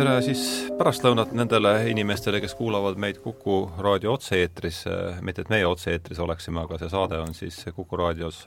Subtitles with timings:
[0.00, 0.42] tere siis
[0.78, 4.84] pärastlõunat nendele inimestele, kes kuulavad meid Kuku raadio otse-eetris,
[5.26, 8.38] mitte et meie otse-eetris oleksime, aga see saade on siis Kuku raadios,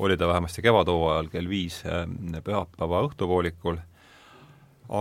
[0.00, 1.82] oli ta vähemasti kevadhooajal kell viis
[2.46, 3.76] pühapäeva õhtupoolikul,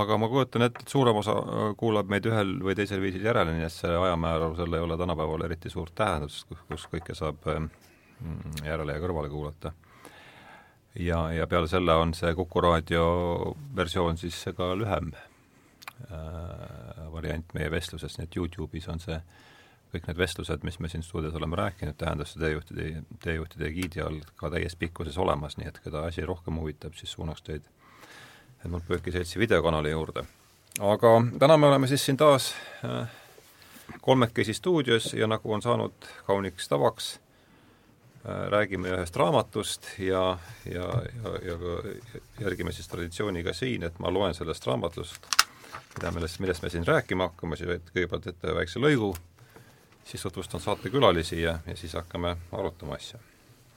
[0.02, 1.38] aga ma kujutan ette, et suurem osa
[1.80, 5.72] kuulab meid ühel või teisel viisil järele, nii et see ajamäärusel ei ole tänapäeval eriti
[5.72, 7.48] suurt tähendust, kus kõike saab
[8.66, 9.72] järele ja kõrvale kuulata
[11.00, 13.06] ja, ja peale selle on see Kuku raadio
[13.76, 19.20] versioon siis ka lühem äh, variant meie vestlusest, nii et Youtube'is on see,
[19.92, 24.52] kõik need vestlused, mis me siin stuudios oleme rääkinud, tähenduste teejuhtide, teejuhtide egiidi all ka
[24.54, 27.68] täies pikkuses olemas, nii et keda asi rohkem huvitab, siis suunaks teid
[28.66, 30.24] Edmund Pööki seltsi videokanali juurde.
[30.80, 32.54] aga täna me oleme siis siin taas
[32.86, 33.10] äh,
[34.02, 35.94] kolmekesi stuudios ja nagu on saanud
[36.26, 37.20] kauniks tavaks,
[38.24, 40.88] räägime ühest raamatust ja, ja,
[41.24, 41.56] ja, ja
[42.42, 45.26] järgime siis traditsiooni ka siin, et ma loen sellest raamatust,
[45.96, 49.16] mida, millest, millest me siin rääkima hakkame, siis kõigepealt ette väikse lõigu,
[50.06, 53.20] siis tutvustan saatekülalisi ja, ja siis hakkame arutama asja.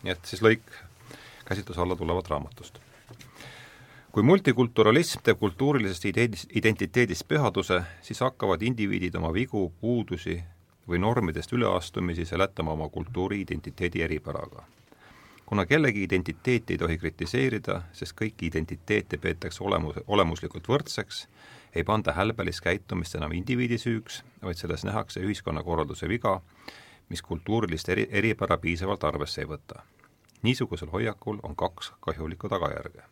[0.04, 0.74] nii et siis lõik
[1.44, 2.78] käsitluse alla tulevat raamatust.
[4.12, 6.04] kui multikulturalism teeb kultuurilisest
[6.54, 10.42] identiteedist pühaduse, siis hakkavad indiviidid oma vigu, puudusi
[10.88, 14.64] või normidest üleastumisi seletama oma kultuuri identiteedi eripäraga.
[15.46, 21.26] kuna kellegi identiteeti ei tohi kritiseerida, sest kõiki identiteete peetakse olemus, olemuslikult võrdseks,
[21.74, 26.40] ei panda hälbelist käitumist enam indiviidi süüks, vaid selles nähakse ühiskonnakorralduse viga,
[27.08, 29.82] mis kultuurilist eri, eripära piisavalt arvesse ei võta.
[30.42, 33.02] niisugusel hoiakul on kaks kahjulikku tagajärge.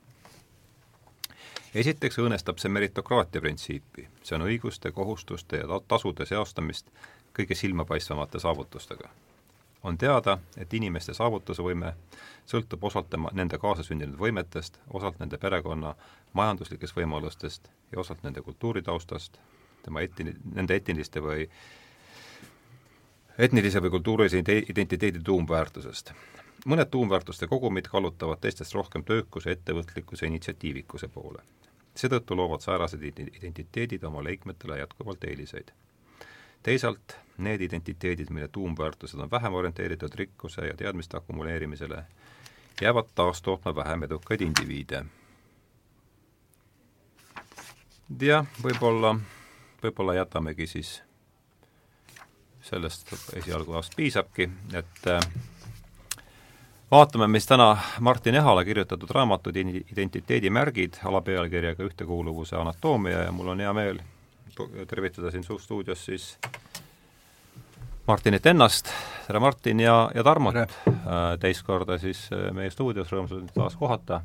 [1.75, 6.87] esiteks õõnestab see meritokraatia printsiipi, see on õiguste, kohustuste ja tasude seostamist
[7.39, 9.09] kõige silmapaistvamate saavutustega.
[9.83, 11.95] on teada, et inimeste saavutusvõime
[12.47, 15.95] sõltub osalt tema, nende kaasasündinud võimetest, osalt nende perekonna
[16.33, 19.39] majanduslikest võimalustest ja osalt nende kultuuritaustast,
[19.83, 21.49] tema etni-, nende etniliste või
[23.39, 26.13] etnilise või kultuurilise identiteedi tuumväärtusest.
[26.67, 31.43] mõned tuumväärtuste kogumid kallutavad teistest rohkem töökuse, ettevõtlikkuse, initsiatiivikuse poole.
[31.95, 35.73] seetõttu loovad säärased identiteedid oma liikmetele jätkuvalt eeliseid
[36.63, 42.05] teisalt need identiteedid, mille tuumväärtused on vähem orienteeritud rikkuse ja teadmiste akumuleerimisele,
[42.81, 45.05] jäävad taas tootma vähem edukaid indiviide.
[48.21, 49.17] jah, võib-olla,
[49.83, 51.03] võib-olla jätamegi siis
[52.63, 55.21] sellest esialgu vast piisabki, et äh,
[56.91, 63.73] vaatame, mis täna Martin Ehala kirjutatud raamatud Identiteedimärgid alapealkirjaga Ühtekuuluvuse anatoomia ja mul on hea
[63.73, 64.03] meel
[64.89, 66.39] tervitada siin stuudios siis
[68.07, 68.89] Martinit ennast,
[69.27, 70.57] tere Martin ja, ja Tarmot.
[70.57, 70.67] Äh,
[71.41, 74.23] teist korda siis äh, meie stuudios, rõõmus taas kohata.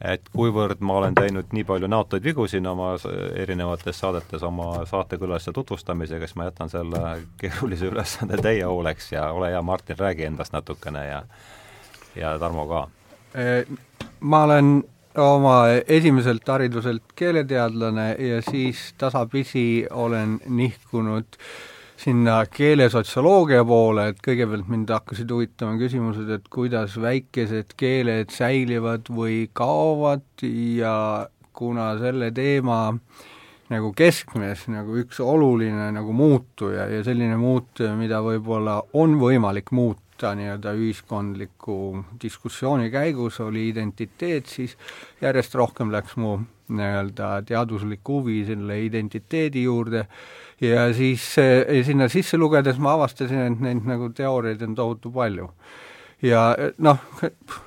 [0.00, 2.90] et kuivõrd ma olen teinud nii palju näotuid vigu siin oma
[3.34, 7.00] erinevates saadetes oma saatekülaliste tutvustamisega, siis ma jätan selle
[7.40, 9.12] keerulise ülesande teie hooleks?
[9.12, 11.22] Ja ole hea, Martin, räägi endast natukene ja
[12.16, 12.88] ja Tarmo ka.
[13.34, 13.78] Äh,
[14.20, 14.84] ma olen
[15.18, 15.56] oma
[15.88, 21.38] esimeselt hariduselt keeleteadlane ja siis tasapisi olen nihkunud
[21.96, 29.46] sinna keelesotsioloogia poole, et kõigepealt mind hakkasid huvitama küsimused, et kuidas väikesed keeled säilivad või
[29.56, 31.26] kaovad ja
[31.56, 32.80] kuna selle teema
[33.72, 40.05] nagu keskmes nagu üks oluline nagu muutuja ja selline muutuja, mida võib-olla on võimalik muuta
[40.22, 44.76] nii-öelda ühiskondliku diskussiooni käigus, oli identiteet, siis
[45.20, 46.38] järjest rohkem läks mu
[46.68, 50.06] nii-öelda teaduslik huvi selle identiteedi juurde
[50.60, 55.50] ja siis ja sinna sisse lugedes ma avastasin, et neid nagu teooriaid on tohutu palju.
[56.22, 56.42] Ja
[56.78, 56.98] noh,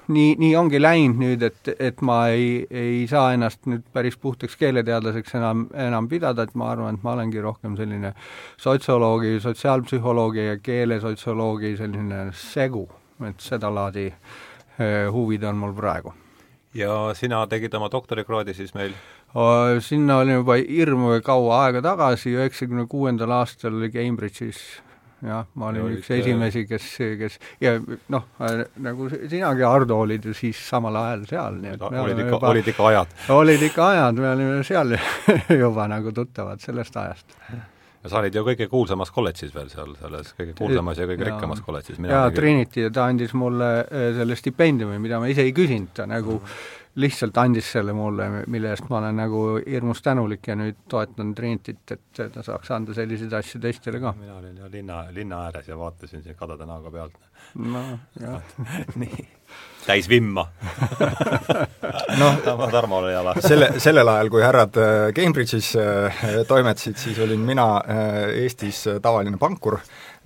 [0.07, 4.57] nii, nii ongi läinud nüüd, et, et ma ei, ei saa ennast nüüd päris puhtaks
[4.59, 8.13] keeleteadlaseks enam, enam pidada, et ma arvan, et ma olengi rohkem selline
[8.57, 12.87] sotsioloogi, sotsiaalpsühholoogi ja keelesotsioloogi selline segu,
[13.27, 16.15] et sedalaadi eh, huvid on mul praegu.
[16.77, 18.93] Ja sina tegid oma doktorikraadi siis meil?
[19.81, 24.61] Sinna olin juba hirmu kaua aega tagasi, üheksakümne kuuendal aastal Cambridge'is
[25.25, 27.75] jah, ma olin ja üks esimesi, kes, kes ja
[28.13, 28.27] noh,
[28.83, 32.87] nagu sinagi, Ardo, olid ju siis samal ajal seal, nii et olid ikka, olid ikka
[32.91, 33.17] ajad?
[33.35, 34.95] olid ikka ajad, me olime seal
[35.63, 37.37] juba nagu tuttavad sellest ajast
[37.99, 41.31] ja sa olid ju kõige kuulsamas kolledžis veel seal, selles kõige kuulsamas ja kõige ja,
[41.33, 41.99] rikkamas kolledžis.
[42.07, 46.07] jaa, Trinity ja ta andis mulle äh, selle stipendiumi, mida ma ise ei küsinud, ta
[46.07, 50.55] nagu mm -hmm lihtsalt andis selle mulle, mille eest ma olen nagu hirmus tänulik ja
[50.59, 54.13] nüüd toetan Trinitit, et ta saaks anda selliseid asju teistele ka.
[54.19, 57.17] mina olin ju linna, linna ääres ja vaatasin siin kadeda näoga pealt.
[57.55, 57.83] no
[58.19, 58.41] jah
[59.01, 59.27] nii,
[59.85, 60.47] täis vimma
[62.21, 62.41] noh,
[62.71, 63.35] Tarmo oli jala.
[63.41, 69.37] selle, sellel ajal, kui härrad äh, Cambridge'is äh, toimetasid, siis olin mina äh, Eestis tavaline
[69.41, 69.79] pankur,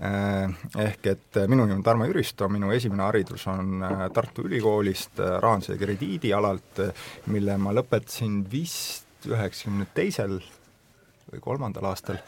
[0.04, 5.80] ehk et minu nimi on Tarmo Jüristo, minu esimene haridus on Tartu Ülikoolist rahanduse ja
[5.80, 6.82] krediidi alalt,
[7.32, 10.42] mille ma lõpetasin vist üheksakümne teisel
[11.32, 12.20] või kolmandal aastal,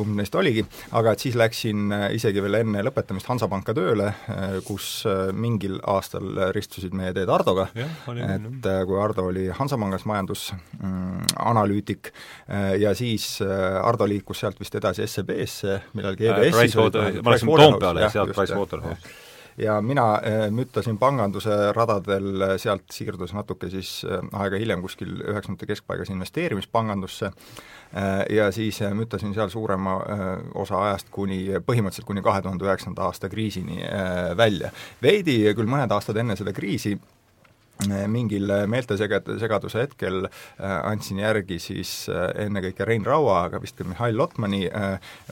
[0.00, 0.64] kumb neist oligi,
[0.96, 5.78] aga et siis läksin äh, isegi veel enne lõpetamist Hansapanka tööle, äh, kus äh, mingil
[5.92, 6.26] aastal
[6.56, 14.42] ristusid meie teed Ardoga, et kui Ardo oli Hansapangas majandusanalüütik mm, ja siis Ardo liikus
[14.42, 19.19] sealt vist edasi SEB-sse, millalgi EBS-is ma läksin Toompeale ja sealt Pricewaterhouse
[19.62, 20.06] ja mina
[20.50, 27.30] müttasin panganduse radadel, sealt siirdus natuke siis aega hiljem kuskil üheksakümnendate keskpaigas investeerimispangandusse
[28.30, 29.98] ja siis müttasin seal suurema
[30.54, 33.82] osa ajast kuni, põhimõtteliselt kuni kahe tuhande üheksanda aasta kriisini
[34.36, 34.70] välja.
[35.02, 36.96] veidi küll mõned aastad enne seda kriisi
[37.88, 40.26] mingil meeltesegad-, segaduse hetkel
[40.60, 44.62] andsin järgi siis ennekõike Rein Raua, aga vist ka Mihhail Lotmani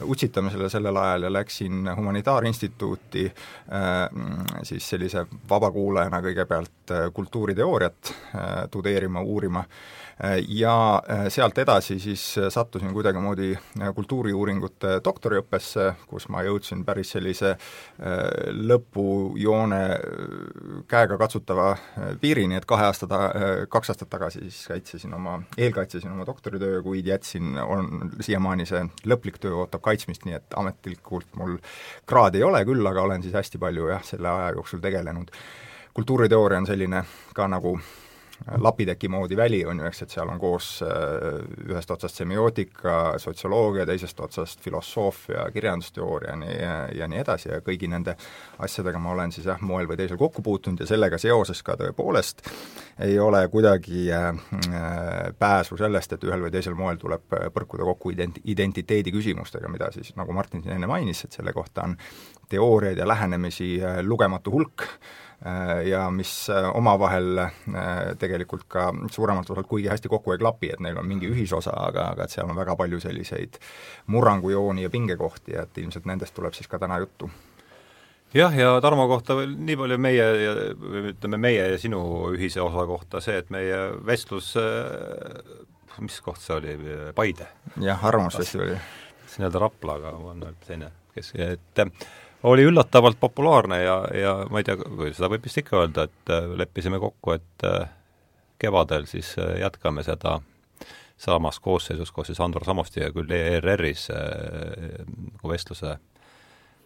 [0.05, 3.27] utsitamisele sellel ajal ja läksin Humanitaarinstituuti
[4.63, 8.13] siis sellise vabakuulajana kõigepealt kultuuriteooriat
[8.71, 9.63] tudeerima, uurima
[10.47, 17.13] ja äh, sealt edasi siis äh, sattusin kuidagimoodi äh, kultuuriuuringute doktoriõppesse, kus ma jõudsin päris
[17.15, 17.55] sellise
[18.69, 19.79] lõpujoone
[20.91, 21.69] käegakatsutava
[22.21, 23.31] piirini, et kahe aasta ta-,
[23.71, 29.39] kaks aastat tagasi siis kaitsesin oma, eelkaitsesin oma doktoritöö, kuid jätsin, on siiamaani see lõplik
[29.39, 31.57] töö ootab kaitsmist, nii et ametlikult mul
[32.09, 35.31] kraadi ei ole küll, aga olen siis hästi palju jah, selle aja jooksul tegelenud.
[35.93, 37.03] kultuuriteooria on selline
[37.35, 37.77] ka nagu
[38.57, 43.85] lapiteki moodi väli on ju, eks, et seal on koos äh, ühest otsast semiootika, sotsioloogia,
[43.85, 46.55] teisest otsast filosoofia, kirjandusteooria nii,
[46.97, 48.15] ja, nii edasi ja kõigi nende
[48.59, 52.43] asjadega ma olen siis jah, moel või teisel kokku puutunud ja sellega seoses ka tõepoolest
[53.05, 54.33] ei ole kuidagi äh,
[55.39, 60.15] pääsu sellest, et ühel või teisel moel tuleb põrkuda kokku ident-, identiteedi küsimustega, mida siis,
[60.19, 61.97] nagu Martin siin enne mainis, et selle kohta on
[62.49, 65.28] teooriaid ja lähenemisi äh, lugematu hulk, Äh,
[65.85, 67.51] ja mis äh, omavahel äh,
[68.19, 72.09] tegelikult ka suuremalt osalt kuigi hästi kokku ei klapi, et neil on mingi ühisosa, aga,
[72.13, 73.55] aga et seal on väga palju selliseid
[74.11, 77.31] murrangujooni ja pingekohti ja et ilmselt nendest tuleb siis ka täna juttu
[78.35, 80.53] jah, ja Tarmo kohta veel nii palju meie ja
[81.13, 82.03] ütleme, meie ja sinu
[82.33, 84.51] ühise osa kohta see, et meie vestlus,
[86.03, 86.75] mis koht see oli,
[87.15, 87.47] Paide?
[87.79, 88.75] jah, Arvamusfestival.
[89.23, 91.85] see nii-öelda Raplaga on teine, kes, et
[92.43, 94.77] oli üllatavalt populaarne ja, ja ma ei tea,
[95.15, 97.89] seda võib vist ikka öelda, et äh, leppisime kokku, et äh,
[98.61, 100.39] kevadel siis äh, jätkame seda
[101.19, 105.97] samas koosseisus koos siis Andor Samostiga küll ERR-is nagu vestluse,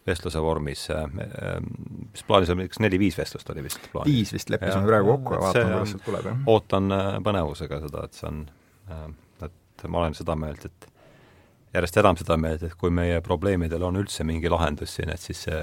[0.10, 4.10] vestluse vormis, mis plaanis oli, kas neli-viis vestlust oli vist plaanis?
[4.10, 6.42] viis vist leppisime praegu kokku ja vaatame, kuidas sealt tuleb, jah.
[6.50, 6.98] ootan
[7.30, 8.42] põnevusega seda, et see on,
[9.46, 10.90] et ma olen seda meelt, et
[11.74, 15.46] järjest enam seda meelt, et kui meie probleemidel on üldse mingi lahendus siin, et siis
[15.48, 15.60] see,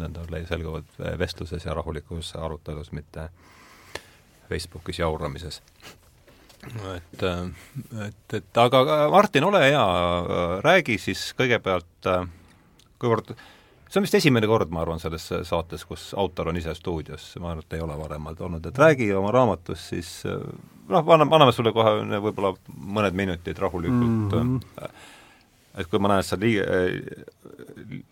[0.00, 0.88] need selguvad
[1.20, 3.28] vestluses ja rahulikus arutelus, mitte
[4.48, 5.62] Facebookis jauramises.
[6.96, 7.24] et,
[8.06, 9.88] et, et aga Martin, ole hea,
[10.64, 12.12] räägi siis kõigepealt,
[13.00, 13.34] kuivõrd
[13.94, 17.52] see on vist esimene kord, ma arvan, selles saates, kus autor on ise stuudios, ma
[17.52, 21.72] arvan, et ei ole varemalt olnud, et räägi oma raamatust siis noh, anname, anname sulle
[21.72, 25.12] kohe võib-olla mõned minutid rahulikult mm -hmm
[25.74, 26.64] et kui ma näen, et see liiga,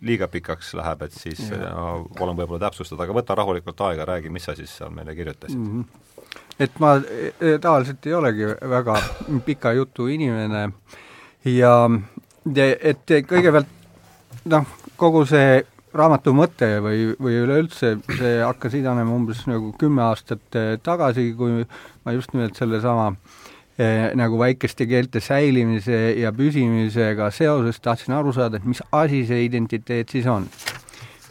[0.05, 4.49] liiga pikaks läheb, et siis no, palun võib-olla täpsustada, aga võta rahulikult aega, räägi, mis
[4.49, 5.83] sa siis seal meile kirjutasid mm.
[5.83, 6.33] -hmm.
[6.67, 8.97] et ma e, tavaliselt ei olegi väga
[9.47, 10.65] pika jutu inimene
[11.45, 11.75] ja
[12.91, 13.79] et kõigepealt
[14.45, 14.67] noh,
[14.97, 15.63] kogu see
[15.95, 21.67] raamatu mõte või, või üleüldse see hakkas idanema umbes nagu kümme aastat tagasi, kui
[22.05, 28.61] ma just nimelt sellesama äh, nagu väikeste keelte säilimise ja püsimisega seoses tahtsin aru saada,
[28.61, 30.49] et mis asi see identiteet siis on.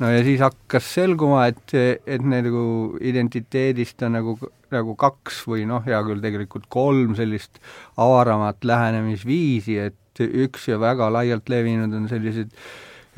[0.02, 1.76] no ja siis hakkas selguma, et,
[2.08, 4.38] et nagu identiteedist on nagu,
[4.74, 7.62] nagu kaks või noh, hea küll, tegelikult kolm sellist
[8.02, 12.50] avaramat lähenemisviisi, et üks ja väga laialt levinud on sellised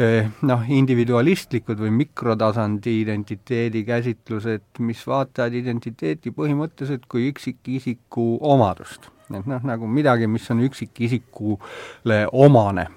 [0.04, 9.48] eh, noh, individualistlikud või mikrotasandi identiteedi käsitlused, mis vaatavad identiteeti põhimõtteliselt kui üksikisiku omadust et
[9.50, 12.88] noh, nagu midagi, mis on üksikisikule omane.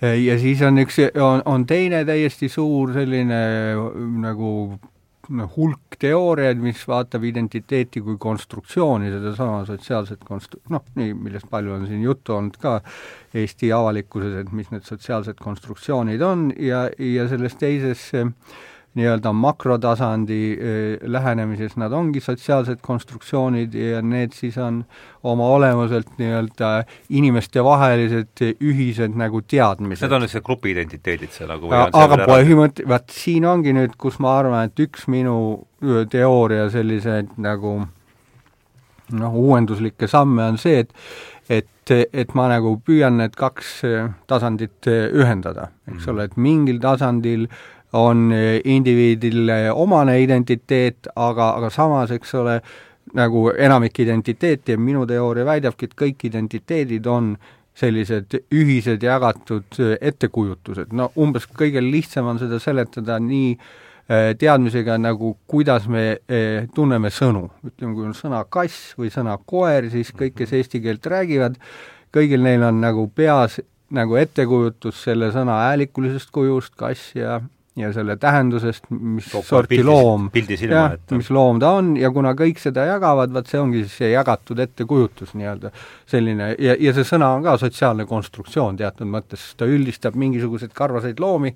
[0.00, 3.38] ja siis on üks, on, on teine täiesti suur selline
[4.20, 4.50] nagu
[5.32, 11.76] noh, hulk teooriaid, mis vaatab identiteeti kui konstruktsiooni, sedasama sotsiaalset konstru-, noh, nii, millest palju
[11.78, 12.76] on siin juttu olnud ka
[13.34, 18.28] Eesti avalikkuses, et mis need sotsiaalsed konstruktsioonid on ja, ja selles teises äh,
[18.94, 20.40] nii-öelda makrotasandi
[21.02, 24.84] lähenemises nad ongi sotsiaalsed konstruktsioonid ja need siis on
[25.22, 26.70] oma olemuselt nii-öelda
[27.08, 30.06] inimestevahelised ühised nagu teadmised.
[30.06, 34.70] Need on lihtsalt grupiidentiteedid see nagu aga põhimõtte, vaat siin ongi nüüd, kus ma arvan,
[34.70, 35.36] et üks minu
[36.10, 37.76] teooria selliseid nagu
[39.18, 40.94] noh, uuenduslikke samme on see, et
[41.52, 43.82] et, et ma nagu püüan need kaks
[44.30, 46.10] tasandit ühendada, eks mm -hmm.
[46.10, 48.32] ole, et mingil tasandil äh, on
[48.64, 52.58] indiviidile omane identiteet, aga, aga samas, eks ole,
[53.14, 57.34] nagu enamik identiteeti ja minu teooria väidabki, et kõik identiteedid on
[57.78, 63.84] sellised ühised jagatud ettekujutused, no umbes kõige lihtsam on seda seletada nii äh,
[64.38, 66.18] teadmisega nagu kuidas me
[66.74, 67.48] tunneme sõnu.
[67.64, 71.56] ütleme, kui on sõna kass või sõna koer, siis kõik, kes eesti keelt räägivad,
[72.12, 73.60] kõigil neil on nagu peas
[73.90, 77.40] nagu ettekujutus selle sõna häälikulisest kujust, kass ja
[77.76, 80.28] ja selle tähendusest, mis Toob sorti pildi, loom,
[80.68, 84.10] jah, mis loom ta on ja kuna kõik seda jagavad, vaat see ongi siis see
[84.12, 85.72] jagatud ettekujutus nii-öelda
[86.10, 90.70] selline ja, ja see sõna on ka sotsiaalne konstruktsioon teatud mõttes, sest ta üldistab mingisuguseid
[90.76, 91.50] karvaseid loomi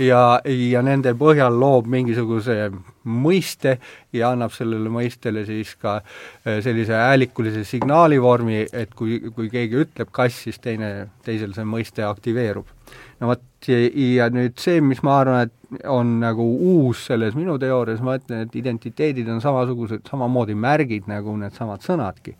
[0.00, 2.70] ja, ja nende põhjal loob mingisuguse
[3.08, 3.76] mõiste
[4.16, 9.84] ja annab sellele mõistele siis ka äh, sellise häälikulise signaali vormi, et kui, kui keegi
[9.84, 12.72] ütleb kass, siis teine, teisel see mõiste aktiveerub
[13.20, 18.00] no vot, ja nüüd see, mis ma arvan, et on nagu uus selles minu teoorias,
[18.04, 22.36] ma ütlen, et identiteedid on samasugused, samamoodi märgid nagu needsamad sõnadki.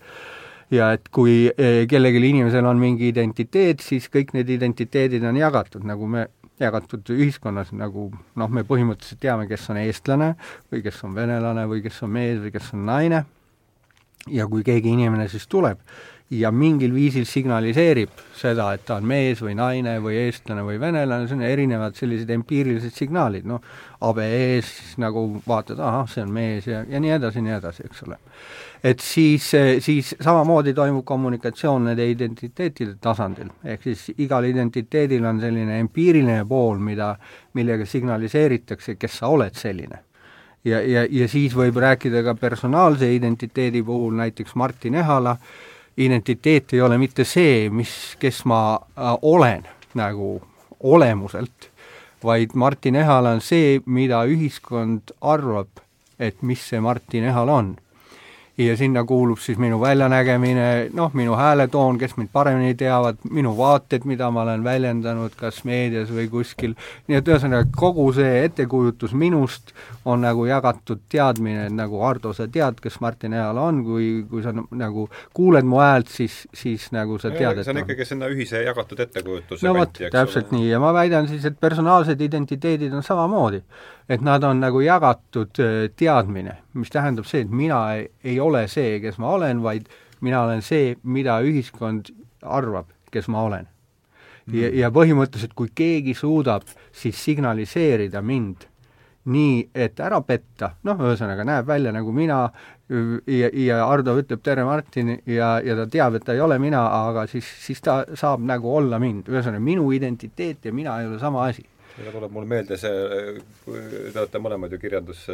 [0.71, 5.85] ja et kui e, kellelgi inimesel on mingi identiteet, siis kõik need identiteedid on jagatud,
[5.89, 6.27] nagu me
[6.61, 10.35] jagatud ühiskonnas, nagu noh, me põhimõtteliselt teame, kes on eestlane
[10.73, 13.25] või kes on venelane või kes on mees või kes on naine,
[14.29, 15.81] ja kui keegi inimene siis tuleb
[16.31, 21.25] ja mingil viisil signaliseerib seda, et ta on mees või naine või eestlane või venelane,
[21.29, 23.63] see on erinevad sellised empiirilised signaalid, noh,
[24.05, 28.19] ABE-s nagu vaatad, ahah, see on mees ja, ja nii edasi, nii edasi, eks ole.
[28.85, 29.47] et siis,
[29.85, 36.77] siis samamoodi toimub kommunikatsioon nende identiteetide tasandil, ehk siis igal identiteedil on selline empiiriline pool,
[36.77, 37.15] mida,
[37.57, 40.05] millega signaliseeritakse, kes sa oled selline
[40.69, 45.67] ja, ja, ja siis võib rääkida ka personaalse identiteedi puhul, näiteks Martin Ehala äh,
[45.99, 49.67] identiteet ei ole mitte see, mis, kes ma äh, olen
[49.99, 50.39] nagu
[50.81, 51.71] olemuselt,
[52.25, 55.83] vaid Martin Ehal on see, mida ühiskond arvab,
[56.19, 57.77] et mis see Martin Ehal on
[58.59, 64.05] ja sinna kuulub siis minu väljanägemine, noh, minu hääletoon, kes mind paremini teavad, minu vaated,
[64.05, 66.75] mida ma olen väljendanud kas meedias või kuskil,
[67.07, 69.71] nii et ühesõnaga, kogu see ettekujutus minust
[70.05, 74.43] on nagu jagatud teadmine, et nagu Hardo, sa tead, kes Martin Ehala on, kui, kui
[74.43, 77.85] sa nagu kuuled mu häält, siis, siis nagu sa tead, et see on.
[77.85, 80.59] ikkagi sinna ühise jagatud ettekujutuse no vot, täpselt ole.
[80.59, 83.63] nii, ja ma väidan siis, et personaalsed identiteedid on samamoodi
[84.09, 88.65] et nad on nagu jagatud äh, teadmine, mis tähendab see, et mina ei, ei ole
[88.73, 89.91] see, kes ma olen, vaid
[90.25, 92.13] mina olen see, mida ühiskond
[92.43, 93.69] arvab, kes ma olen.
[94.49, 94.79] ja, mm.
[94.81, 98.65] ja põhimõtteliselt, kui keegi suudab siis signaliseerida mind
[99.29, 102.47] nii, et ära petta, noh, ühesõnaga näeb välja nagu mina
[102.89, 106.87] ja, ja Ardo ütleb tere, Martin, ja, ja ta teab, et ta ei ole mina,
[107.11, 111.21] aga siis, siis ta saab nagu olla mind, ühesõnaga minu identiteet ja mina ei ole
[111.21, 111.67] sama asi
[111.99, 115.25] ega tuleb mulle meelde see, te olete mõlemad ju kirjandus,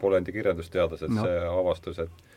[0.00, 2.28] Polandi kirjandusteadlased no., see avastus, et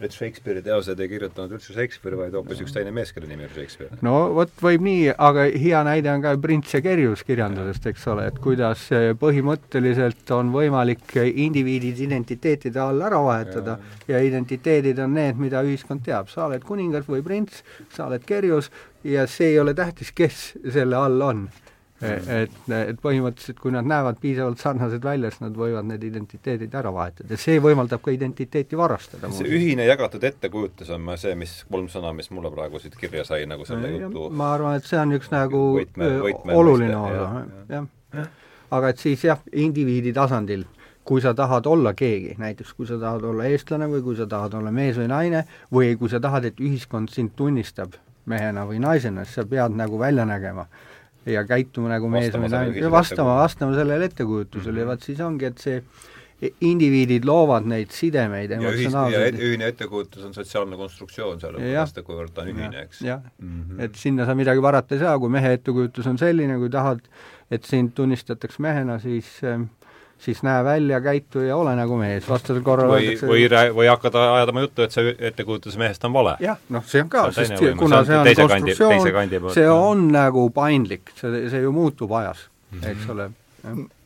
[0.00, 3.52] et Shakespeare'i teosed ei kirjutanud üldse Shakespeare, vaid hoopis üks teine mees, kelle nimi oli
[3.52, 3.98] Shakespeare.
[4.06, 8.30] no vot, võib nii, aga hea näide on ka Prints ja Kerjus kirjandusest, eks ole,
[8.30, 8.86] et kuidas
[9.20, 13.76] põhimõtteliselt on võimalik indiviidid identiteetide all ära vahetada
[14.06, 17.60] ja, ja identiteedid on need, mida ühiskond teab, sa oled kuningas või prints,
[17.92, 18.72] sa oled Kerjus
[19.04, 21.48] ja see ei ole tähtis, kes selle all on
[22.02, 26.92] et, et põhimõtteliselt kui nad näevad piisavalt sarnased välja, siis nad võivad need identiteedid ära
[26.94, 29.30] vahetada see võimaldab ka identiteeti varastada.
[29.36, 33.46] see ühine jagatud ettekujutus on see, mis, kolm sõna, mis mulle praegu siit kirja sai
[33.50, 37.40] nagu selle jutu ma arvan, et see on üks nagu võtme, võtme oluline osa, jah
[37.76, 37.86] ja.
[38.16, 38.28] ja..
[38.78, 40.66] aga et siis jah, indiviidi tasandil
[41.10, 44.54] kui sa tahad olla keegi, näiteks kui sa tahad olla eestlane või kui sa tahad
[44.54, 45.40] olla mees või naine,
[45.72, 47.96] või kui sa tahad, et ühiskond sind tunnistab
[48.30, 50.68] mehena või naisena, siis sa pead nagu välja nägema
[51.26, 54.80] ja käituma nagu mees või naine, vastama, vastama sellele ettekujutusele mm -hmm.
[54.80, 55.82] ja vaat siis ongi, et see
[56.64, 62.52] indiviidid loovad neid sidemeid emotsionaalseid ja ühine ettekujutus on sotsiaalne konstruktsioon sellepärast, kuivõrd ta on
[62.54, 63.02] ühine, eks.
[63.04, 66.56] jah mm -hmm., et sinna sa midagi parata ei saa, kui mehe ettekujutus on selline,
[66.58, 67.04] kui tahad,
[67.50, 69.42] et sind tunnistatakse mehena, siis
[70.20, 73.46] siis näe välja, käitu ja ole nagu mees, vastasel korral või, või
[73.76, 76.36] või hakata ajama juttu, et see ettekujutus mehest on vale.
[76.44, 81.46] jah, noh, see on ka, sest kuna see on konstruktsioon, see on nagu paindlik, see,
[81.52, 82.48] see ju muutub ajas,
[82.82, 83.14] eks mhm.
[83.16, 83.30] ole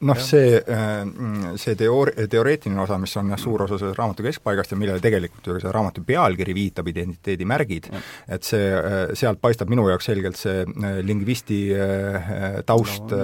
[0.05, 4.75] noh, see, äh, see teoor-, teoreetiline osa, mis on jah, suur osa sellest raamatu keskpaigast
[4.75, 7.89] ja millele tegelikult ju see raamatu pealkiri viitab, identiteedimärgid,
[8.37, 11.61] et see, äh, sealt paistab minu jaoks selgelt see äh, lingvisti
[12.67, 13.19] taust no,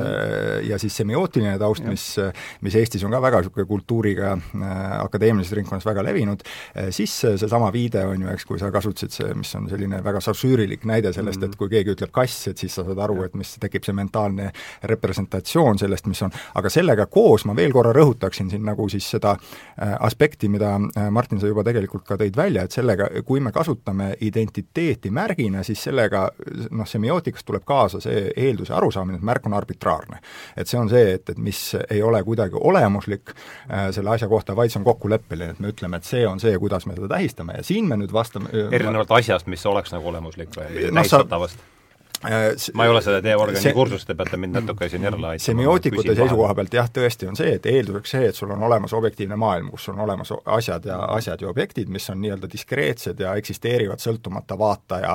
[0.64, 2.04] ja siis semiootiline taust, mis,
[2.64, 4.32] mis Eestis on ka väga niisugune kultuuriga
[5.00, 6.42] akadeemilises ringkonnas väga levinud,
[6.94, 10.84] siis seesama viide on ju, eks, kui sa kasutasid see, mis on selline väga sarsüürilik
[10.88, 11.58] näide sellest, et mm.
[11.60, 14.50] kui keegi ütleb kass, et siis sa saad aru, et mis, tekib see mentaalne
[14.90, 19.06] representatsioon sellest, mis on, aga aga sellega koos ma veel korra rõhutaksin siin nagu siis
[19.10, 23.40] seda äh, aspekti, mida äh, Martin, sa juba tegelikult ka tõid välja, et sellega, kui
[23.42, 26.28] me kasutame identiteeti märgina, siis sellega
[26.70, 30.20] noh, semiootikast tuleb kaasa see eelduse arusaamine, et märk on arbitraarne.
[30.56, 31.60] et see on see, et, et mis
[31.90, 35.98] ei ole kuidagi olemuslik äh, selle asja kohta, vaid see on kokkuleppeline, et me ütleme,
[35.98, 39.50] et see on see, kuidas me seda tähistame ja siin me nüüd vastame erinevalt asjast,
[39.50, 41.58] mis oleks nagu olemuslik või no, tähistatavast?
[41.58, 41.79] Äh,
[42.74, 45.44] ma ei ole selle teie organi kursus, te peate mind natuke siin jälle aitama.
[45.44, 49.38] semiootikute seisukoha pealt jah, tõesti on see, et eelduseks see, et sul on olemas objektiivne
[49.40, 54.02] maailm, kus on olemas asjad ja asjad ja objektid, mis on nii-öelda diskreetsed ja eksisteerivad
[54.04, 55.14] sõltumata vaataja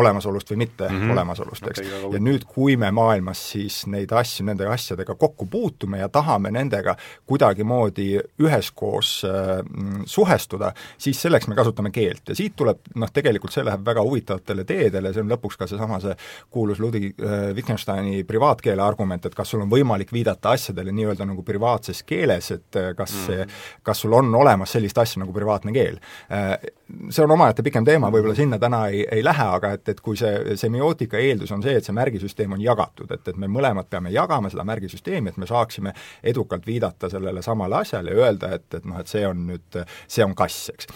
[0.00, 1.12] olemasolust või mitte mm -hmm.
[1.12, 2.00] olemasolust, eks okay,.
[2.16, 6.96] ja nüüd, kui me maailmas siis neid asju, nende asjadega kokku puutume ja tahame nendega
[7.26, 8.08] kuidagimoodi
[8.40, 9.60] üheskoos äh,
[10.06, 14.64] suhestuda, siis selleks me kasutame keelt ja siit tuleb noh, tegelikult see läheb väga huvitavatele
[14.64, 16.16] teedele, see on lõpuks ka seesama see
[16.50, 21.42] kuulus Ludwig äh, Wittgensteini privaatkeele argument, et kas sul on võimalik viidata asjadele nii-öelda nagu
[21.46, 23.26] privaatses keeles, et äh, kas mm.
[23.26, 23.46] see,
[23.86, 25.98] kas sul on olemas sellist asja nagu privaatne keel.
[26.32, 26.54] Äh,
[27.10, 30.18] see on omaette pikem teema, võib-olla sinna täna ei, ei lähe, aga et, et kui
[30.20, 34.14] see semiootika eeldus on see, et see märgisüsteem on jagatud, et, et me mõlemad peame
[34.14, 38.86] jagama seda märgisüsteemi, et me saaksime edukalt viidata sellele samale asjale ja öelda, et, et
[38.86, 40.88] noh, et see on nüüd, see on kass, eks.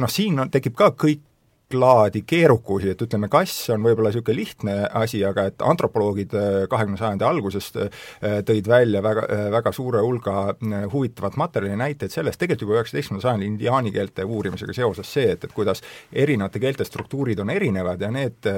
[0.00, 1.26] Noh, siin on, tekib ka kõik
[1.74, 7.00] laadi keerukusi, et ütleme, kass on võib-olla niisugune lihtne asi, aga et antropoloogid äh, kahekümne
[7.00, 8.02] sajandi algusest äh,
[8.46, 10.54] tõid välja väga, äh, väga suure hulga
[10.92, 15.54] huvitavat materjali, näiteid sellest, tegelikult juba üheksateistkümnenda sajandi indiaani keelte uurimisega seoses see, et, et
[15.54, 15.82] kuidas
[16.12, 18.50] erinevate keelte struktuurid on erinevad ja need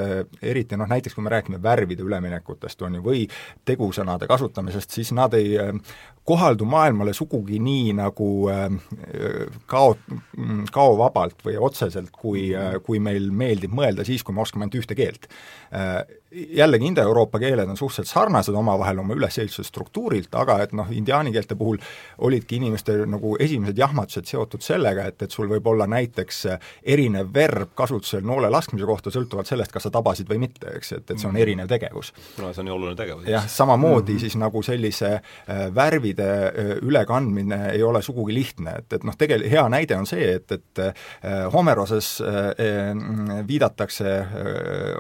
[0.42, 3.24] eriti noh, näiteks kui me räägime värvide üleminekutest, on ju, või
[3.66, 5.56] tegusõnade kasutamisest, siis nad ei
[6.24, 8.28] kohaldu maailmale sugugi nii, nagu
[9.70, 9.96] kao,
[10.72, 12.46] kaovabalt või otseselt, kui,
[12.86, 15.28] kui meil meeldib mõelda siis, kui me oskame ainult ühte keelt
[16.34, 21.54] jällegi Indoeuroopa keeled on suhteliselt sarnased omavahel oma ülesehituse struktuurilt, aga et noh, indiaani keelte
[21.58, 21.78] puhul
[22.18, 26.40] olidki inimeste nagu esimesed jahmatused seotud sellega, et, et sul võib olla näiteks
[26.82, 31.04] erinev verb kasutusel noole laskmise kohta, sõltuvalt sellest, kas sa tabasid või mitte, eks, et,
[31.06, 31.42] et see on mhm.
[31.42, 32.12] erinev tegevus.
[32.36, 33.28] kuna see on nii oluline tegevus.
[33.30, 34.20] jah, samamoodi mm -hmm.
[34.20, 39.50] siis nagu sellise äh, värvide äh, ülekandmine ei ole sugugi lihtne, et, et noh, tegelikult
[39.50, 40.80] hea näide on see, et, et
[41.52, 42.22] Homeroses
[43.46, 44.26] viidatakse,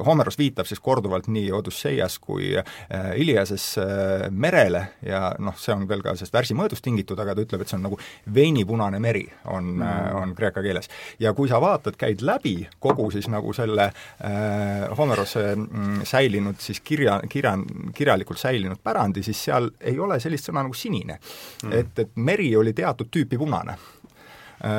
[0.06, 5.74] Homeros viitab siis korduvalt jõuavad nii Odusseias kui äh, Iliases äh, merele ja noh, see
[5.74, 7.98] on veel ka sellest värsimõõdust tingitud, aga ta ütleb, et see on nagu
[8.34, 10.88] veinipunane meri, on mm., on kreeka keeles.
[11.18, 16.80] ja kui sa vaatad, käid läbi kogu siis nagu selle äh, Homerose mm, säilinud siis
[16.80, 17.56] kirja, kirja,
[17.94, 21.72] kirjalikult säilinud pärandi, siis seal ei ole sellist sõna nagu sinine mm..
[21.72, 24.03] et, et meri oli teatud tüüpi punane Äh,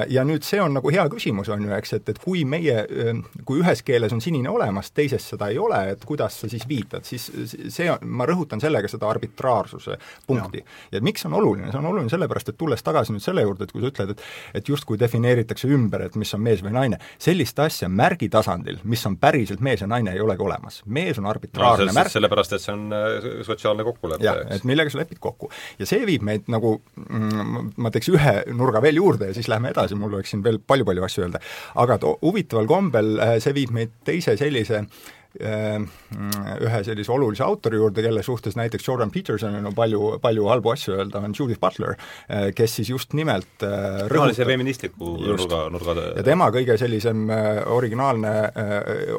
[0.10, 3.42] ja nüüd see on nagu hea küsimus, on ju, eks, et, et kui meie, äh,
[3.48, 7.06] kui ühes keeles on sinine olemas, teises seda ei ole, et kuidas sa siis viitad,
[7.08, 7.28] siis
[7.74, 10.64] see on, ma rõhutan sellega seda arbitraarsuse punkti.
[10.92, 13.68] ja miks see on oluline, see on oluline sellepärast, et tulles tagasi nüüd selle juurde,
[13.68, 17.00] et kui sa ütled, et et justkui defineeritakse ümber, et mis on mees või naine,
[17.22, 20.82] sellist asja märgi tasandil, mis on päriselt mees ja naine, ei olegi olemas.
[20.86, 24.24] mees on arbitraarne no, märk sellepärast, et see on äh, sotsiaalne kokkulepe.
[24.26, 25.52] jah, et millega sa lepid kokku.
[25.80, 29.65] ja see viib meid nagu, mm, ma teeks ühe nurga veel juurde ja siis lähme
[29.72, 31.42] edasi, mul oleks siin veel palju-palju asju öelda.
[31.76, 38.04] aga huvitaval kombel äh, see viib meid teise sellise äh, ühe sellise olulise autori juurde,
[38.06, 41.96] kelle suhtes näiteks Jordan Petersonil on palju, palju halbu asju öelda, on Judith Butler,
[42.30, 47.26] äh, kes siis just nimelt rõhutab see feministliku nurga, nurga ja tema kõige sellisem
[47.72, 48.34] originaalne,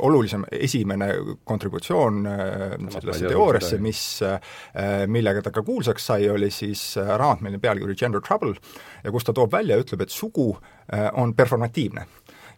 [0.05, 1.09] olulisem esimene
[1.44, 2.22] kontributsioon
[2.92, 4.02] sellesse teooriasse, mis,
[5.12, 8.57] millega ta ka kuulsaks sai, oli siis raamat, mille pealkiri Gender Trouble,
[9.05, 10.52] ja kus ta toob välja ja ütleb, et sugu
[11.18, 12.07] on performatiivne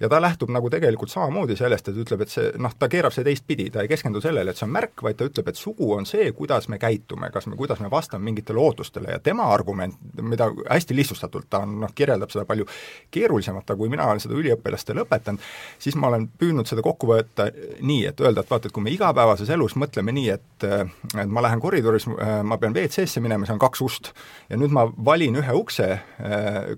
[0.00, 3.26] ja ta lähtub nagu tegelikult samamoodi sellest, et ütleb, et see noh, ta keerab see
[3.26, 6.06] teistpidi, ta ei keskendu sellele, et see on märk, vaid ta ütleb, et sugu on
[6.08, 9.12] see, kuidas me käitume, kas me, kuidas me vastame mingitele ootustele.
[9.16, 12.68] Ja tema argument, mida hästi lihtsustatult ta on, noh, kirjeldab seda palju
[13.14, 15.48] keerulisemalt, aga kui mina olen seda üliõpilastele õpetanud,
[15.82, 17.48] siis ma olen püüdnud seda kokku võtta
[17.80, 21.42] nii, et öelda, et vaata, et kui me igapäevases elus mõtleme nii, et et ma
[21.44, 24.10] lähen koridoris, ma pean WC-sse minema, seal on kaks ust,
[24.50, 25.86] ja nüüd ma valin ühe ukse,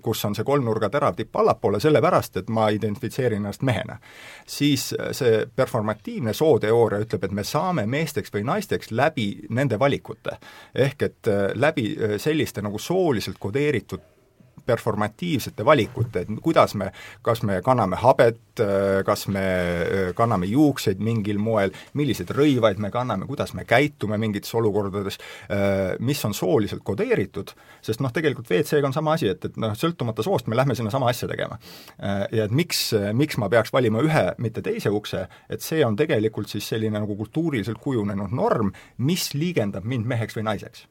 [0.05, 2.67] kus on see kolmnurga terav tipp allapoole, sellepärast et ma
[3.11, 3.97] identifitseerin ennast mehena.
[4.45, 10.37] siis see performatiivne sooteooria ütleb, et me saame meesteks või naisteks läbi nende valikute.
[10.75, 14.01] ehk et läbi selliste nagu sooliselt kodeeritud
[14.65, 16.91] performatiivsete valikute, et kuidas me,
[17.25, 18.39] kas me kanname habet,
[19.05, 19.43] kas me
[20.17, 25.17] kanname juukseid mingil moel, milliseid rõivaid me kanname, kuidas me käitume mingites olukordades,
[25.99, 30.25] mis on sooliselt kodeeritud, sest noh, tegelikult WC-ga on sama asi, et, et noh, sõltumata
[30.25, 31.59] soost me lähme sinna sama asja tegema.
[32.31, 36.51] Ja et miks, miks ma peaks valima ühe, mitte teise ukse, et see on tegelikult
[36.51, 40.87] siis selline nagu kultuuriliselt kujunenud norm, mis liigendab mind meheks või naiseks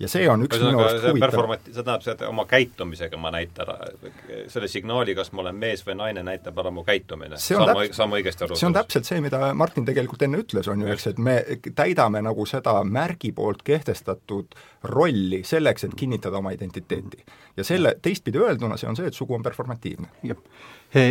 [0.00, 3.68] ja see on üks minu arust huvitav see tähendab seda, et oma käitumisega ma näitan
[3.68, 3.90] ära,
[4.52, 7.38] selle signaali, kas ma olen mees või naine, näitab ära mu käitumine.
[7.38, 8.58] saan ma õigesti aru?
[8.58, 11.38] see on täpselt see, mida Martin tegelikult enne ütles, on ju, eks, et me
[11.78, 14.56] täidame nagu seda märgi poolt kehtestatud
[14.92, 17.24] rolli selleks, et kinnitada oma identiteeti.
[17.56, 20.08] ja selle, teistpidi öelduna, see on see, et sugu on performatiivne.
[20.32, 20.40] jah,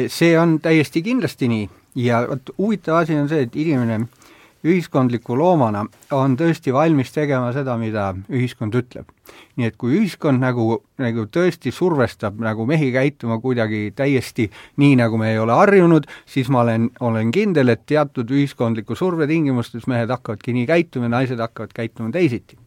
[0.08, 4.06] see on täiesti kindlasti nii ja vot huvitav asi on see, et inimene
[4.68, 9.10] ühiskondliku loomana on tõesti valmis tegema seda, mida ühiskond ütleb.
[9.56, 14.50] nii et kui ühiskond nagu, nagu tõesti survestab nagu mehi käituma kuidagi täiesti
[14.82, 19.28] nii, nagu me ei ole harjunud, siis ma olen, olen kindel, et teatud ühiskondliku surve
[19.28, 22.58] tingimustes mehed hakkavadki nii käituma ja naised hakkavad käituma teisiti.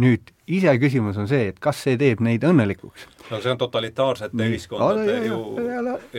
[0.00, 5.16] nüüd iseküsimus on see, et kas see teeb neid õnnelikuks no see on totalitaarsete ühiskondade
[5.26, 5.38] ju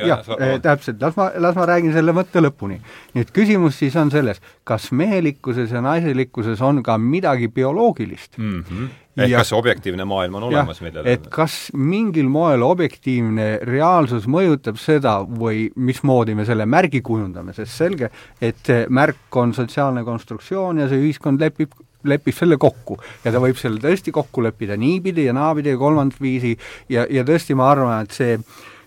[0.07, 0.23] jah,
[0.63, 2.79] täpselt, las ma, las ma räägin selle mõtte lõpuni.
[3.17, 8.63] nüüd küsimus siis on selles, kas mehelikkuses ja naiselikkuses on ka midagi bioloogilist mm?
[8.63, 8.89] -hmm.
[9.17, 14.79] ehk ja, kas objektiivne maailm on olemas, millele et kas mingil moel objektiivne reaalsus mõjutab
[14.79, 20.89] seda või mismoodi me selle märgi kujundame, sest selge, et märk on sotsiaalne konstruktsioon ja
[20.89, 22.97] see ühiskond lepib lepib selle kokku.
[23.25, 26.57] Ja ta võib selle tõesti kokku leppida niipidi ja naapidi ja kolmandat viisi.
[26.89, 28.37] Ja, ja tõesti ma arvan, et see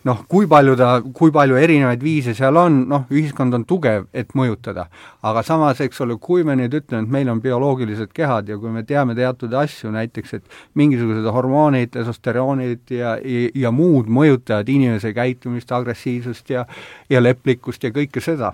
[0.05, 4.35] noh, kui palju ta, kui palju erinevaid viise seal on, noh, ühiskond on tugev, et
[4.37, 4.87] mõjutada.
[5.25, 8.71] aga samas, eks ole, kui me nüüd ütleme, et meil on bioloogilised kehad ja kui
[8.71, 15.15] me teame teatud asju, näiteks et mingisugused hormoonid, testosteroonid ja, ja, ja muud mõjutavad inimese
[15.17, 16.67] käitumist, agressiivsust ja
[17.11, 18.53] ja leplikkust ja kõike seda,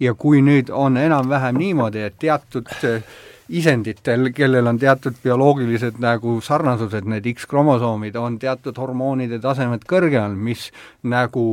[0.00, 2.72] ja kui nüüd on enam-vähem niimoodi, et teatud
[3.48, 10.70] isenditel, kellel on teatud bioloogilised nagu sarnasused, need X-kromosoomid, on teatud hormoonide tasemed kõrgemal, mis
[11.06, 11.46] nagu,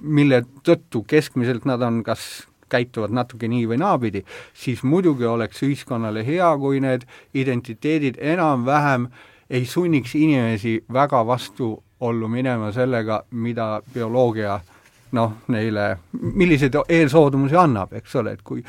[0.00, 2.28] mille tõttu keskmiselt nad on kas
[2.68, 9.08] käituvad natuke nii või naapidi, siis muidugi oleks ühiskonnale hea, kui need identiteedid enam-vähem
[9.48, 14.58] ei sunniks inimesi väga vastuollu minema sellega, mida bioloogia
[15.16, 18.60] noh, neile, milliseid eelsoodumusi annab, eks ole, et kui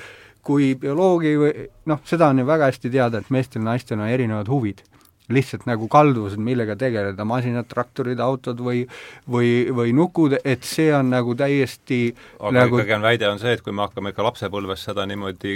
[0.44, 4.84] kui bioloogi või noh, seda on ju väga hästi teada, et meestel-naistel on erinevad huvid
[5.34, 8.86] lihtsalt nagu kalduvused, millega tegeleda, masinad, traktorid, autod või
[9.30, 12.00] või, või nukud, et see on nagu täiesti
[12.40, 12.80] aga nagu...
[12.80, 15.54] ikkagi on väide on see, et kui me hakkame ikka lapsepõlves seda niimoodi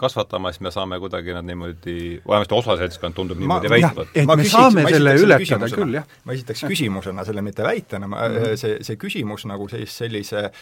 [0.00, 4.12] kasvatama, siis me saame kuidagi nad niimoodi, vähemasti osa seltskond tundub niimoodi väitvat.
[4.14, 6.18] et ma me küsiks, saame selle ületada küll, jah.
[6.26, 8.60] ma esitaks küsimusena selle, mitte väitena, ma mm, -hmm.
[8.60, 10.52] see, see küsimus nagu siis sellise äh,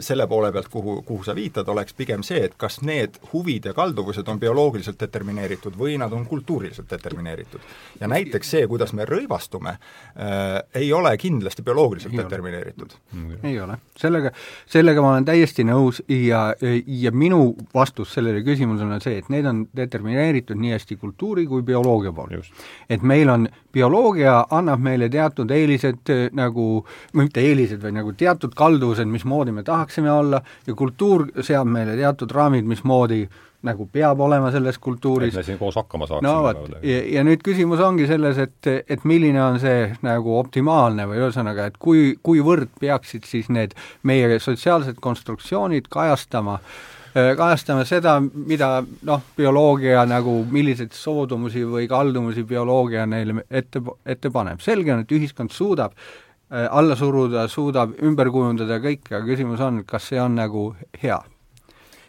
[0.00, 3.74] selle poole pealt, kuhu, kuhu sa viitad, oleks pigem see, et kas need huvid ja
[3.74, 7.60] kalduvused on bioloogiliselt determineeritud või nad on kultuuriliselt determineeritud
[8.00, 12.96] ja näiteks see, kuidas me rõivastume äh,, ei ole kindlasti bioloogiliselt ei determineeritud.
[13.42, 13.78] ei ole.
[13.96, 14.32] sellega,
[14.66, 16.48] sellega ma olen täiesti nõus ja,
[16.86, 21.62] ja minu vastus sellele küsimusele on see, et need on determineeritud nii hästi kultuuri kui
[21.62, 22.52] bioloogia poolt.
[22.90, 26.84] et meil on, bioloogia annab meile teatud eelised äh, nagu,
[27.14, 31.96] või mitte eelised, vaid nagu teatud kalduvused, mismoodi me tahaksime olla, ja kultuur seab meile
[31.98, 33.26] teatud raamid, mismoodi
[33.66, 35.34] nagu peab olema selles kultuuris.
[35.34, 36.28] et me siin koos hakkama saaksime.
[36.28, 41.08] no vot, ja, ja nüüd küsimus ongi selles, et, et milline on see nagu optimaalne
[41.10, 43.76] või ühesõnaga, et kui, kuivõrd peaksid siis need
[44.06, 48.70] meie sotsiaalsed konstruktsioonid kajastama äh, kajastame seda, mida
[49.08, 54.60] noh, bioloogia nagu, milliseid soodumusi või kaldumusi bioloogia neile ette, ette paneb.
[54.64, 59.84] selge on, et ühiskond suudab äh, alla suruda, suudab ümber kujundada kõike, aga küsimus on,
[59.88, 60.68] kas see on nagu
[61.02, 61.22] hea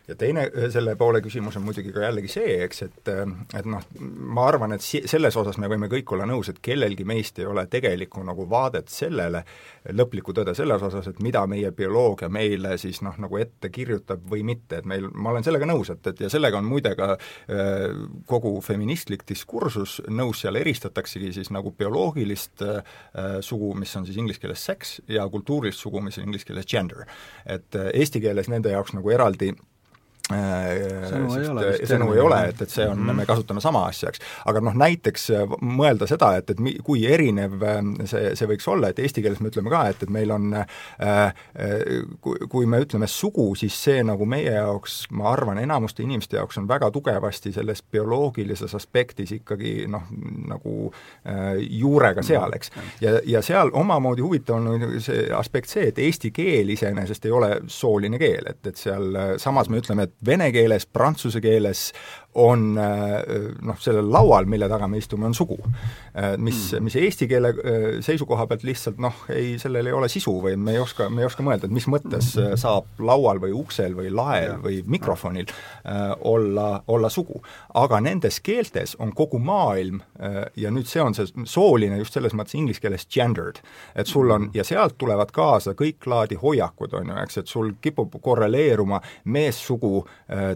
[0.08, 4.46] ja teine selle poole küsimus on muidugi ka jällegi see, eks, et et noh, ma
[4.48, 7.66] arvan, et si-, selles osas me võime kõik olla nõus, et kellelgi meist ei ole
[7.72, 9.44] tegelikku nagu vaadet sellele,
[9.98, 14.46] lõplikku tõde selles osas, et mida meie bioloogia meile siis noh, nagu ette kirjutab või
[14.48, 17.86] mitte, et meil, ma olen sellega nõus, et, et ja sellega on muide ka äh,
[18.32, 22.84] kogu feministlik diskursus nõus, seal eristataksegi siis nagu bioloogilist äh,
[23.44, 27.08] sugu, mis on siis inglise keeles sex, ja kultuurilist sugu, mis on inglise keeles gender.
[27.46, 29.77] et äh, eesti keeles nende jaoks nagu eraldi Äh,
[30.28, 33.20] sõnu ei ole, sõnu ei ole, et, et see on mm, -hmm.
[33.22, 34.20] me kasutame sama asja, eks.
[34.46, 38.68] aga noh, näiteks äh, mõelda seda, et, et mi-, kui erinev äh, see, see võiks
[38.68, 41.34] olla, et eesti keeles me ütleme ka, et, et meil on äh,
[42.22, 46.58] kui, kui me ütleme sugu, siis see nagu meie jaoks, ma arvan, enamuste inimeste jaoks
[46.58, 50.12] on väga tugevasti selles bioloogilises aspektis ikkagi noh,
[50.48, 52.72] nagu äh, juurega seal, eks.
[53.02, 57.52] ja, ja seal omamoodi huvitav on see aspekt see, et eesti keel iseenesest ei ole
[57.72, 61.92] sooline keel, et, et seal samas me ütleme, et vene keeles, prantsuse keeles
[62.38, 63.24] on äh,
[63.66, 65.58] noh, sellel laual, mille taga me istume, on sugu.
[66.14, 66.86] Äh, mis, hmm.
[66.86, 70.76] mis eesti keele äh, seisukoha pealt lihtsalt noh, ei, sellel ei ole sisu või me
[70.76, 72.30] ei oska, me ei oska mõelda, et mis mõttes
[72.62, 75.50] saab laual või uksel või lael või mikrofonil
[76.28, 77.42] olla, olla sugu.
[77.74, 80.02] aga nendes keeltes on kogu maailm
[80.56, 83.62] ja nüüd see on see sooline just selles mõttes inglise keeles gendered,
[83.96, 87.74] et sul on, ja sealt tulevad kaasa kõik laadi hoiakud, on ju, eks, et sul
[87.82, 90.04] kipub korreleeruma meessugu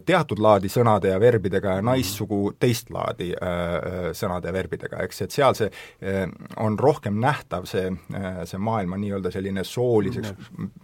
[0.05, 5.35] teatud laadi sõnade ja verbidega, naissugu teist laadi äh, äh, sõnade ja verbidega, eks, et
[5.35, 6.23] seal see äh,
[6.61, 7.91] on rohkem nähtav, see,
[8.49, 10.33] see maailma nii-öelda selline sooliseks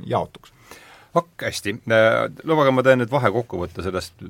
[0.08, 0.54] jaotuks
[1.18, 1.76] ok, hästi,
[2.46, 4.22] lubage, ma teen nüüd vahekokkuvõtte sellest,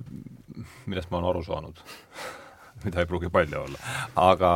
[0.88, 1.82] millest ma olen aru saanud
[2.86, 3.94] mida ei pruugi palju olla.
[4.30, 4.54] aga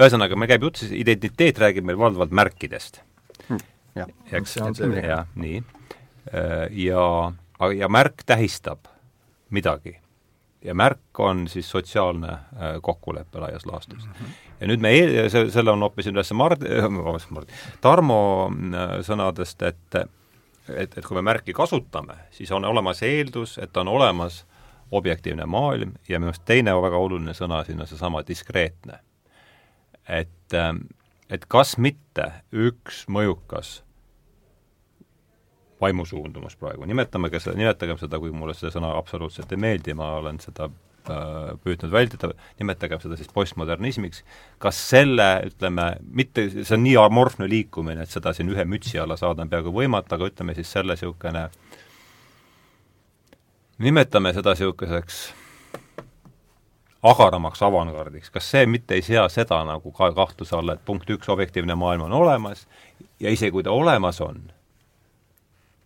[0.00, 3.02] ühesõnaga, meil käib jutt siis, identiteet räägib meil valdavalt märkidest
[3.48, 3.64] hm,.
[4.66, 4.92] on see.
[5.04, 5.62] jah, nii.
[6.78, 7.04] Ja,
[7.74, 8.86] ja märk tähistab
[9.50, 9.96] midagi
[10.64, 14.12] ja märk on siis sotsiaalne äh, kokkulepe laias laastus mm.
[14.12, 14.32] -hmm.
[14.60, 14.92] ja nüüd me,
[15.28, 20.02] see, selle on hoopis üles Mard-, vabandust, Mard-, Tarmo äh, sõnadest, et
[20.76, 24.44] et, et kui me märki kasutame, siis on olemas eeldus, et on olemas
[24.90, 29.00] objektiivne maailm ja minu arust teine väga oluline sõna siin on seesama diskreetne.
[30.08, 30.74] et, äh,
[31.30, 33.82] et kas mitte üks mõjukas
[35.80, 40.40] vaimusuundumus praegu, nimetamegi seda, nimetagem seda, kui mulle see sõna absoluutselt ei meeldi, ma olen
[40.42, 44.24] seda äh, püüdnud vältida, nimetagem seda siis postmodernismiks,
[44.62, 45.90] kas selle, ütleme,
[46.20, 49.74] mitte, see on nii amorfne liikumine, et seda siin ühe mütsi alla saada on peaaegu
[49.74, 51.48] võimatu, aga ütleme siis selle niisugune,
[53.80, 55.22] nimetame seda niisuguseks
[57.02, 61.28] agaramaks avangardiks, kas see mitte ei sea seda nagu ka kahtluse alla, et punkt üks,
[61.32, 62.66] objektiivne maailm on olemas
[63.20, 64.42] ja isegi kui ta olemas on,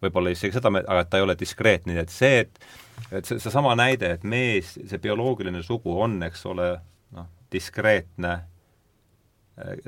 [0.04, 2.64] võib-olla isegi seda, aga ta ei ole diskreetne, nii et see, et
[3.12, 6.70] et see, seesama näide, et mees, see bioloogiline sugu on, eks ole,
[7.16, 8.32] noh, diskreetne,
[9.60, 9.86] äh,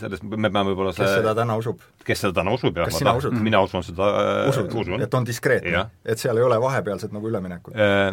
[0.00, 1.80] selles me peame võib-olla see kes seda täna usub?
[2.06, 3.38] kes seda täna usub, jah, kas sina usud?
[3.48, 5.02] mina usun seda äh, usud, usun.
[5.06, 5.88] et on diskreetne?
[6.04, 8.12] et seal ei ole vahepealset nagu üleminekut äh,?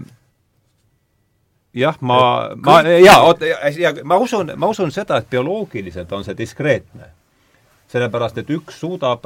[1.75, 2.19] jah, ma,
[2.65, 7.13] ma, jaa, oota, ja ma usun, ma usun seda, et bioloogiliselt on see diskreetne
[7.89, 9.23] sellepärast et üks suudab,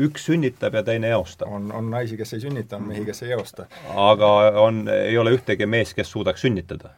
[0.00, 1.50] üks sünnitab ja teine eostab.
[1.52, 3.66] on, on naisi, kes ei sünnita, on mehi, kes ei eosta.
[3.94, 4.30] aga
[4.62, 6.94] on, ei ole ühtegi meest, kes suudaks sünnitada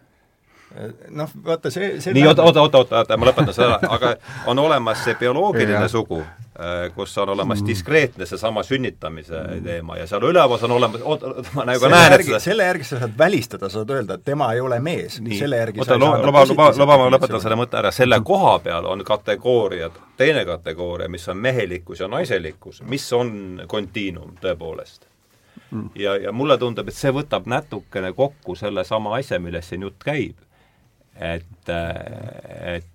[1.11, 4.13] noh, vaata see, see nii, oota, oota, oota, oota, ma lõpetan selle ära, aga
[4.51, 7.69] on olemas see bioloogiline sugu, äh, kus on olemas mm.
[7.71, 9.63] diskreetne seesama sünnitamise mm.
[9.65, 13.03] teema ja seal üleval on olemas, oota, ma nagu näen, et seda selle järgi sa
[13.03, 16.71] saad välistada, sa saad öelda, et tema ei ole mees, selle järgi oota, luba, luba,
[16.77, 21.41] luba, ma lõpetan selle mõtte ära, selle koha peal on kategooriad, teine kategooria, mis on
[21.49, 25.07] mehelikkus ja naiselikkus, mis on kontiinum tõepoolest.
[25.69, 25.89] Mm.
[26.01, 30.39] ja, ja mulle tundub, et see võtab natukene kokku sellesama asja, millest siin jutt käib
[31.19, 32.95] et, et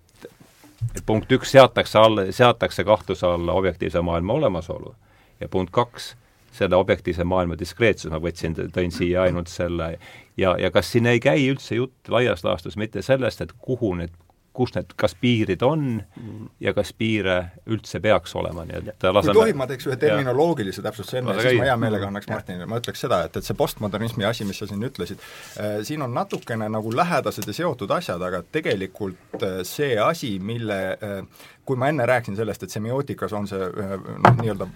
[0.96, 4.96] et punkt üks, seatakse alla, seatakse kahtluse alla objektiivse maailma olemasolu.
[5.40, 6.14] Ja punkt kaks,
[6.54, 9.98] selle objektiivse maailma diskreetsus, ma võtsin, tõin siia ainult selle.
[10.38, 14.14] Ja, ja kas siin ei käi üldse jutt laias laastus mitte sellest, et kuhu need
[14.54, 15.98] kus need, kas piirid on
[16.62, 17.38] ja kas piire
[17.74, 21.58] üldse peaks olema, nii et laseme kui tohib, ma teeks ühe terminoloogilise täpsustuse enne, siis
[21.58, 24.70] ma hea meelega annaks Martinile, ma ütleks seda, et, et see postmodernismi asi, mis sa
[24.70, 29.98] siin ütlesid äh,, siin on natukene nagu lähedased ja seotud asjad, aga tegelikult äh, see
[30.02, 34.68] asi, mille äh, kui ma enne rääkisin sellest, et semiootikas on see noh, nii-öelda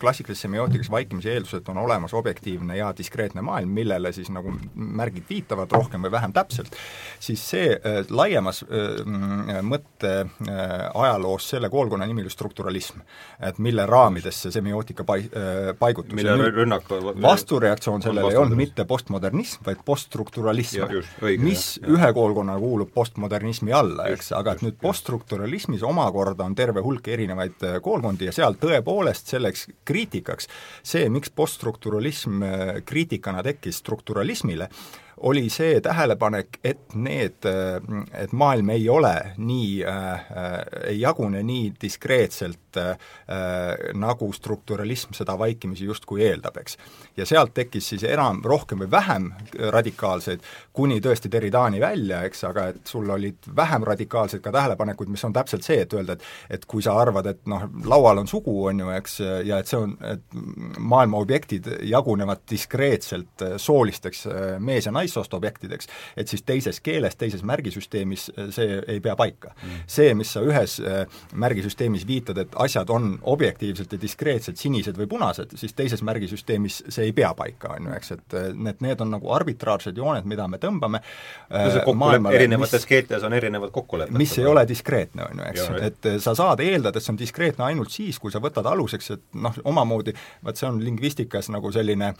[0.00, 5.72] klassikalises semiootikas vaikimise eeldused on olemas objektiivne ja diskreetne maailm, millele siis nagu märgid viitavad
[5.72, 6.76] rohkem või vähem täpselt,
[7.20, 10.60] siis see äh, laiemas äh, mõtte äh,
[10.94, 13.00] ajaloos selle koolkonna nimi oli strukturalism.
[13.40, 16.14] et mille raamidesse semiootika pai- äh,, paigutus.
[16.14, 16.88] mille rünnak
[17.22, 20.86] vastureaktsioon sellele ei olnud mitte postmodernism, vaid poststrukturalism,
[21.38, 21.90] mis jah.
[21.90, 27.66] ühe koolkonnana kuulub postmodernismi alla, eks, aga et nüüd poststrukturalismis omakorda on terve hulk erinevaid
[27.66, 30.48] äh, koolkondi ja seal tõepoolest selleks kriitikaks,
[30.82, 34.70] see, miks poststrukturalism äh, kriitikana tekkis strukturalismile,
[35.20, 37.44] oli see tähelepanek, et need,
[38.16, 40.30] et maailm ei ole nii äh,,
[40.88, 42.94] ei jagune nii diskreetselt äh,
[44.00, 46.78] nagu strukturalism seda vaikimisi justkui eeldab, eks.
[47.16, 49.28] ja sealt tekkis siis enam, rohkem või vähem
[49.76, 55.24] radikaalseid, kuni tõesti Derridani välja, eks, aga et sul olid vähem radikaalseid ka tähelepanekuid, mis
[55.28, 58.54] on täpselt see, et öelda, et et kui sa arvad, et noh, laual on sugu,
[58.70, 60.40] on ju, eks, ja et see on, et
[60.78, 64.26] maailma objektid jagunevad diskreetselt soolisteks
[64.58, 69.16] mees- ja nais-, naissoost objektideks, et siis teises keeles, teises märgisüsteemis äh, see ei pea
[69.16, 69.82] paika mm..
[69.90, 75.08] see, mis sa ühes äh, märgisüsteemis viitad, et asjad on objektiivselt ja diskreetselt sinised või
[75.10, 79.00] punased, siis teises märgisüsteemis see ei pea paika, on ju, eks, et äh, need, need
[79.00, 81.02] on nagu arbitraarsed jooned, mida me tõmbame
[81.50, 84.18] no kokkulepe, erinevates mis, keeltes on erinevad kokkulepped.
[84.18, 87.66] mis ei ole diskreetne, on ju, eks, et sa saad eeldada, et see on diskreetne
[87.66, 92.12] ainult siis, kui sa võtad aluseks, et noh, omamoodi, vaat see on lingvistikas nagu selline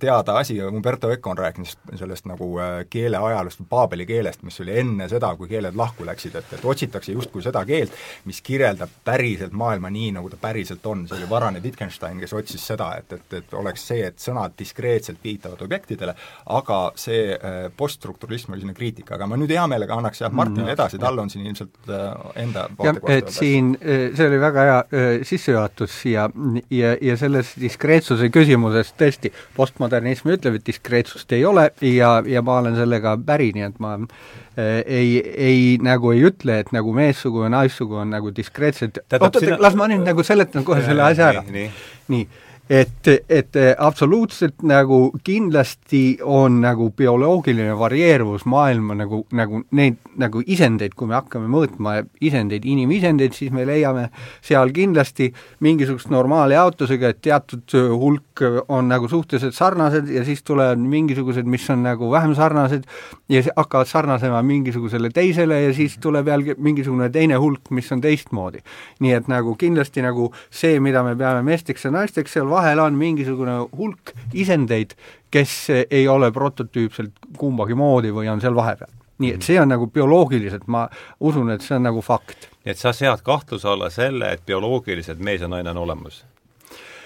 [0.00, 4.60] teada asi, Umberto Eco on rääkinud sellest sellest nagu äh, keele ajaloost, Paabeli keelest, mis
[4.60, 7.92] oli enne seda, kui keeled lahku läksid, et, et otsitakse justkui seda keelt,
[8.24, 12.64] mis kirjeldab päriselt maailma nii, nagu ta päriselt on, see oli varane Wittgenstein, kes otsis
[12.66, 16.14] seda, et, et, et oleks see, et sõnad diskreetselt viitavad objektidele,
[16.46, 20.70] aga see äh, poststrukturalism oli selline kriitika, aga ma nüüd hea meelega annaks jah, Martinile
[20.70, 22.08] mm, edasi, tal on siin ilmselt äh,
[22.44, 24.80] enda jah, et siin, see oli väga hea
[25.26, 26.26] sissejuhatus siia
[26.72, 32.42] ja, ja selles diskreetsuse küsimuses tõesti, postmodernism ütleb, et diskreetsust ei ole ja ja, ja
[32.46, 36.94] ma olen sellega päri, nii et ma äh, ei, ei nagu ei ütle, et nagu
[36.96, 41.32] meessugu ja naissugu on nagu diskreetsed, oot-oot, las ma nüüd nagu seletan kohe selle asja
[41.34, 41.44] ära.
[41.48, 41.68] nii,
[42.12, 42.28] nii
[42.70, 50.94] et, et absoluutselt nagu kindlasti on nagu bioloogiline varieeruvus maailma nagu, nagu neid nagu isendeid,
[50.94, 54.08] kui me hakkame mõõtma isendeid, inimisendeid, siis me leiame
[54.44, 55.30] seal kindlasti
[55.64, 61.84] mingisugust normaaljaotusega, et teatud hulk on nagu suhteliselt sarnased ja siis tulevad mingisugused, mis on
[61.86, 62.86] nagu vähem sarnased
[63.32, 68.62] ja hakkavad sarnasema mingisugusele teisele ja siis tuleb jällegi mingisugune teine hulk, mis on teistmoodi.
[69.00, 72.96] nii et nagu kindlasti nagu see, mida me peame meesteks ja naisteks, seal vahel on
[73.00, 74.94] mingisugune hulk isendeid,
[75.30, 75.56] kes
[75.90, 78.92] ei ole prototüüpselt kumbagi moodi või on seal vahepeal.
[79.20, 80.86] nii et see on nagu bioloogiliselt, ma
[81.20, 82.48] usun, et see on nagu fakt.
[82.64, 86.24] nii et sa sead kahtluse alla selle, et bioloogiliselt mees ja naine on olemas?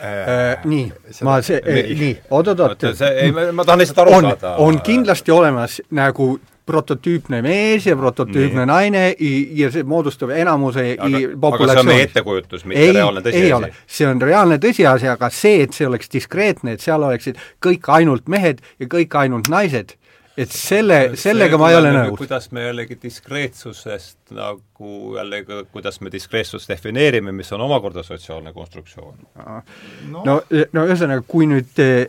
[0.05, 0.89] Äh, nii,
[1.25, 2.83] ma see, nii, oot-oot-oot.
[3.09, 4.57] ei, ma tahan lihtsalt aru on, saada.
[4.61, 6.35] on kindlasti olemas nagu
[6.67, 8.71] prototüüpne mees ja prototüüpne nee.
[8.71, 9.03] naine
[9.59, 11.43] ja see moodustab enamuse populatsioonist.
[11.45, 13.83] aga see on meie ettekujutus, mitte ei, reaalne tõsiasi?
[13.99, 18.33] see on reaalne tõsiasi, aga see, et see oleks diskreetne, et seal oleksid kõik ainult
[18.33, 19.93] mehed ja kõik ainult naised,
[20.41, 22.17] et selle, sellega ma ei ole nõus.
[22.25, 24.63] kuidas me jällegi diskreetsusest nagu
[25.17, 29.15] jällegi, kuidas me diskreetsust defineerime, mis on omakorda sotsiaalne konstruktsioon
[30.11, 30.23] no..
[30.25, 30.41] no,
[30.73, 32.09] no ühesõnaga, kui nüüd eh,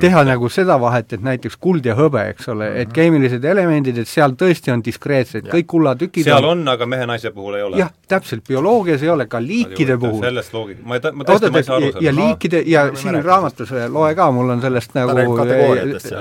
[0.00, 2.80] teha nagu seda vahet, et näiteks kuld ja hõbe, eks ole mm, -hmm.
[2.80, 2.94] et mhm.
[2.94, 7.58] keemilised elemendid, et seal tõesti on diskreetsed, kõik kullatükid seal on, on, aga mehe-naise puhul
[7.58, 7.80] ei ole?
[7.82, 10.20] jah, täpselt, bioloogias ei ole, ka liikide puhul.
[10.22, 12.06] sellest loogika, ma ei, ma tõesti, ma ei saa aru sellest.
[12.06, 15.36] ja liikide, ja siin raamatus loe ka, mul on sellest nagu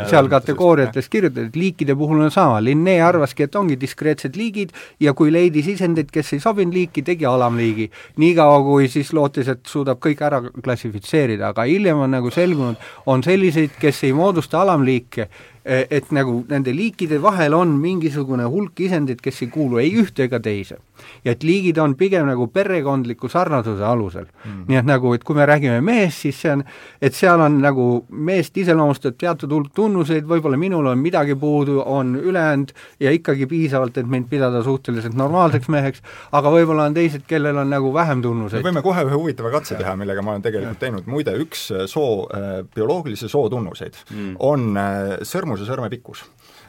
[0.10, 5.32] seal kategooriates kirjutatud, liikide puhul on sama, Linné arvaski, et ongi diskreetsed liigid ja kui
[5.32, 7.90] leidis isendeid, kes ei sobinud liiki, tegi alamliigi.
[8.18, 13.24] niikaua, kui siis lootis, et suudab kõik ära klassifitseerida, aga hiljem on nagu selgunud, on
[13.24, 15.30] selliseid, kes ei moodusta alamliike
[15.66, 20.40] et nagu nende liikide vahel on mingisugune hulk isendeid, kes ei kuulu ei ühte ega
[20.42, 20.80] teise.
[21.26, 24.64] ja et liigid on pigem nagu perekondliku sarnasuse alusel mm..
[24.68, 26.64] nii et nagu, et kui me räägime mehest, siis see on,
[27.02, 32.16] et seal on nagu meest iseloomustab teatud hulk tunnuseid, võib-olla minul on midagi puudu, on
[32.18, 36.06] ülejäänud ja ikkagi piisavalt, et mind pidada suhteliselt normaalseks meheks,
[36.38, 38.62] aga võib-olla on teised, kellel on nagu vähem tunnuseid.
[38.62, 42.28] me võime kohe ühe huvitava katse teha, millega ma olen tegelikult teinud, muide üks soo,
[42.34, 44.36] äh, bioloogilise soo tunnuseid mm.
[44.42, 46.24] on äh, sõrm sõrmuse sõrme pikkus.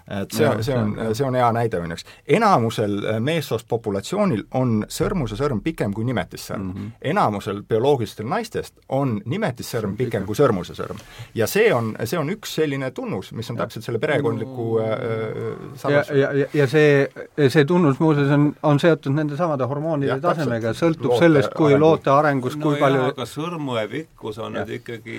[0.09, 2.05] Et see, see on, see on hea näide minu jaoks.
[2.37, 6.73] enamusel äh, meessoost populatsioonil on sõrmuse sõrm pikem kui nimetissõrm mm.
[6.73, 6.91] -hmm.
[7.13, 10.99] enamusel bioloogilistel naistest on nimetissõrm pikem kui sõrmuse sõrm.
[11.35, 13.65] ja see on, see on üks selline tunnus, mis on ja.
[13.65, 17.09] täpselt selle perekondliku äh, äh ja, ja, ja, ja see,
[17.49, 22.11] see tunnus muuseas on, on seotud nende samade hormoonide ja, tasemega, sõltub sellest, kui loote
[22.11, 25.19] arengus no, kui jah, palju aga sõrmue pikkus on nüüd ikkagi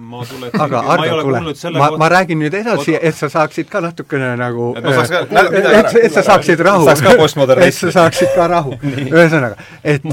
[0.00, 1.40] ma tuletan aga Ardo, kuule,
[1.78, 5.54] ma, ma räägin nüüd edasi, et sa saaksid ka natukene nagu et, no, ka, et,
[5.70, 6.88] et, et sa saaksid rahu.
[6.88, 8.76] et sa saaksid ka rahu.
[9.14, 10.04] ühesõnaga, et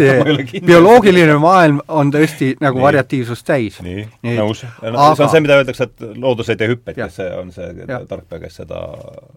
[0.66, 3.82] bioloogiline maailm on tõesti nagu variatiivsust täis.
[3.86, 4.64] nii, nõus.
[4.82, 5.16] No, aga...
[5.16, 8.42] see on see, mida öeldakse, et loodus ei tee hüppeid, kes see on see tarkpea,
[8.46, 8.82] kes seda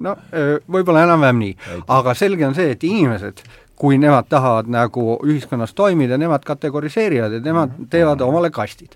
[0.05, 0.17] no
[0.71, 1.59] võib-olla enam-vähem nii.
[1.99, 3.45] aga selge on see, et inimesed
[3.79, 7.91] kui nemad tahavad nagu ühiskonnas toimida, nemad kategoriseerivad ja nemad mhm.
[7.91, 8.95] teevad omale kastid.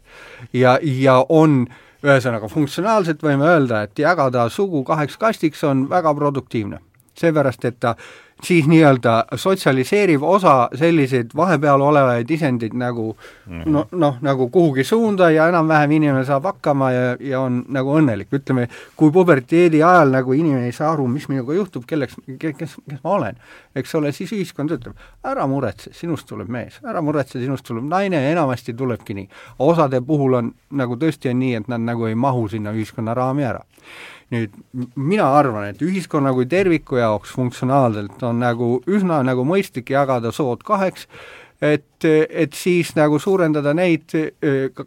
[0.52, 1.66] ja, ja on
[2.04, 6.78] ühesõnaga, funktsionaalselt võime öelda, et jagada sugu kaheks kastiks on väga produktiivne.
[7.18, 7.96] seepärast, et ta
[8.42, 13.16] siis nii-öelda sotsialiseeriv osa selliseid vahepeal olevaid isendeid nagu
[13.46, 13.70] mm -hmm.
[13.70, 18.28] noh, noh, nagu kuhugi suunda ja enam-vähem inimene saab hakkama ja, ja on nagu õnnelik,
[18.32, 23.00] ütleme, kui puberteedi ajal nagu inimene ei saa aru, mis minuga juhtub, kelleks, kes, kes
[23.04, 23.36] ma olen,
[23.76, 28.22] eks ole, siis ühiskond ütleb, ära muretse, sinust tuleb mees, ära muretse, sinust tuleb naine
[28.22, 29.28] ja enamasti tulebki nii.
[29.58, 33.44] osade puhul on nagu tõesti on nii, et nad nagu ei mahu sinna ühiskonna raami
[33.44, 33.64] ära
[34.34, 34.54] nüüd
[34.96, 40.64] mina arvan, et ühiskonna kui terviku jaoks funktsionaalselt on nagu üsna nagu mõistlik jagada sood
[40.66, 41.06] kaheks,
[41.62, 44.12] et, et siis nagu suurendada neid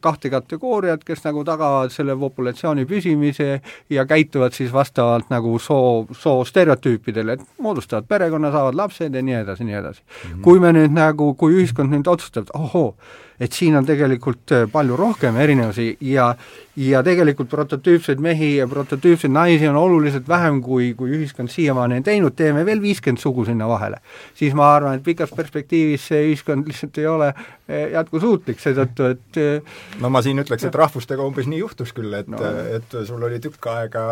[0.01, 3.49] kahte kategooriat, kes nagu tagavad selle populatsiooni püsimise
[3.91, 9.41] ja käituvad siis vastavalt nagu soo, soo stereotüüpidele, et moodustavad perekonna, saavad lapsed ja nii
[9.41, 10.31] edasi, nii edasi mm.
[10.31, 10.45] -hmm.
[10.47, 12.95] kui me nüüd nagu, kui ühiskond nüüd otsustab, et ohoo,
[13.41, 16.35] et siin on tegelikult palju rohkem erinevusi ja
[16.79, 22.05] ja tegelikult prototüüpseid mehi ja prototüüpseid naisi on oluliselt vähem, kui, kui ühiskond siiamaani on
[22.05, 23.97] teinud, teeme veel viiskümmend sugu sinna vahele.
[24.35, 27.27] siis ma arvan, et pikas perspektiivis see ühiskond lihtsalt ei ole
[27.67, 32.13] eh, jätkusuutlik, seetõttu et eh, no ma siin ütleks, et rahvustega umbes nii juhtus küll,
[32.15, 32.39] et no.
[32.77, 34.05] et sul oli tükk aega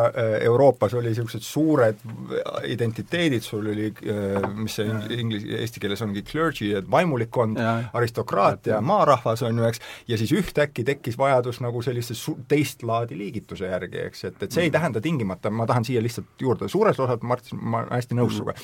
[0.43, 2.03] Euroopas oli niisugused suured
[2.67, 3.93] identiteedid, sul oli,
[4.59, 7.59] mis see inglis-, eesti keeles ongi clergy, et vaimulikkond,
[7.93, 13.17] aristokraatia, maarahvas on ju, eks, ja siis ühtäkki tekkis vajadus nagu sellistes su-, teist laadi
[13.17, 14.77] liigituse järgi, eks, et, et see ei mm.
[14.77, 18.37] tähenda tingimata, ma tahan siia lihtsalt juurde, suures osas, Martin, ma olen hästi nõus mm.
[18.37, 18.55] sinuga,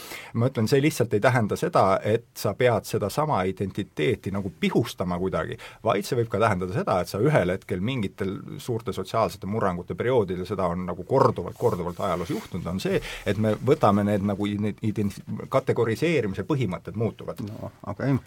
[0.41, 5.60] ma ütlen, see lihtsalt ei tähenda seda, et sa pead sedasama identiteeti nagu pihustama kuidagi,
[5.86, 10.45] vaid see võib ka tähendada seda, et sa ühel hetkel mingitel suurte sotsiaalsete murrangute perioodidel,
[10.47, 15.22] seda on nagu korduvalt, korduvalt ajaloos juhtunud, on see, et me võtame need nagu ident-,
[15.49, 17.41] kategoriseerimise põhimõtted muutuvad.
[17.45, 18.20] no aga ei,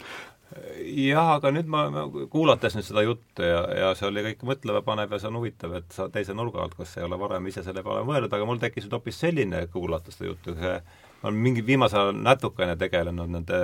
[0.49, 4.81] jah, aga nüüd ma, ma, kuulates nüüd seda juttu ja, ja see oli kõik mõtlema
[4.85, 7.63] panev ja see on huvitav, et sa teise nurga alt, kas ei ole varem ise
[7.65, 10.75] selle peale mõelnud, aga mul tekkis nüüd hoopis selline, kuulates seda juttu, see
[11.21, 13.61] ma olen mingi viimasel ajal natukene tegelenud nende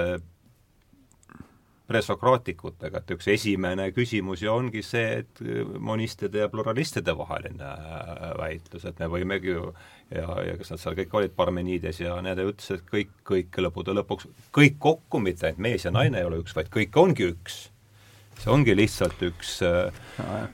[1.88, 5.41] presokraatikutega, et üks esimene küsimus ju ongi see, et
[5.79, 9.67] monistide ja pluralistide vaheline äh, väitlus, et me võimegi ju
[10.13, 13.95] ja, ja kes nad seal kõik olid, Parmenides ja need ütlesid, et kõik, kõik lõppude
[13.99, 17.65] lõpuks, kõik kokku, mitte ainult mees ja naine ei ole üks, vaid kõik ongi üks.
[18.36, 19.93] see ongi lihtsalt üks äh,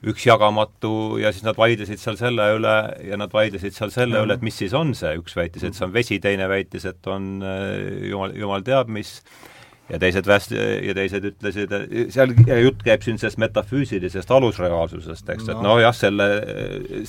[0.05, 2.75] üks jagamatu ja siis nad vaidlesid seal selle üle
[3.07, 4.25] ja nad vaidlesid seal selle mm.
[4.27, 7.07] üle, et mis siis on see, üks väitis, et see on vesi, teine väitis, et
[7.07, 9.21] on äh, jumal, jumal teab mis,
[9.91, 11.73] ja teised väst-, ja teised ütlesid,
[12.13, 12.33] seal
[12.63, 16.29] jutt käib siin sellest metafüüsilisest alusreaalsusest, eks no., et nojah, selle,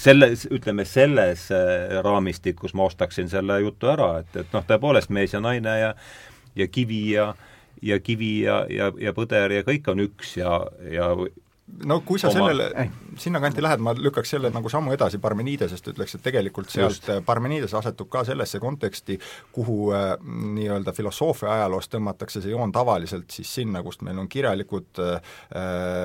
[0.00, 5.36] selle, ütleme selles äh, raamistikus ma ostaksin selle jutu ära, et, et noh, tõepoolest mees
[5.36, 5.94] ja naine ja
[6.56, 7.32] ja kivi ja
[7.82, 10.58] ja kivi ja, ja, ja põder ja kõik on üks ja,
[10.90, 11.12] ja
[11.86, 12.48] no kui sa oma...
[12.48, 12.88] sellele,
[13.18, 18.10] sinnakanti lähed, ma lükkaks selle nagu sammu edasi Parmenidesest, ütleks, et tegelikult sealt Parmenides asetub
[18.12, 19.18] ka sellesse konteksti,
[19.54, 20.14] kuhu äh,
[20.56, 25.36] nii-öelda filosoofia ajaloos tõmmatakse see joon tavaliselt siis sinna, kust meil on kirjalikud äh,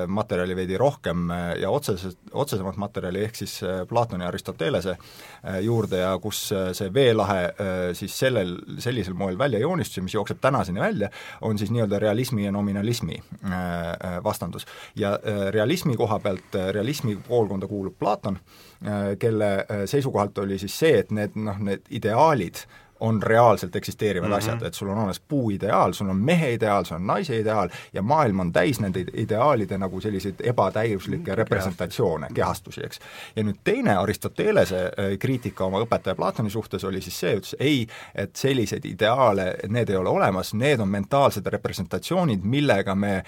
[0.06, 5.60] materjali veidi rohkem äh, ja otseselt, otsesemat materjali, ehk siis äh, Platoni ja Aristotelese äh,
[5.64, 10.16] juurde ja kus äh, see veelahe äh, siis sellel, sellisel moel välja joonistus ja mis
[10.16, 11.10] jookseb tänaseni välja,
[11.42, 14.66] on siis nii-öelda realismi ja nominalismi äh, äh vastandus.
[14.96, 18.38] ja äh, realismi koha pealt, äh, realismi koolkonda kuulub Platon,
[18.86, 22.62] äh, kelle äh, seisukohalt oli siis see, et need noh, need ideaalid
[23.00, 24.38] on reaalselt eksisteerivad mm -hmm.
[24.38, 28.02] asjad, et sul on olemas puuideaal, sul on mehe ideaal, sul on naise ideaal ja
[28.02, 33.00] maailm on täis nende ideaalide nagu selliseid ebatäiuslikke representatsioone, kehastusi, eks.
[33.36, 37.86] ja nüüd teine Aristotelese äh, kriitika oma õpetaja Platoni suhtes oli siis see, ütles ei,
[38.14, 43.24] et selliseid ideaale, need ei ole olemas, need on mentaalsed representatsioonid, millega me äh,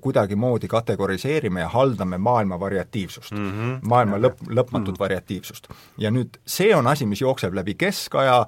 [0.00, 3.88] kuidagimoodi kategoriseerime ja haldame maailma variatiivsust mm, -hmm.
[3.88, 4.98] maailma lõpp, lõpmatut mm -hmm.
[4.98, 5.68] variatiivsust.
[5.98, 8.46] ja nüüd see on asi, mis jookseb läbi keskaja,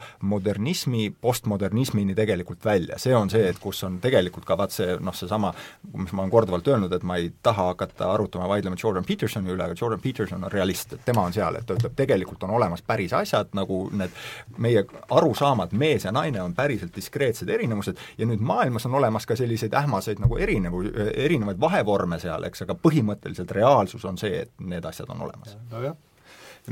[0.65, 5.15] modernismi, postmodernismini tegelikult välja, see on see, et kus on tegelikult ka vaat see noh,
[5.15, 5.51] seesama,
[5.93, 9.65] mis ma olen korduvalt öelnud, et ma ei taha hakata arutama, vaidlema Jordan Petersoni üle,
[9.65, 12.83] aga Jordan Peterson on realist, et tema on seal, et ta ütleb, tegelikult on olemas
[12.83, 14.17] päris asjad, nagu need
[14.59, 19.37] meie arusaamad, mees ja naine on päriselt diskreetsed erinevused ja nüüd maailmas on olemas ka
[19.37, 24.85] selliseid ähmaseid nagu erinevu-, erinevaid vahevorme seal, eks, aga põhimõtteliselt reaalsus on see, et need
[24.89, 25.59] asjad on olemas.
[25.71, 26.01] nojah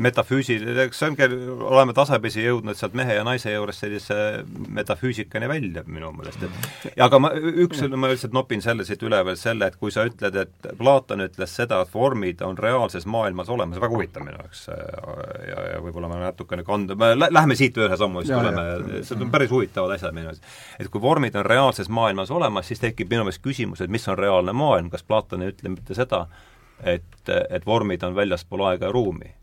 [0.01, 1.27] metafüüsiliseks, see ongi,
[1.69, 4.15] oleme tasapisi jõudnud sealt mehe ja naise juurest sellise
[4.73, 9.37] metafüüsikani välja minu meelest, et aga ma, üks, ma lihtsalt nopin selle siit üle veel
[9.37, 13.81] selle, et kui sa ütled, et Platon ütles seda, et vormid on reaalses maailmas olemas,
[13.83, 18.33] väga huvitav minu jaoks ja, ja võib-olla ma natukene kand-, lähme siit ühe sammu, siis
[18.33, 20.49] tuleme, see on päris huvitavad asjad minu meelest.
[20.81, 24.17] et kui vormid on reaalses maailmas olemas, siis tekib minu meelest küsimus, et mis on
[24.17, 26.25] reaalne maailm, kas Platon ei ütle mitte seda,
[26.81, 29.35] et, et vormid on väljaspool aega ja ruumi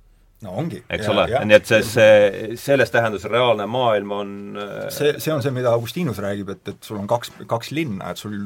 [0.46, 0.80] no ongi.
[0.88, 4.30] eks ja, ole, nii et see, see, selles tähenduses reaalne maailm on
[4.60, 8.14] äh, see, see on see, mida Augustinus räägib, et, et sul on kaks, kaks linna,
[8.14, 8.38] et sul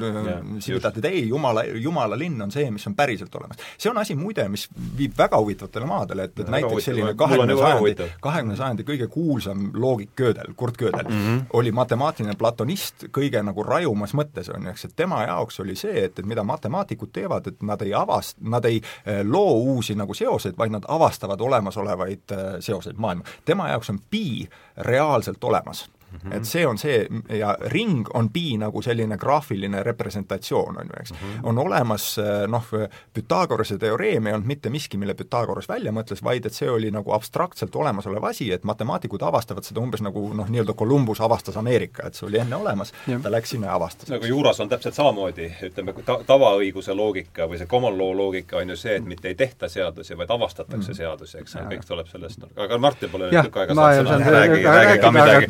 [0.64, 3.62] sildad, et ei, jumala, jumala linn on see, mis on päriselt olemas.
[3.78, 4.66] see on asi muide, mis
[4.98, 9.68] viib väga huvitavatele maadele, et, et ja, näiteks selline kahekümne sajandi, kahekümne sajandi kõige kuulsam
[9.78, 11.46] loogik Gödel, Kurt Gödel mm, -hmm.
[11.60, 16.08] oli matemaatiline platonist kõige nagu rajumas mõttes, on ju, eks, et tema jaoks oli see,
[16.08, 20.14] et, et mida matemaatikud teevad, et nad ei avast-, nad ei eh, loo uusi nagu
[20.14, 23.24] seoseid, vaid nad avastavad olemasolevaid olevaid äh, seoseid maailma.
[23.44, 26.36] tema jaoks on pi reaalselt olemas Mm -hmm.
[26.36, 27.06] et see on see
[27.38, 31.18] ja ring on pi nagu selline graafiline representatsioon, on ju, eks mm.
[31.18, 31.40] -hmm.
[31.42, 32.64] on olemas eh, noh,
[33.12, 37.12] Pythagorase teoreem ei olnud mitte miski, mille Pythagoras välja mõtles, vaid et see oli nagu
[37.12, 42.14] abstraktselt olemasolev asi, et matemaatikud avastavad seda umbes nagu noh, nii-öelda Columbus avastas Ameerika, et
[42.14, 42.92] see oli enne olemas,
[43.22, 44.08] ta läks sinna ja avastas.
[44.10, 48.70] nagu juuras on täpselt samamoodi, ütleme ta, tavaõiguse loogika või see common law loogika on
[48.70, 50.96] ju see, et mitte ei tehta seadusi, vaid avastatakse mm -hmm.
[50.96, 54.98] seadusi, eks, kõik tuleb sellest, aga Martin pole nüüd tükk aega saanud sõna, räägi, räägi
[54.98, 55.46] ka midagi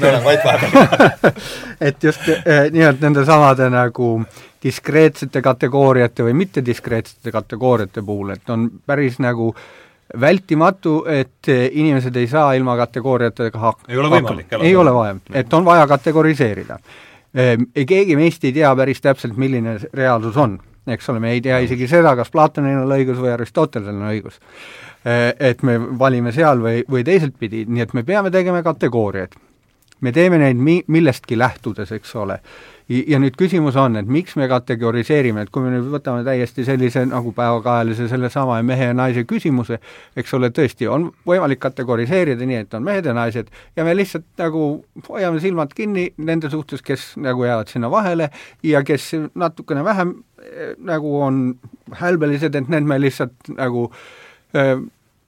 [1.88, 4.10] et just eh, nii-öelda nende samade nagu
[4.64, 9.50] diskreetsete kategooriate või mittediskreetsete kategooriate puhul, et on päris nagu
[10.20, 13.88] vältimatu, et eh, inimesed ei saa ilma kategooriatega hak-.
[13.88, 14.54] ei ole võimalik.
[14.60, 16.78] ei ole vaja, et on vaja kategoriseerida
[17.34, 17.56] e,.
[17.84, 21.88] keegi meist ei tea päris täpselt, milline reaalsus on, eks ole, me ei tea isegi
[21.90, 24.40] seda, kas Platonil on õigus või Aristotelil on õigus
[25.04, 29.34] et me valime seal või, või teiselt pidi, nii et me peame tegema kategooriaid
[30.04, 32.38] me teeme neid mi-, millestki lähtudes, eks ole.
[32.84, 37.06] ja nüüd küsimus on, et miks me kategoriseerime, et kui me nüüd võtame täiesti sellise
[37.08, 39.78] nagu päevakajalise sellesama mehe ja naise küsimuse,
[40.20, 44.26] eks ole, tõesti, on võimalik kategoriseerida nii, et on mehed ja naised ja me lihtsalt
[44.42, 44.66] nagu
[45.08, 48.28] hoiame silmad kinni nende suhtes, kes nagu jäävad sinna vahele
[48.62, 51.40] ja kes natukene vähem eh, nagu on
[52.04, 53.88] hälbelised, et need me lihtsalt nagu
[54.52, 54.76] äh,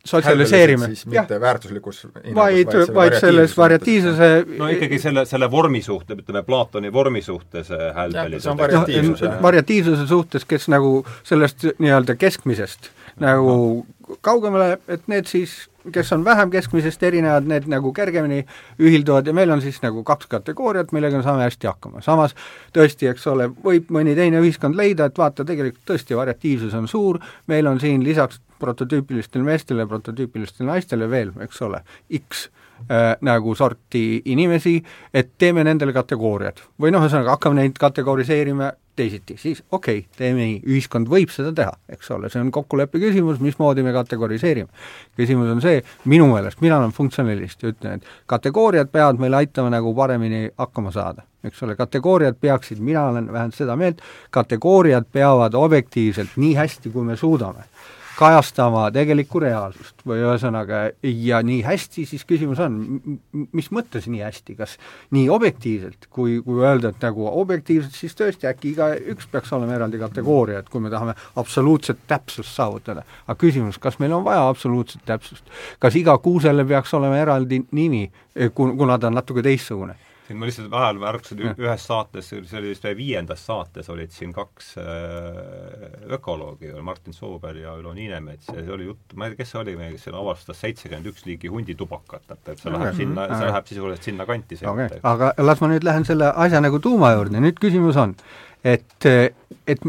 [0.06, 0.88] sotsialiseerime.
[1.06, 6.92] mitte väärtuslikus vaid, vaid, vaid selles variatiivsuse no ikkagi selle, selle vormi suhte, ütleme Platoni
[6.92, 8.42] vormi suhtes äh, hälbeliselt.
[8.42, 9.36] see on variatiivsus no,.
[9.42, 12.90] variatiivsuse suhtes, kes nagu sellest nii-öelda keskmisest
[13.20, 13.86] nagu
[14.22, 18.40] kaugemale, et need siis kes on vähem keskmisest erinevad, need nagu kergemini
[18.82, 22.02] ühilduvad ja meil on siis nagu kaks kategooriat, millega me saame hästi hakkama.
[22.02, 22.34] samas
[22.76, 27.20] tõesti, eks ole, võib mõni teine ühiskond leida, et vaata, tegelikult tõesti variatiivsus on suur,
[27.46, 31.82] meil on siin lisaks prototüüpilistele meestele, prototüüpilistele naistele veel, eks ole,
[32.18, 32.46] X
[32.90, 34.78] äh, nagu sorti inimesi,
[35.14, 36.64] et teeme nendele kategooriad.
[36.80, 41.52] või noh, ühesõnaga hakkame neid kategoriseerima teisiti, siis okei okay,, teeme nii, ühiskond võib seda
[41.56, 44.68] teha, eks ole, see on kokkuleppe küsimus, mismoodi me kategoriseerime.
[45.16, 49.72] küsimus on see, minu meelest, mina olen funktsionalist ja ütlen, et kategooriad peavad meile aitama
[49.74, 54.00] nagu paremini hakkama saada, eks ole, kategooriad peaksid, mina olen vähemalt seda meelt,
[54.30, 57.68] kategooriad peavad objektiivselt nii hästi, kui me suudame
[58.16, 62.78] kajastama tegelikku reaalsust või ühesõnaga, ja nii hästi, siis küsimus on,
[63.56, 64.76] mis mõttes nii hästi, kas
[65.16, 70.00] nii objektiivselt, kui, kui öelda, et nagu objektiivselt, siis tõesti äkki igaüks peaks olema eraldi
[70.00, 73.04] kategooria, et kui me tahame absoluutset täpsust saavutada.
[73.26, 75.44] aga küsimus, kas meil on vaja absoluutset täpsust?
[75.78, 78.10] kas iga kuusele peaks olema eraldi nimi,
[78.54, 79.96] kuna ta on natuke teistsugune?
[80.26, 84.72] Siin ma lihtsalt vahel märkasin ühes saates, see oli vist viiendas saates, olid siin kaks
[84.82, 85.84] äh,
[86.16, 89.60] ökoloogi, Martin Soober ja Ülo Niinemets ja see oli jutt, ma ei tea, kes see
[89.62, 92.98] oli, kes seal avastas seitsekümmend üks liiki hunditubakat, et, et see läheb okay.
[93.02, 94.58] sinna, see läheb sisuliselt sinna kanti.
[94.66, 95.00] Okay.
[95.14, 98.16] aga las ma nüüd lähen selle asja nagu tuuma juurde, nüüd küsimus on,
[98.66, 99.06] et,
[99.66, 99.82] et,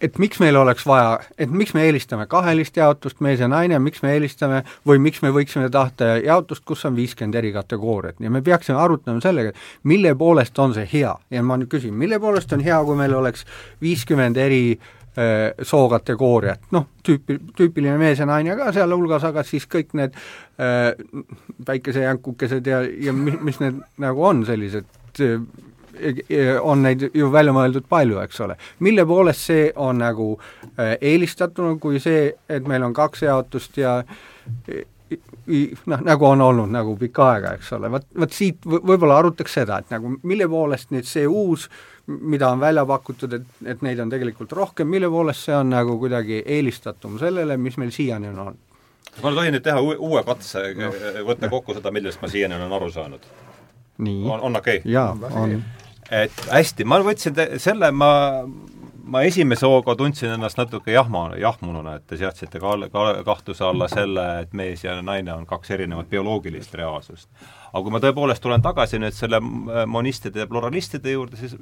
[0.00, 4.02] et miks meil oleks vaja, et miks me eelistame kahelist jaotust, mees ja naine, miks
[4.02, 8.18] me eelistame või miks me võiksime tahta jaotust, kus on viiskümmend eri kategooriat.
[8.20, 9.54] Ja me peaksime arutama sellega,
[9.90, 11.12] mille poolest on see hea.
[11.30, 13.46] Ja ma nüüd küsin, mille poolest on hea, kui meil oleks
[13.82, 19.94] viiskümmend eri äh, sookategooriat, noh, tüüpi, tüüpiline mees ja naine ka sealhulgas, aga siis kõik
[19.98, 20.18] need
[20.58, 20.90] äh,
[21.66, 25.38] päikesejänkukesed ja, ja mis, mis need nagu on, sellised äh,
[26.62, 28.56] on neid ju välja mõeldud palju, eks ole.
[28.78, 30.32] mille poolest see on nagu
[30.78, 34.00] äh, eelistatum kui see, et meil on kaks jaotust ja
[35.86, 39.80] noh, nagu on olnud nagu pikka aega, eks ole, vot, vot siit võib-olla arutaks seda,
[39.80, 41.68] et nagu mille poolest nüüd see uus,
[42.06, 45.98] mida on välja pakutud, et, et neid on tegelikult rohkem, mille poolest see on nagu
[45.98, 48.66] kuidagi eelistatum sellele, mis meil siiani on olnud?
[49.22, 50.92] ma tohin nüüd teha uue, uue katse no.,
[51.26, 53.30] võtta kokku seda, millest ma siiani olen aru saanud.
[53.98, 54.92] on, on okei okay.?
[54.92, 55.58] jaa, on
[56.10, 58.10] et hästi, ma võtsin selle, ma,
[59.10, 63.88] ma esimese hooga tundsin ennast natuke jahma, jahmununa, et te seadsite ka, ka kahtluse alla
[63.90, 67.28] selle, et mees ja naine on kaks erinevat bioloogilist reaalsust.
[67.72, 71.56] aga kui ma tõepoolest tulen tagasi nüüd selle monistide ja pluralistide juurde, siis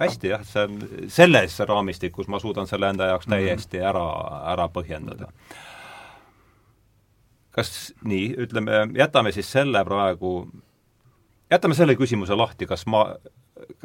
[0.00, 0.78] hästi jah, see on,
[1.08, 3.36] selles raamistikus ma suudan selle enda jaoks mhm.
[3.36, 4.06] täiesti ära,
[4.54, 5.32] ära põhjendada
[7.54, 10.44] kas nii, ütleme, jätame siis selle praegu,
[11.50, 13.04] jätame selle küsimuse lahti, kas ma,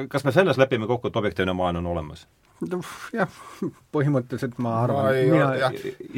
[0.09, 2.25] kas me selles lepime kokku, et objektiivne maailm on olemas?
[3.11, 3.31] jah,
[3.91, 5.73] põhimõtteliselt ma arvan no,, mina jah,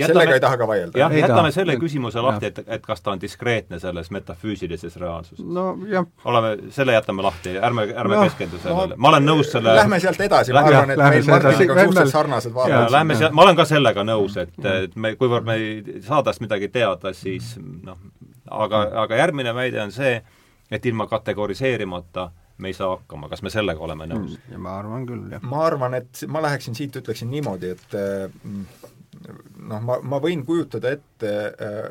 [0.06, 1.00] sellega ei taha ka vaielda.
[1.02, 5.42] jah, jätame selle küsimuse lahti, et, et kas ta on diskreetne selles metafüüsilises reaalsuses.
[5.42, 6.06] nojah.
[6.30, 9.02] oleme, selle jätame lahti, ärme, ärme no, keskendu sellele no,.
[9.02, 12.54] ma olen nõus selle Lähme sealt edasi, ma arvan, et meil Martiniga on suhteliselt sarnased
[12.54, 12.94] vaated.
[12.94, 14.54] Lähme sealt, ma olen ka sellega nõus, et,
[14.86, 17.98] et me, kuivõrd me ei saa tast midagi teada, siis noh,
[18.46, 20.20] aga, aga järgmine väide on see,
[20.70, 24.62] et ilma kategoriseerimata me ei saa hakkama, kas me sellega oleme nõus mm,?
[24.64, 25.44] ma arvan küll, jah.
[25.46, 27.98] ma arvan, et ma läheksin siit, ütleksin niimoodi, et
[29.68, 31.88] noh, ma, ma võin kujutada ette äh,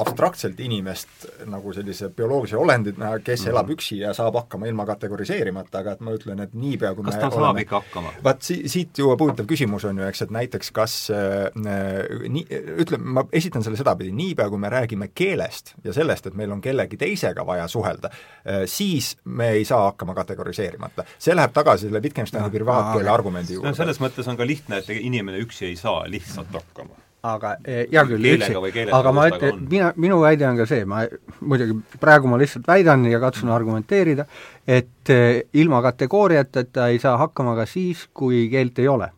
[0.00, 3.52] abstraktselt inimest nagu sellise bioloogilise olendina, kes mm.
[3.52, 7.18] elab üksi ja saab hakkama ilma kategoriseerimata, aga et ma ütlen, et niipea kui kas
[7.18, 8.14] ta oleme, saab ikka hakkama?
[8.24, 11.46] vaat si-, siit jõuab huvitav küsimus, on ju, eks, et näiteks kas äh,
[12.32, 12.46] nii,
[12.84, 16.62] ütleme, ma esitan selle sedapidi, niipea kui me räägime keelest ja sellest, et meil on
[16.64, 21.06] kellegi teisega vaja suhelda äh,, siis me ei saa hakkama kategoriseerimata.
[21.18, 23.74] see läheb tagasi selle Wittgensteini privaatkeele argumendi juurde.
[23.76, 26.71] selles mõttes on ka lihtne, et inimene üksi ei saa lihtsalt hakkama
[27.22, 31.04] aga eh, hea küll, üksi, aga ma ütlen, mina, minu väide on ka see, ma
[31.38, 33.56] muidugi praegu ma lihtsalt väidan ja katsun mm.
[33.56, 34.26] argumenteerida,
[34.66, 39.12] et eh, ilma kategooriateta ei saa hakkama ka siis, kui keelt ei ole.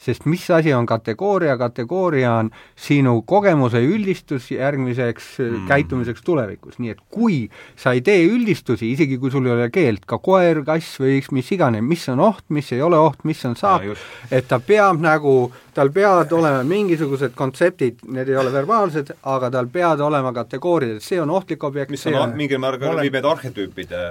[0.00, 2.48] Sest mis asi on kategooria, kategooria on
[2.78, 5.66] sinu kogemuse üldistus järgmiseks äh, mm.
[5.68, 7.42] käitumiseks tulevikus, nii et kui
[7.76, 11.50] sa ei tee üldistusi, isegi kui sul ei ole keelt, ka koer, kass või mis
[11.52, 13.90] iganes, mis on oht, mis ei ole oht, mis on saak,
[14.32, 15.50] et ta peab nagu,
[15.80, 21.06] tal peavad olema mingisugused kontseptid, need ei ole verbaalsed, aga tal peavad olema kategooriad, et
[21.06, 23.08] see on ohtlik objekt, mis on, mingil määral olen...
[23.10, 24.02] need arhetüüpide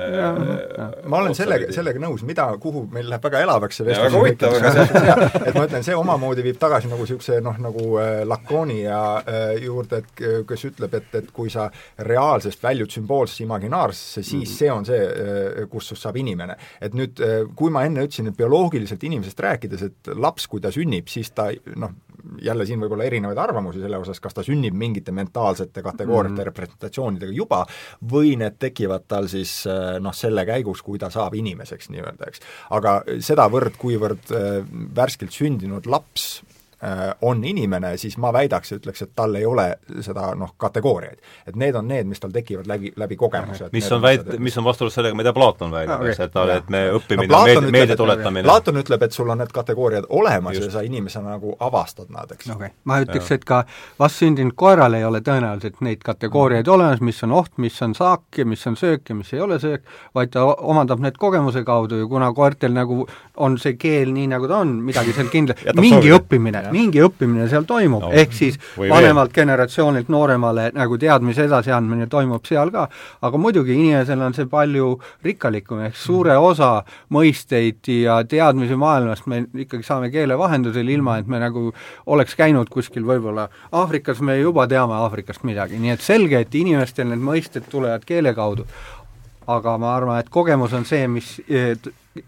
[1.10, 4.18] ma olen sellega, sellega nõus, mida, kuhu meil läheb väga elavaks see vestlus,
[5.48, 10.02] et ma ütlen, see omamoodi viib tagasi nagu niisuguse noh, nagu äh, Lakonia äh, juurde,
[10.02, 11.70] et kes ütleb, et, et kui sa
[12.06, 14.56] reaalsest väljud sümboolsesse imaginaarsesse, siis mm.
[14.56, 16.58] see on see, äh, kus sust saab inimene.
[16.82, 20.72] et nüüd, äh, kui ma enne ütlesin, et bioloogiliselt inimesest rääkides, et laps, kui ta
[20.74, 21.50] sünnib, siis ta
[21.80, 21.96] noh,
[22.44, 26.48] jälle siin võib olla erinevaid arvamusi selle osas, kas ta sünnib mingite mentaalsete kategooriate mm.
[26.52, 27.64] representatsioonidega juba
[28.12, 32.46] või need tekivad tal siis äh, noh, selle käigus, kui ta saab inimeseks nii-öelda, eks.
[32.78, 34.34] aga sedavõrd, kuivõrd
[34.96, 36.40] värskelt sündinud laps
[37.22, 39.66] on inimene, siis ma väidaks ja ütleks, et tal ei ole
[40.02, 41.18] seda noh, kategooriaid.
[41.48, 43.68] et need on need, mis tal tekivad läbi, läbi kogemuse.
[43.72, 46.86] mis on väid-, mis on vastuolus sellega, mida Platon väidab, eks, et ta, et me
[46.96, 50.70] õppimine no,, meelde, meelde tuletamine Platon ütleb, et sul on need kategooriad olemas Just.
[50.70, 52.48] ja sa inimesena nagu avastad nad, eks.
[52.48, 53.64] okei okay., ma ütleks, et ka
[54.00, 56.74] vastsündinud koeral ei ole tõenäoliselt neid kategooriaid mm.
[56.78, 59.60] olemas, mis on oht, mis on saak ja mis on söök ja mis ei ole
[59.60, 59.84] söök,
[60.16, 63.04] vaid ta omandab need kogemuse kaudu ja kuna koertel nagu
[63.38, 67.66] on see keel nii, nagu ta on, midagi seal kindla mingi õppimine mingi õppimine seal
[67.70, 68.04] toimub.
[68.06, 72.88] No,, ehk siis vanemalt generatsioonilt nooremale nagu teadmise edasiandmine toimub seal ka,
[73.26, 74.92] aga muidugi inimesel on see palju
[75.26, 76.50] rikkalikum, ehk suure mm.
[76.52, 76.72] osa
[77.16, 81.70] mõisteid ja teadmisi maailmast me ikkagi saame keele vahendusel, ilma et me nagu
[82.08, 87.10] oleks käinud kuskil võib-olla Aafrikas, me juba teame Aafrikast midagi, nii et selge, et inimestel
[87.12, 88.68] need mõisted tulevad keele kaudu.
[89.50, 91.40] Aga ma arvan, et kogemus on see, mis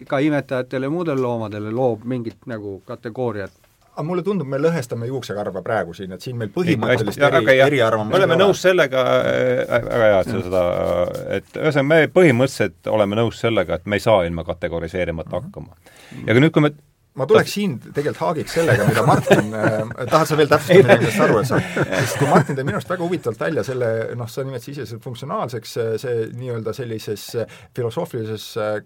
[0.08, 3.61] ka imetajatele ja muudele loomadele loob mingit nagu kategooriat
[3.92, 8.22] aga mulle tundub, me lõhestame juuksekarva praegu siin, et siin meil põhimõttelist eri, eriarvamust me
[8.22, 10.62] oleme nõus sellega äh,, väga hea, et sa seda,
[11.38, 15.76] et ühesõnaga, me põhimõtteliselt oleme nõus sellega, et me ei saa ilma kategoriseerimata hakkama.
[16.24, 16.74] ja kui nüüd, kui me
[17.20, 21.24] ma tuleks siin tegelikult haagiks sellega, mida Martin äh,, tahad sa veel täpsustada, mida endast
[21.26, 21.60] aru, et sa,
[22.06, 23.90] sest kui Martin tõi minu arust väga huvitavalt välja selle,
[24.20, 27.26] noh, sa nimetasid ise selle funktsionaalseks, see nii-öelda sellises
[27.76, 28.78] filosoofilises äh,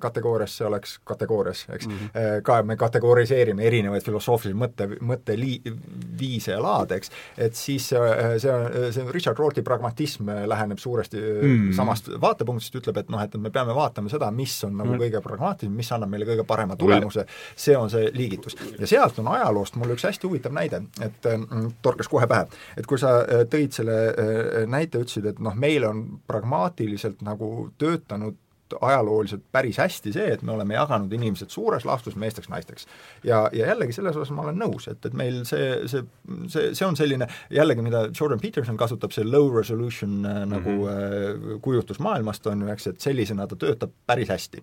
[0.00, 2.42] kategoorias, see oleks kategoorias, eks mm, -hmm.
[2.46, 8.66] ka me kategoriseerime erinevaid filosoofilisi mõtte, mõtteviise ja laade, eks, et siis see, see on,
[8.96, 11.76] see Richard Rorty pragmatism läheneb suuresti mm -hmm.
[11.76, 15.04] samast vaatepunktist, ütleb, et noh, et me peame vaatama seda, mis on nagu mm -hmm.
[15.04, 18.56] kõige pragmaatilisem, mis annab meile kõige parema tulemuse, tulemuse, see on see liigitus.
[18.78, 22.46] ja sealt on ajaloost mul üks hästi huvitav näide, et mm, torkas kohe pähe,
[22.76, 27.70] et kui sa äh, tõid selle äh, näite, ütlesid, et noh, meil on pragmaatiliselt nagu
[27.78, 28.38] töötanud
[28.80, 32.86] ajalooliselt päris hästi see, et me oleme jaganud inimesed suures laastus meesteks-naisteks.
[33.24, 36.04] ja, ja jällegi selles osas ma olen nõus, et, et meil see, see,
[36.48, 40.86] see, see on selline jällegi, mida Jordan Peterson kasutab, see low resolution äh, nagu mm
[40.86, 41.54] -hmm.
[41.54, 44.62] äh, kujutlus maailmast on ju, eks, et sellisena ta töötab päris hästi.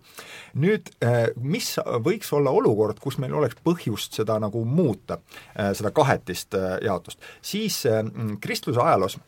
[0.56, 5.18] nüüd äh, mis võiks olla olukord, kus meil oleks põhjust seda nagu muuta
[5.60, 8.04] äh,, seda kahetist äh, jaotust, siis äh,
[8.42, 9.20] kristluse ajaloos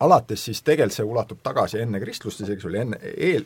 [0.00, 3.44] alates siis tegelikult see ulatub tagasi enne kristlust, isegi see oli enne, eel,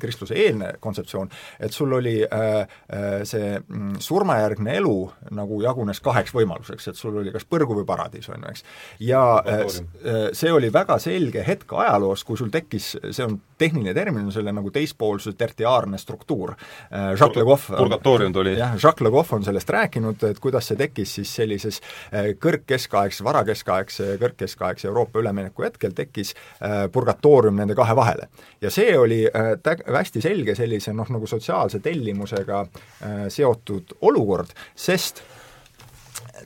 [0.00, 1.30] kristluse eelne kontseptsioon,
[1.60, 2.60] et sul oli äh,
[2.92, 4.96] äh see mm, surmajärgne elu
[5.34, 8.64] nagu jagunes kaheks võimaluseks, et sul oli kas põrgu või paradiis, on ju, eks.
[9.06, 13.94] ja äh, äh, see oli väga selge hetk ajaloos, kui sul tekkis, see on tehniline
[13.94, 17.14] termin, selle nagu teispoolsuse tertiaarne struktuur äh,.
[17.14, 18.56] Jacques Le Goff purgatoorium tuli.
[18.58, 21.80] jah, Jacques Le Goff on sellest rääkinud, et kuidas see tekkis siis sellises
[22.12, 28.28] äh, kõrgkeskaegse, varakeskaegse, kõrgkeskaegse Euroopa ülemineku hetkel, tekkis äh, purgatoorium nende kahe vahele.
[28.60, 34.54] ja see oli äh, tä-, hästi selge sellise noh, nagu sotsiaalse tellimusega äh, seotud olukord,
[34.74, 35.22] sest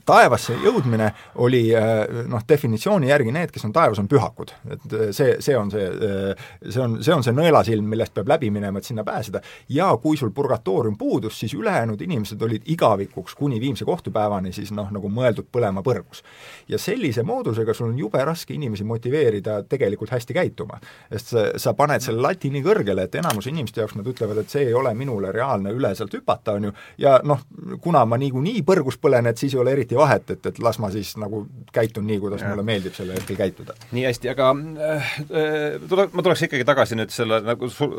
[0.07, 1.09] taevasse jõudmine
[1.43, 4.53] oli äh, noh, definitsiooni järgi need, kes on taevas, on pühakud.
[4.71, 8.29] et äh, see, see on see, äh, see on, see on see nõelasilm, millest peab
[8.29, 9.41] läbi minema, et sinna pääseda.
[9.69, 14.91] ja kui sul purgatoorium puudus, siis ülejäänud inimesed olid igavikuks kuni viimse kohtupäevani siis noh,
[14.93, 16.23] nagu mõeldud põlema põrgus.
[16.69, 20.81] ja sellise moodusega sul on jube raske inimesi motiveerida tegelikult hästi käituma.
[21.13, 24.51] sest sa, sa paned selle lati nii kõrgele, et enamuse inimeste jaoks nad ütlevad, et
[24.51, 27.41] see ei ole minule reaalne üle sealt hüpata, on ju, ja noh,
[27.81, 30.91] kuna ma niikuinii põrgus põlen, et siis ei ole eriti vahet, et, et las ma
[30.93, 32.51] siis nagu käitun nii, kuidas ja.
[32.53, 33.77] mulle meeldib sel hetkel käituda.
[33.95, 37.99] nii hästi, aga äh, äh, tule, ma tuleks ikkagi tagasi nüüd selle nagu sul,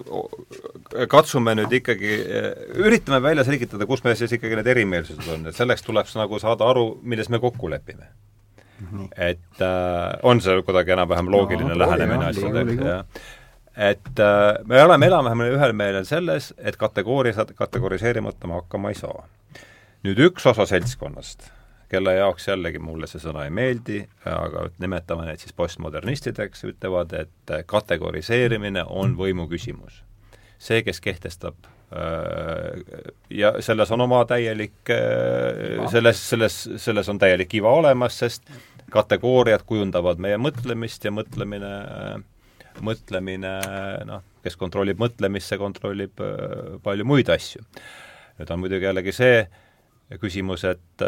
[1.12, 2.50] katsume nüüd ikkagi, äh,
[2.86, 6.68] üritame välja selgitada, kus meil siis ikkagi need erimeelsused on, et selleks tuleks nagu saada
[6.70, 8.88] aru, milles me kokku lepime mm.
[8.88, 9.10] -hmm.
[9.16, 13.06] et äh, on see kuidagi enam-vähem loogiline no, lähenemine asjadele, jah
[13.80, 19.24] et äh, me oleme enam-vähem ühel meelel selles, et kategoorias, kategoriseerimata me hakkama ei saa.
[20.04, 21.50] nüüd üks osa seltskonnast
[21.90, 27.54] kelle jaoks jällegi mulle see sõna ei meeldi, aga nimetame neid siis postmodernistideks, ütlevad, et
[27.70, 30.04] kategoriseerimine on võimu küsimus.
[30.60, 31.56] see, kes kehtestab
[31.96, 32.82] äh,
[33.30, 38.44] ja selles on oma täielik, äh, selles, selles, selles on täielik iva olemas, sest
[38.92, 41.72] kategooriad kujundavad meie mõtlemist ja mõtlemine,
[42.82, 43.54] mõtlemine
[44.06, 47.64] noh, kes kontrollib mõtlemist, see kontrollib äh, palju muid asju.
[48.40, 49.42] nüüd on muidugi jällegi see
[50.20, 51.08] küsimus, et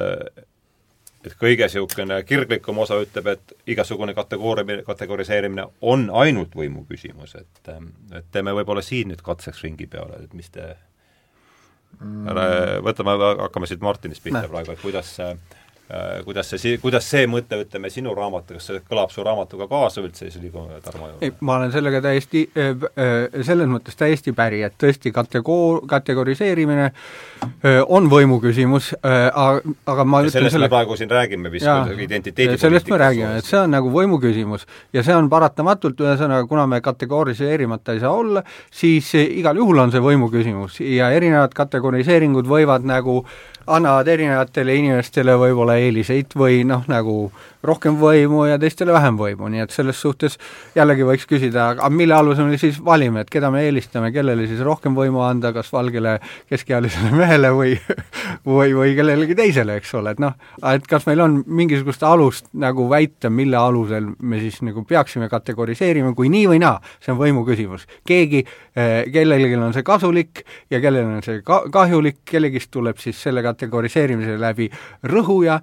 [1.26, 7.74] et kõige niisugune kirglikum osa ütleb, et igasugune kategooria, kategoriseerimine on ainult võimu küsimus, et
[8.18, 10.74] et teeme võib-olla siin nüüd katseks ringi peale, et mis te
[12.00, 12.82] mm.
[12.86, 15.34] võtame, hakkame siit Martinist pihta praegu, et kuidas see
[16.26, 20.30] kuidas see, kuidas see mõte, ütleme, sinu raamatu, kas see kõlab su raamatuga kaasa üldse,
[20.30, 21.26] siis liigume Tarmo juurde?
[21.26, 26.92] ei, ma olen sellega täiesti, äh, äh, selles mõttes täiesti päri, et tõesti kategoor-, kategoriseerimine
[27.92, 30.70] on võimu küsimus, aga ma ja sellest selle...
[30.70, 31.68] me praegu siin räägime vist,
[32.06, 36.48] identiteedi sellest me räägime, et see on nagu võimu küsimus ja see on paratamatult, ühesõnaga,
[36.50, 41.56] kuna me kategoriseerimata ei saa olla, siis igal juhul on see võimu küsimus ja erinevad
[41.58, 43.22] kategoriseeringud võivad nagu
[43.68, 47.32] annavad erinevatele inimestele võib-olla eeliseid või noh, nagu
[47.64, 50.38] rohkem võimu ja teistele vähem võimu, nii et selles suhtes
[50.76, 54.62] jällegi võiks küsida, aga mille alusel me siis valime, et keda me eelistame, kellele siis
[54.66, 56.18] rohkem võimu anda, kas valgele
[56.50, 57.76] keskealisele mehele või
[58.46, 60.36] või, või kellelegi teisele, eks ole, et noh,
[60.72, 66.14] et kas meil on mingisugust alust nagu väita, mille alusel me siis nagu peaksime kategoriseerima,
[66.18, 67.86] kui nii või naa, see on võimu küsimus.
[68.08, 68.44] keegi,
[68.76, 73.44] eh, kellelgi on see kasulik ja kellel on see ka-, kahjulik, kellegist tuleb siis selle
[73.46, 74.70] kategoriseerimise läbi
[75.04, 75.60] rõhuja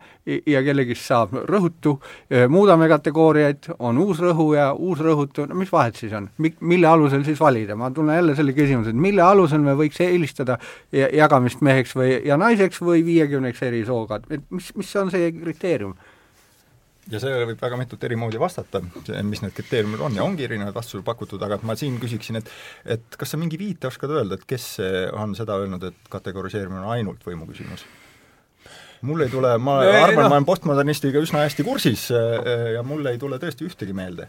[0.47, 1.88] ja kellegist saab rõhutu,
[2.53, 6.29] muudame kategooriaid, on uus rõhu ja uus rõhutu, no mis vahet siis on?
[6.43, 10.01] Mi-, mille alusel siis valida, ma tulen jälle selle küsimuse, et mille alusel me võiks
[10.05, 10.59] eelistada
[10.93, 15.97] jagamist meheks või, ja naiseks või viiekümneks eri sooga, et mis, mis on see kriteerium?
[17.09, 18.83] ja sellele võib väga mitut eri moodi vastata,
[19.25, 22.51] mis need kriteeriumid on ja ongi erinevad vastused pakutud, aga ma siin küsiksin, et
[22.99, 24.67] et kas sa mingi viite oskad öelda, et kes
[25.17, 27.87] on seda öelnud, et kategoriseerimine on ainult võimu küsimus?
[29.07, 32.85] Mul ei tule, ma ei, arvan no., ma olen postmodernistiga üsna hästi kursis äh, ja
[32.87, 34.29] mul ei tule tõesti ühtegi meelde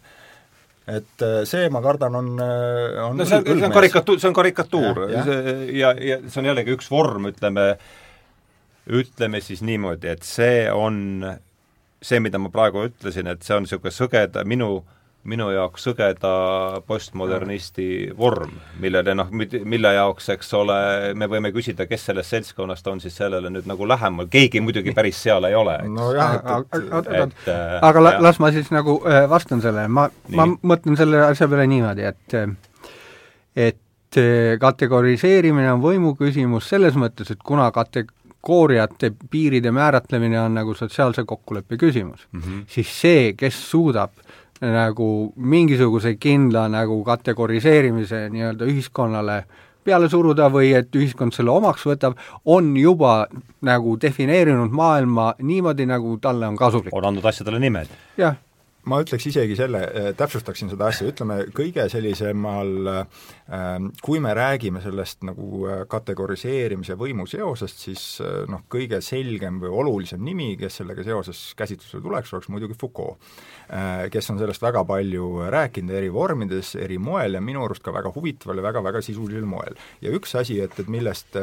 [0.89, 4.29] et äh, see, ma kardan, on, äh, on no see on, see on karikatuur, see
[4.29, 5.39] on karikatuur ja, ja.
[5.81, 7.71] ja, ja see on jällegi üks vorm, ütleme,
[8.99, 11.25] ütleme siis niimoodi, et see on
[12.01, 14.79] see, mida ma praegu ütlesin, et see on niisugune sõgeda, minu
[15.27, 16.31] minu jaoks sõgeda
[16.87, 20.77] postmodernisti vorm, millele noh, mille jaoks, eks ole,
[21.19, 25.19] me võime küsida, kes sellest seltskonnast on siis sellele nüüd nagu lähemal, keegi muidugi päris
[25.25, 26.39] seal ei ole, nojah,
[26.71, 31.25] et äh, aga la, las ma siis nagu äh, vastan sellele, ma, ma mõtlen selle
[31.27, 32.37] asja peale niimoodi, et
[33.59, 38.07] et äh, kategoriseerimine on võimu küsimus selles mõttes, et kuna kate-,
[38.39, 42.63] kategooriate piiride määratlemine on nagu sotsiaalse kokkuleppe küsimus mm, -hmm.
[42.67, 44.11] siis see, kes suudab
[44.61, 49.43] nagu mingisuguse kindla nagu kategoriseerimise nii-öelda ühiskonnale
[49.83, 53.23] peale suruda või et ühiskond selle omaks võtab, on juba
[53.65, 56.93] nagu defineerinud maailma niimoodi, nagu talle on kasulik.
[56.93, 57.87] on andnud asjadele nimed.
[58.17, 58.35] jah
[58.87, 64.81] ma ütleks isegi selle, äh, täpsustaksin seda asja, ütleme kõige sellisemal, ähm, kui me räägime
[64.83, 70.79] sellest nagu äh, kategoriseerimise võimu seosest, siis äh, noh, kõige selgem või olulisem nimi, kes
[70.81, 73.19] sellega seoses käsitlusele tuleks, oleks muidugi Foucault,
[74.09, 78.09] kes on sellest väga palju rääkinud eri vormides, eri moel ja minu arust ka väga
[78.15, 79.77] huvitaval ja väga-väga sisulisel moel.
[80.01, 81.37] ja üks asi, et, et millest,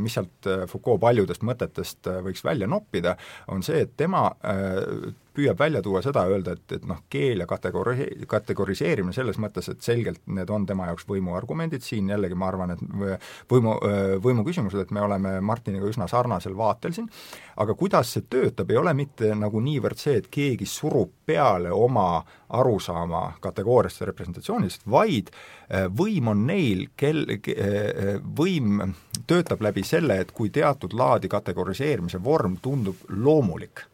[0.00, 3.16] mis sealt Foucault paljudest mõtetest võiks välja noppida,
[3.52, 4.28] on see, et tema
[5.38, 9.84] püüab välja tuua seda, öelda, et, et noh, keel ja kategori-, kategoriseerimine selles mõttes, et
[9.84, 12.82] selgelt need on tema jaoks võimuargumendid, siin jällegi ma arvan, et
[13.50, 13.76] võimu,
[14.24, 17.08] võimu küsimused, et me oleme Martiniga üsna sarnasel vaatel siin,
[17.62, 22.22] aga kuidas see töötab, ei ole mitte nagu niivõrd see, et keegi surub peale oma
[22.48, 28.80] arusaama kategooriast ja representatsioonist, vaid äh, võim on neil, kel, äh, võim
[29.28, 33.87] töötab läbi selle, et kui teatud laadi kategoriseerimise vorm tundub loomulik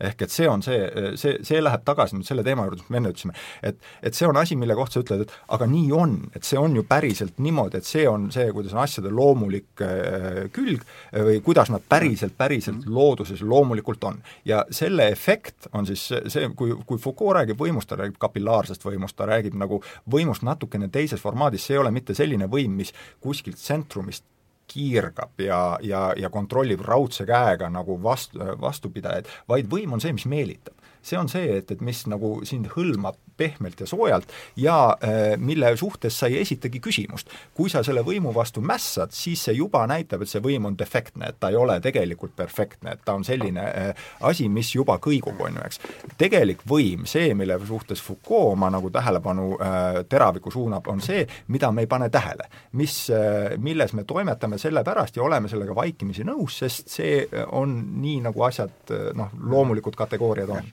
[0.00, 0.78] ehk et see on see,
[1.20, 3.34] see, see läheb tagasi nüüd selle teema juurde, mis me enne ütlesime,
[3.66, 6.58] et et see on asi, mille kohta sa ütled, et aga nii on, et see
[6.60, 11.22] on ju päriselt niimoodi, et see on see, kuidas on asjade loomulik äh, külg äh,
[11.26, 12.94] või kuidas nad päriselt, päriselt mhm.
[12.96, 14.20] looduses loomulikult on.
[14.48, 19.16] ja selle efekt on siis see, kui, kui Foucault räägib võimust, ta räägib kapillaarsest võimust,
[19.16, 23.60] ta räägib nagu võimust natukene teises formaadis, see ei ole mitte selline võim, mis kuskilt
[23.60, 24.24] tsentrumist
[24.70, 30.28] kiirgab ja, ja, ja kontrollib raudse käega nagu vastu, vastupidajaid, vaid võim on see, mis
[30.30, 30.76] meelitab.
[31.02, 35.72] See on see, et, et mis nagu sind hõlmab pehmelt ja soojalt ja äh, mille
[35.76, 37.30] suhtes sa ei esitagi küsimust.
[37.54, 41.30] kui sa selle võimu vastu mässad, siis see juba näitab, et see võim on defektne,
[41.30, 45.40] et ta ei ole tegelikult perfektne, et ta on selline äh, asi, mis juba kõigub,
[45.40, 45.80] on ju, eks.
[46.20, 51.72] tegelik võim, see, mille suhtes Foucault oma nagu tähelepanu äh, teraviku suunab, on see, mida
[51.72, 52.48] me ei pane tähele.
[52.72, 53.10] mis
[53.58, 57.24] milles me toimetame sellepärast ja oleme sellega vaikimisi nõus, sest see
[57.56, 60.70] on nii, nagu asjad noh, loomulikud kategooriad on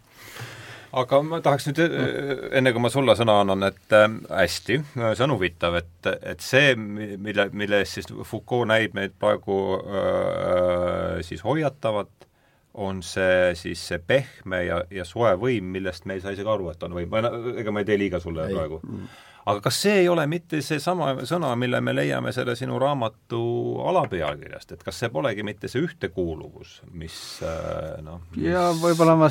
[0.96, 5.26] aga ma tahaks nüüd, äh, enne kui ma sulle sõna annan, et äh, hästi, see
[5.26, 11.44] on huvitav, et, et see, mille, mille eest siis Foucault näib meid praegu äh, siis
[11.48, 12.14] hoiatavat,
[12.78, 16.70] on see siis see pehme ja, ja soe võim, millest me ei saa isegi aru,
[16.70, 17.16] et on võim,
[17.58, 18.54] ega ma ei tee liiga sulle ei.
[18.54, 18.84] praegu.
[18.86, 23.40] Mm aga kas see ei ole mitte seesama sõna, mille me leiame selle sinu raamatu
[23.88, 27.18] alapealkirjast, et kas see polegi mitte see ühtekuuluvus, mis
[27.48, 28.50] äh, noh mis...
[28.50, 29.30] ja võib-olla ma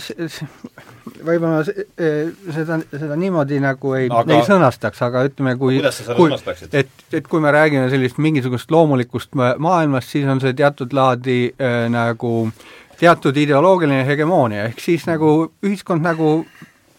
[1.28, 5.82] võib-olla äh, seda, seda niimoodi nagu ei aga..., ei sõnastaks, aga ütleme, kui
[6.16, 6.32] kui,
[6.72, 11.84] et, et kui me räägime sellist mingisugust loomulikust maailmast, siis on see teatud laadi äh,
[11.92, 12.48] nagu
[12.96, 16.38] teatud ideoloogiline hegemoonia, ehk siis nagu ühiskond nagu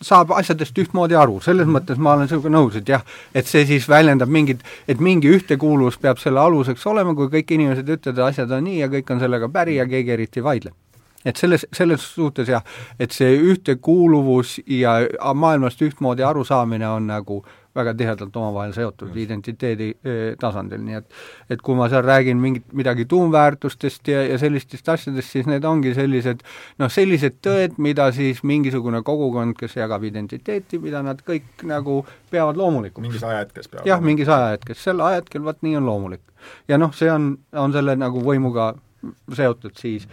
[0.02, 3.88] saab asjadest ühtmoodi aru, selles mõttes ma olen sinuga nõus, et jah, et see siis
[3.89, 8.52] väljendab mingit, et mingi ühtekuuluvus peab selle aluseks olema, kui kõik inimesed ütlevad, et asjad
[8.58, 10.74] on nii ja kõik on sellega päri ja keegi eriti ei vaidle.
[11.26, 12.64] et selles, selles suhtes jah,
[13.00, 15.00] et see ühtekuuluvus ja
[15.34, 17.41] maailmast ühtmoodi arusaamine on nagu
[17.78, 19.19] väga tihedalt omavahel seotud mm.
[19.23, 21.19] identiteedi eh, tasandil, nii et
[21.53, 25.93] et kui ma seal räägin mingit, midagi tuumväärtustest ja, ja sellistest asjadest, siis need ongi
[25.97, 26.43] sellised
[26.82, 32.01] noh, sellised tõed, mida siis mingisugune kogukond, kes jagab identiteeti, mida nad kõik nagu
[32.32, 33.07] peavad loomulikuks.
[33.07, 33.88] mingis ajahetkes peavad.
[33.89, 36.25] jah, mingis ajahetkes, sel ajahetkel vot nii on loomulik.
[36.67, 38.73] ja noh, see on, on selle nagu võimuga
[39.34, 40.07] seotud siis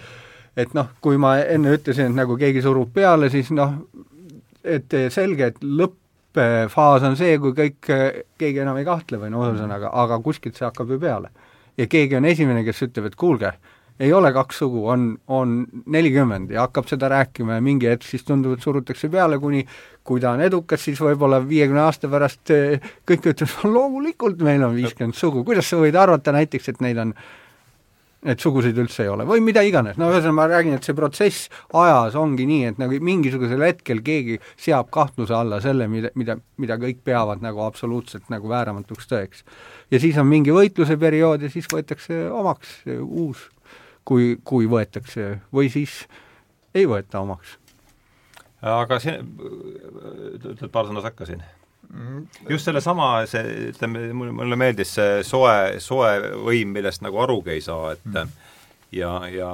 [0.56, 3.74] et noh, kui ma enne ütlesin, et nagu keegi surub peale, siis noh,
[4.64, 5.64] et selge, et
[6.34, 7.92] lõppfaas on see, kui kõik,
[8.38, 11.30] keegi enam ei kahtle või no ühesõnaga, aga kuskilt see hakkab ju peale.
[11.76, 13.50] ja keegi on esimene, kes ütleb, et kuulge,
[13.98, 18.24] ei ole kaks sugu, on, on nelikümmend ja hakkab seda rääkima ja mingi hetk siis
[18.24, 19.64] tundub, et surutakse peale, kuni
[20.02, 22.50] kui ta on edukas, siis võib-olla viiekümne aasta pärast
[23.06, 27.14] kõik ütlevad, loomulikult meil on viiskümmend sugu, kuidas sa võid arvata näiteks, et neid on
[28.24, 31.48] et sugusid üldse ei ole või mida iganes, no ühesõnaga ma räägin, et see protsess
[31.76, 36.78] ajas ongi nii, et nagu mingisugusel hetkel keegi seab kahtluse alla selle, mida, mida, mida
[36.80, 39.44] kõik peavad nagu absoluutselt nagu vääramatuks tõeks.
[39.92, 43.48] ja siis on mingi võitluse periood ja siis võetakse omaks uus,
[44.08, 46.04] kui, kui võetakse, või siis
[46.74, 47.58] ei võeta omaks.
[48.64, 49.28] aga siin,
[50.40, 51.44] ütled paar sõna sekka siin.
[52.48, 56.16] Just sellesama, see, ütleme, mulle meeldis see soe, soe
[56.46, 58.34] võim, millest nagu arugi ei saa, et mm.
[58.98, 59.50] ja, ja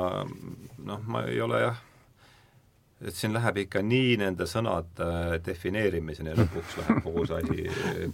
[0.87, 1.79] noh, ma ei ole jah,
[3.01, 8.11] et siin läheb ikka nii nende sõnade defineerimiseni lõpuks läheb kogu see asi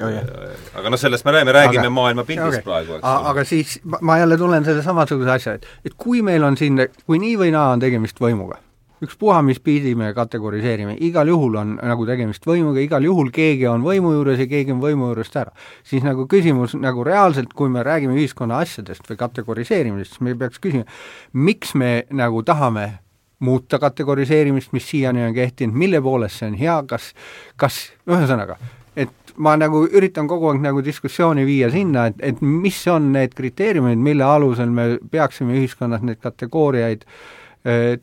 [0.78, 2.66] aga noh, sellest me räägime, räägime maailmapildist okay.
[2.66, 3.32] praegu, eks ole.
[3.32, 6.86] aga siis ma, ma jälle tulen selle samasuguse asja, et et kui meil on siin,
[7.06, 8.60] kui nii või naa on tegemist võimuga
[9.02, 13.84] ükspuha, mis pidi me kategoriseerime, igal juhul on nagu tegemist võimuga, igal juhul keegi on
[13.84, 15.52] võimu juures ja keegi on võimu juurest ära.
[15.84, 20.58] siis nagu küsimus nagu reaalselt, kui me räägime ühiskonna asjadest või kategoriseerimisest, siis me peaks
[20.58, 20.86] küsima,
[21.32, 22.98] miks me nagu tahame
[23.38, 27.12] muuta kategoriseerimist, mis siiani on kehtinud, mille poolest see on hea, kas,
[27.56, 28.56] kas ühesõnaga,
[28.96, 33.36] et ma nagu üritan kogu aeg nagu diskussiooni viia sinna, et, et mis on need
[33.36, 37.44] kriteeriumid, mille alusel me peaksime ühiskonnas neid kategooriaid äh,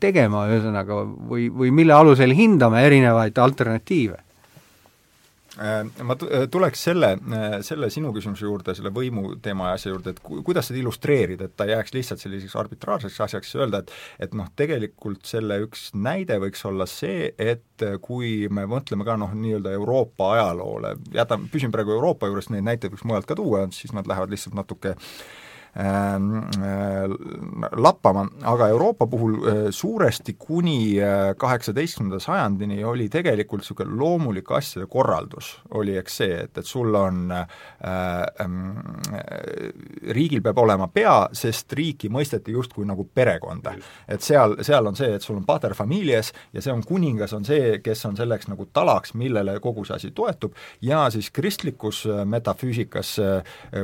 [0.00, 1.00] tegema, ühesõnaga,
[1.30, 4.18] või, või mille alusel hindame erinevaid alternatiive?
[5.58, 7.12] Äh, ma äh, tuleks selle,
[7.62, 11.46] selle sinu küsimuse juurde, selle võimu teema ja asja juurde, et ku-, kuidas seda illustreerida,
[11.46, 15.92] et ta ei jääks lihtsalt selliseks arbitraarseks asjaks, öelda, et et noh, tegelikult selle üks
[15.94, 21.74] näide võiks olla see, et kui me mõtleme ka noh, nii-öelda Euroopa ajaloole, jätame, püsin
[21.74, 24.98] praegu Euroopa juures, neid näiteid võiks mujalt ka tuua, siis nad lähevad lihtsalt natuke äh,
[24.98, 25.43] äh,
[27.76, 34.86] lappama, aga Euroopa puhul äh, suuresti kuni äh, kaheksateistkümnenda sajandini oli tegelikult niisugune loomulik asjade
[34.90, 37.46] korraldus, oli eks see, et, et sul on äh,
[37.90, 38.46] äh,
[40.14, 43.74] riigil peab olema pea, sest riiki mõisteti justkui nagu perekonda.
[44.08, 47.44] et seal, seal on see, et sul on pater familias ja see on kuningas, on
[47.44, 53.16] see, kes on selleks nagu talaks, millele kogu see asi toetub, ja siis kristlikus metafüüsikas,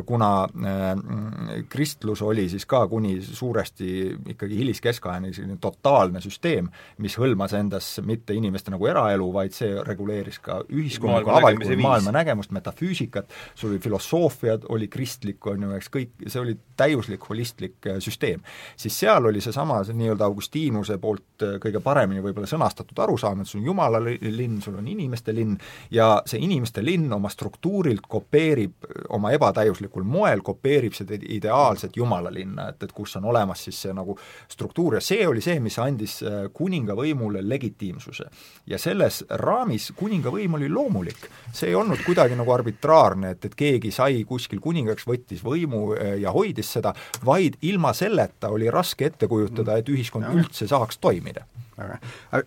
[0.07, 6.69] kuna äh, kristlus oli siis ka kuni suuresti ikkagi hiliskeskajani selline totaalne süsteem,
[7.01, 12.53] mis hõlmas endas mitte inimeste nagu eraelu, vaid see reguleeris ka ühiskonnaga avalikku maailma nägemust,
[12.53, 17.97] metafüüsikat, sul oli filosoofiad, oli kristlik, on ju, eks kõik, see oli täiuslik holistlik äh,
[18.05, 18.45] süsteem.
[18.77, 23.49] siis seal oli seesama, see nii-öelda Augustiinuse poolt äh, kõige paremini võib-olla sõnastatud arusaam, et
[23.49, 25.57] sul on jumala linn, sul on inimeste linn
[25.91, 31.97] ja see inimeste linn oma struktuurilt kopeerib, äh, oma ebatäiuslikul moel kopeerib seda ideaali ideaalset
[31.97, 34.17] jumalalinna, et, et kus on olemas siis see nagu
[34.51, 38.25] struktuur ja see oli see, mis andis äh, kuningavõimule legitiimsuse.
[38.67, 43.91] ja selles raamis kuningavõim oli loomulik, see ei olnud kuidagi nagu arbitraarne, et, et keegi
[43.91, 46.95] sai kuskil kuningaks, võttis võimu äh, ja hoidis seda,
[47.25, 51.47] vaid ilma selleta oli raske ette kujutada, et ühiskond üldse saaks toimida
[51.81, 51.99] aga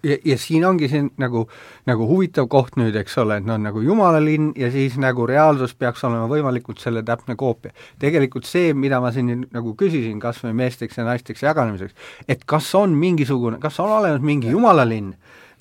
[0.03, 1.45] ja, ja siin ongi see nagu,
[1.89, 6.03] nagu huvitav koht nüüd, eks ole, et noh, nagu jumalalinn ja siis nagu reaalsus peaks
[6.07, 7.73] olema võimalikult selle täpne koopia.
[7.99, 11.95] tegelikult see, mida ma siin nagu küsisin, kas või meesteks ja naisteks jaganemiseks,
[12.27, 15.13] et kas on mingisugune, kas on olemas mingi jumalalinn,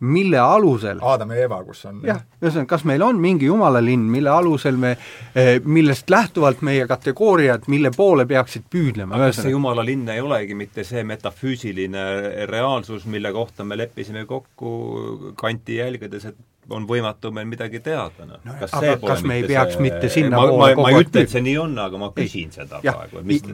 [0.02, 4.30] mille alusel Aadam ja Eva, kus on jah, ühesõnaga, kas meil on mingi jumalalinn, mille
[4.32, 4.96] alusel me,
[5.38, 9.16] eh, millest lähtuvalt meie kategooriad, mille poole peaksid püüdlema?
[9.16, 14.72] aga kas see jumalalinn ei olegi mitte see metafüüsiline reaalsus, mille kohta me leppisime kokku
[15.38, 16.40] kanti jälgedes, et
[16.70, 18.56] on võimatu meil midagi teada, noh no,.
[18.60, 19.86] kas, kas me ei peaks see...
[19.86, 22.82] mitte sinna ma, ma, ma ei ütle, et see nii on, aga ma küsin seda
[22.86, 23.46] ja, praegu, et mis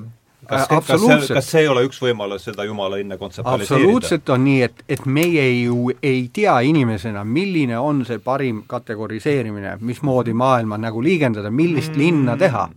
[0.49, 3.85] kas, kas see, kas see ei ole üks võimalus seda jumala õnne kontseptualiseerida?
[3.85, 9.77] absoluutselt on nii, et, et meie ju ei tea inimesena, milline on see parim kategoriseerimine,
[9.81, 12.05] mismoodi maailma nagu liigendada, millist mm.
[12.05, 12.69] linna teha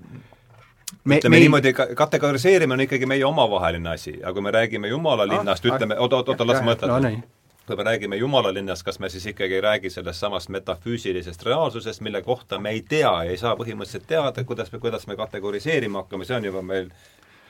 [1.03, 5.27] me, ütleme me niimoodi, kategoriseerimine on ikkagi meie omavaheline asi, aga kui me räägime Jumala
[5.27, 7.13] linnast ah,, ütleme, oota, oota, las ma mõtlen no,.
[7.67, 12.01] kui me räägime Jumala linnast, kas me siis ikkagi ei räägi sellest samast metafüüsilisest reaalsusest,
[12.01, 16.03] mille kohta me ei tea ja ei saa põhimõtteliselt teada, kuidas me, kuidas me kategoriseerima
[16.03, 16.91] hakkame, see on juba meil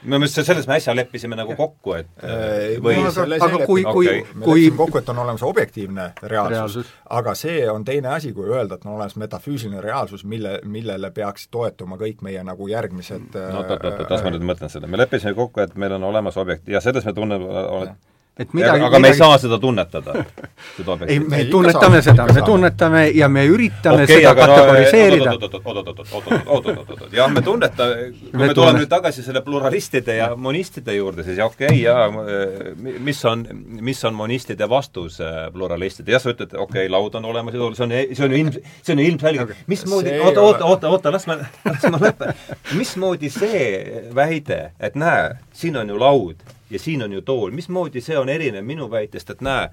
[0.04, 3.84] minu meelest selles me äsja leppisime nagu kokku, et äh, või no, aga, aga kui,
[3.86, 4.24] kui okay.
[4.34, 4.64] me kui...
[4.66, 8.80] leppisime kokku, et on olemas objektiivne reaalsus, reaalsus., aga see on teine asi, kui öelda,
[8.80, 13.76] et on olemas metafüüsiline reaalsus, mille, millele peaks toetuma kõik meie nagu järgmised no oot,
[13.78, 16.72] oot, oot, las ma nüüd mõtlen seda, me leppisime kokku, et meil on olemas objekt-
[16.72, 17.68] ja selles me tunneme,
[18.40, 19.02] et midagi aga midagi...
[19.02, 20.14] me ei saa seda tunnetada,
[20.78, 21.14] seda objekti.
[21.14, 25.34] ei, me tunnetame seda, me tunnetame ja me üritame okay, seda kategoriseerida.
[25.36, 31.26] oot-oot-oot-oot-oot-oot-oot-oot, jah, me tunnetame, kui me, me tuleme nüüd tagasi selle pluralistide ja monistide juurde,
[31.28, 32.08] siis okei okay,, jaa,
[33.04, 33.44] mis on,
[33.92, 35.20] mis on monistide vastus
[35.52, 38.56] pluralistide, jah, sa ütled, okei okay,, laud on olemas, see on, see on ju ilm,
[38.80, 42.42] see on ju ilmselge, mismoodi, oota, oota, oota, oota, las ma, las ma lõpetan.
[42.80, 48.02] mismoodi see väide, et näe, siin on ju laud ja siin on ju tool, mismoodi
[48.02, 49.70] see on erinev minu väitest, et näe,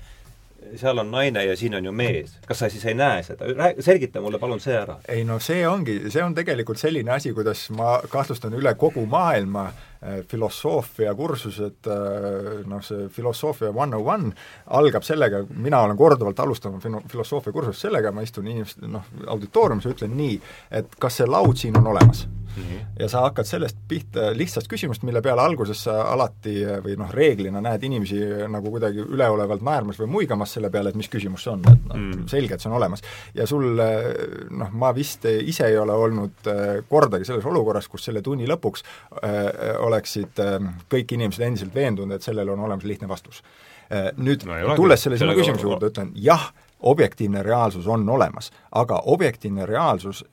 [0.76, 2.36] seal on naine ja siin on ju mees.
[2.46, 3.46] kas sa siis ei näe seda?
[3.80, 4.98] selgita mulle palun see ära.
[5.08, 9.70] ei no see ongi, see on tegelikult selline asi, kuidas ma kahtlustan üle kogu maailma
[10.02, 11.90] äh, filosoofia kursused,
[12.68, 14.32] noh see filosoofia one on one
[14.78, 19.88] algab sellega, mina olen korduvalt alustanud filo-, filosoofia kursust sellega, ma istun inimeste noh, auditooriumis
[19.88, 20.40] ja ütlen nii,
[20.80, 22.26] et kas see laud siin on olemas
[22.98, 27.60] ja sa hakkad sellest pihta lihtsast küsimust, mille peale alguses sa alati või noh, reeglina
[27.64, 28.18] näed inimesi
[28.50, 31.98] nagu kuidagi üleolevalt naermas või muigamas selle peale, et mis küsimus see on, et noh
[31.98, 33.04] mm., selge, et see on olemas.
[33.34, 36.50] ja sul noh, ma vist ise ei ole olnud
[36.88, 38.84] kordagi selles olukorras, kus selle tunni lõpuks
[39.22, 40.60] öö, oleksid öö,
[40.92, 43.42] kõik inimesed endiselt veendunud, et sellele on olemas lihtne vastus.
[44.20, 46.50] Nüüd No tulles selle sinu küsimuse juurde, ütlen jah,
[46.84, 50.24] objektiivne reaalsus on olemas, aga objektiivne reaalsus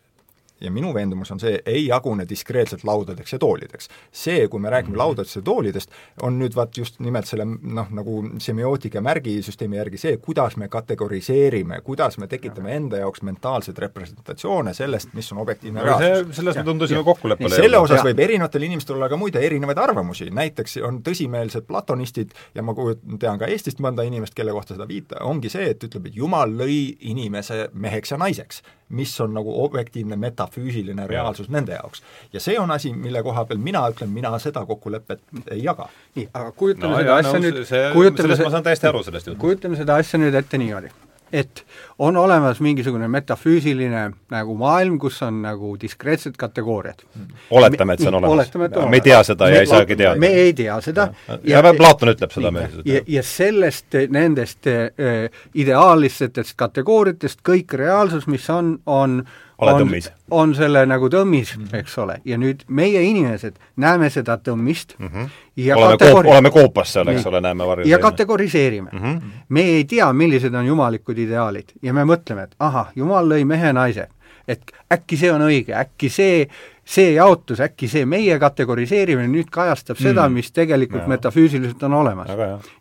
[0.62, 3.90] ja minu veendumus on see, ei jagune diskreetselt laudadeks ja toolideks.
[4.12, 5.92] see, kui me räägime laudadest ja toolidest,
[6.22, 11.82] on nüüd vaat just nimelt selle noh, nagu semiootika märgisüsteemi järgi see, kuidas me kategoriseerime,
[11.84, 17.04] kuidas me tekitame enda jaoks mentaalseid representatsioone sellest, mis on objektiivne reaalsus, selles me tundusime
[17.04, 18.08] kokkuleppele selle osas Jah.
[18.10, 22.76] võib erinevatel inimestel olla ka muide erinevaid arvamusi, näiteks on tõsimeelsed platonistid ja ma
[23.20, 26.56] tean ka Eestist mõnda inimest, kelle kohta seda viita, ongi see, et ütleb, et Jumal
[26.56, 26.80] lõi
[27.12, 32.04] inimese meheks ja naiseks, mis on nagu objektiivne metafüüsiline reaalsus nende jaoks.
[32.34, 35.22] ja see on asi, mille koha peal mina ütlen, mina seda kokkulepet
[35.52, 35.90] ei jaga.
[36.16, 38.64] nii, aga kujutame no, seda jaa, asja no, nüüd, see, kujutame sellest se- ma saan
[38.70, 39.42] täiesti aru sellest jutust.
[39.42, 40.92] kujutame seda asja nüüd ette niimoodi,
[41.34, 41.66] et
[42.00, 47.02] on olemas mingisugune metafüüsiline nagu maailm, kus on nagu diskreetsed kategooriad.
[47.50, 48.34] oletame, et see on olemas.
[48.34, 50.20] oletame, et on Me ei tea seda ja ei saagi teada.
[50.20, 51.08] me ei tea seda.
[51.44, 52.82] ja Platon ütleb seda nii, meil.
[52.86, 59.24] ja, ja sellest, nendest äh, ideaalistest kategooriatest kõik reaalsus, mis on, on
[59.58, 60.10] Ole on, tõmmis.
[60.32, 65.30] on selle nagu tõmmis, eks ole, ja nüüd meie inimesed näeme seda tõmmist mm -hmm.
[65.56, 67.88] ja oleme koop-, kategori- oleme koopas seal, eks ole, näeme varju.
[67.88, 69.00] ja kategoriseerime mm.
[69.00, 69.18] Mhm.
[69.18, 69.46] -hmm.
[69.50, 73.74] me ei tea, millised on jumalikud ideaalid ja me mõtleme, et ahah, jumal lõi mehe
[73.74, 74.08] naise,
[74.48, 76.48] et äkki see on õige, äkki see,
[76.86, 81.14] see jaotus, äkki see meie kategoriseerimine nüüd kajastab seda, mis tegelikult Jaa.
[81.16, 82.30] metafüüsiliselt on olemas.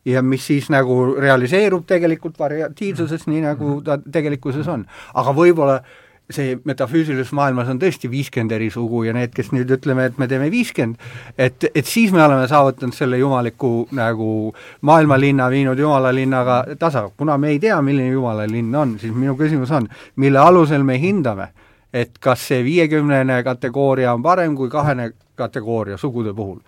[0.04, 4.86] ja mis siis nagu realiseerub tegelikult variatiivsuses, nii nagu ta tegelikkuses on.
[5.14, 5.80] aga võib-olla
[6.32, 10.28] see metafüüsilises maailmas on tõesti viiskümmend eri sugu ja need, kes nüüd ütleme, et me
[10.28, 10.96] teeme viiskümmend,
[11.36, 14.28] et, et siis me oleme saavutanud selle jumaliku nagu
[14.88, 17.10] maailmalinna viinud jumalalinnaga tasa.
[17.16, 21.50] kuna me ei tea, milline jumalalinn on, siis minu küsimus on, mille alusel me hindame,
[21.92, 26.58] et kas see viiekümnene kategooria on parem kui kahene kategooria sugude puhul.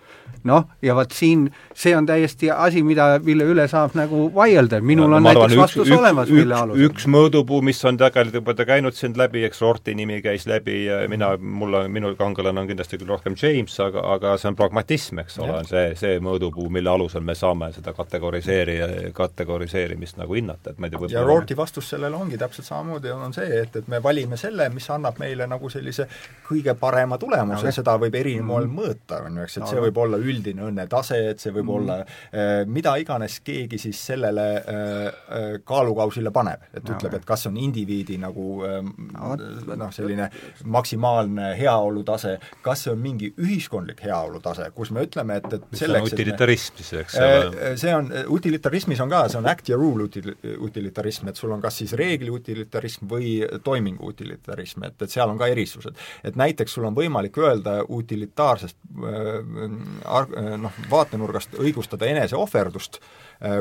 [0.47, 5.11] Noh, ja vot siin, see on täiesti asi, mida, mille üle saab nagu vaielda, minul
[5.11, 6.85] on ma arvan, näiteks vastus üks, olemas, mille üks, alusel.
[6.87, 10.77] üks mõõdupuu, mis on tegelikult juba ta käinud sind läbi, eks Rorti nimi käis läbi
[10.85, 14.57] ja mina, mul on, minu kangelane on kindlasti küll rohkem James, aga, aga see on
[14.59, 20.37] pragmatism, eks ole, on see, see mõõdupuu, mille alusel me saame seda kategoriseerija, kategoriseerimist nagu
[20.37, 23.75] hinnata, et ma ei tea, ja Rorty vastus sellele ongi täpselt samamoodi, on see, et,
[23.81, 26.07] et me valime selle, mis annab meile nagu sellise
[26.47, 29.83] kõige parema tulemuse Aga- okay., seda võib eri moel mõõta, on ju, eks, et see
[29.87, 34.71] võib olla üldine õnnetase, et see võib olla äh, mida iganes keegi siis sellele äh,
[34.71, 39.43] äh, kaalukausile paneb, et Aga- ütleb, et kas on indiviidi nagu vot-
[39.77, 40.29] noh, selline
[40.65, 46.79] maksimaalne heaolutase, kas see on mingi ühiskondlik heaolutase, kus me ütleme, et, et selleks, utilitarism
[46.81, 47.73] siis, eks ole.
[47.79, 50.33] See on, utilitarismis on ka, see on act ja rule util-,
[50.63, 55.39] utilitarism, et sul on kas siis reegli utilitarism või toimingu utilitarism, et, et seal on
[55.39, 55.95] ka erisused.
[56.23, 60.16] et näiteks sul on võimalik öelda utilitaarsest ar- äh,
[60.57, 63.01] noh, vaatenurgast õigustada eneseohverdust,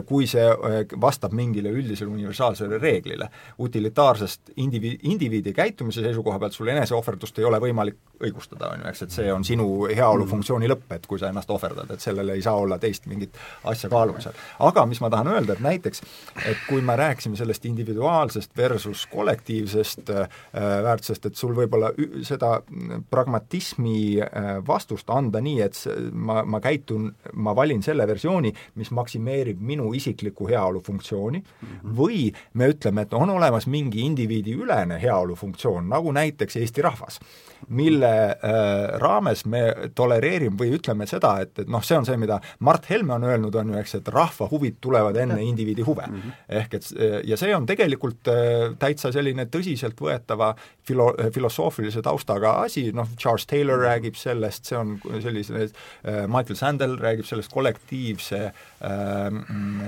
[0.07, 3.29] kui see äh, vastab mingile üldisele universaalsele reeglile.
[3.59, 9.03] utilitaarsest indivi-, indiviidi käitumise seisukoha pealt sul eneseohverdust ei ole võimalik õigustada, on ju, eks,
[9.05, 12.57] et see on sinu heaolufunktsiooni lõpp, et kui sa ennast ohverdad, et sellel ei saa
[12.57, 13.37] olla teist mingit
[13.69, 14.33] asja kaalumisel.
[14.65, 16.03] aga mis ma tahan öelda, et näiteks,
[16.47, 22.25] et kui me rääkisime sellest individuaalsest versus kollektiivsest äh, väärtusest, et sul võib olla ü-
[22.25, 22.63] seda
[23.11, 29.61] pragmatismi äh, vastust anda nii, et ma, ma käitun, ma valin selle versiooni, mis maksimeerib
[29.67, 31.97] minu isiklikku heaolu funktsiooni mm, -hmm.
[31.99, 37.21] või me ütleme, et on olemas mingi indiviidi ülene heaolu funktsioon, nagu näiteks Eesti rahvas
[37.69, 39.63] mille äh, raames me
[39.95, 43.55] tolereerime või ütleme seda, et, et noh, see on see, mida Mart Helme on öelnud,
[43.59, 46.21] on ju, eks, et rahva huvid tulevad enne indiviidi huve mm.
[46.21, 46.37] -hmm.
[46.61, 46.91] ehk et
[47.25, 50.53] ja see on tegelikult äh, täitsa selline tõsiseltvõetava
[50.89, 53.87] filo-, filosoofilise taustaga asi, noh, Charles Taylor mhm.
[53.87, 58.55] räägib sellest, see on sellise äh,, Michael Sandel räägib sellest kollektiivse äh,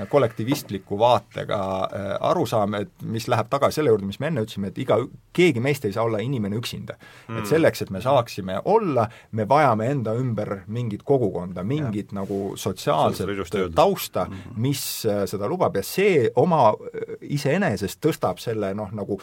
[0.08, 4.78] kollektivistliku vaatega äh, arusaam, et mis läheb tagasi selle juurde, mis me enne ütlesime, et
[4.82, 4.98] iga,
[5.36, 7.38] keegi meist ei saa olla inimene üksinda mm..
[7.38, 12.20] et selle selleks, et me saaksime olla, me vajame enda ümber mingit kogukonda, mingit ja.
[12.20, 14.60] nagu sotsiaalset tausta, mhm.
[14.62, 19.20] mis äh, seda lubab ja see oma äh, iseenesest tõstab selle noh, nagu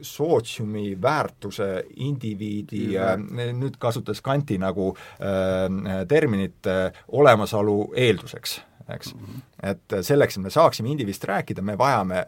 [0.00, 3.52] sootsiumi väärtuse indiviidi mm, -hmm.
[3.60, 9.20] nüüd kasutades Kanti nagu äh, terminit äh,, olemasolu eelduseks eks mm.
[9.20, 9.70] -hmm.
[9.70, 12.26] et selleks, et me saaksime indiviidist rääkida, me vajame äh,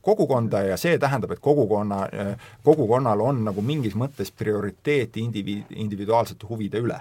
[0.00, 6.46] kogukonda ja see tähendab, et kogukonna äh,, kogukonnal on nagu mingis mõttes prioriteet indiviid, individuaalsete
[6.48, 7.00] huvide üle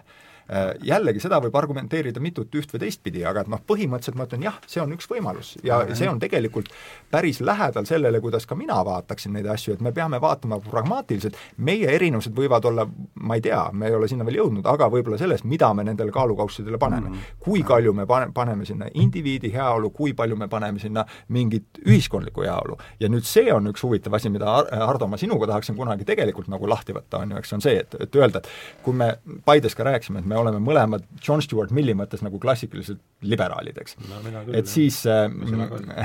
[0.84, 4.58] jällegi, seda võib argumenteerida mitut üht või teistpidi, aga et noh, põhimõtteliselt ma ütlen jah,
[4.68, 6.72] see on üks võimalus ja see on tegelikult
[7.12, 11.90] päris lähedal sellele, kuidas ka mina vaataksin neid asju, et me peame vaatama pragmaatiliselt, meie
[11.94, 12.88] erinevused võivad olla,
[13.22, 16.14] ma ei tea, me ei ole sinna veel jõudnud, aga võib-olla selles, mida me nendele
[16.16, 17.16] kaalukaussidele paneme mm.
[17.16, 17.44] -hmm.
[17.46, 22.44] kui palju me pane, paneme sinna indiviidi heaolu, kui palju me paneme sinna mingit ühiskondlikku
[22.46, 22.78] heaolu.
[23.00, 26.70] ja nüüd see on üks huvitav asi, mida Hardo, ma sinuga tahaksin kunagi tegelikult nagu
[26.70, 29.84] lahti võtta, on ju, eks, on see, et, et öelda, et kui me Paides ka
[29.84, 33.00] rääkisime, et me oleme mõlemad John Stewart Milli mõttes nagu klassikalised
[33.30, 34.20] liberaalid, eks no,.
[34.56, 35.28] et siis äh,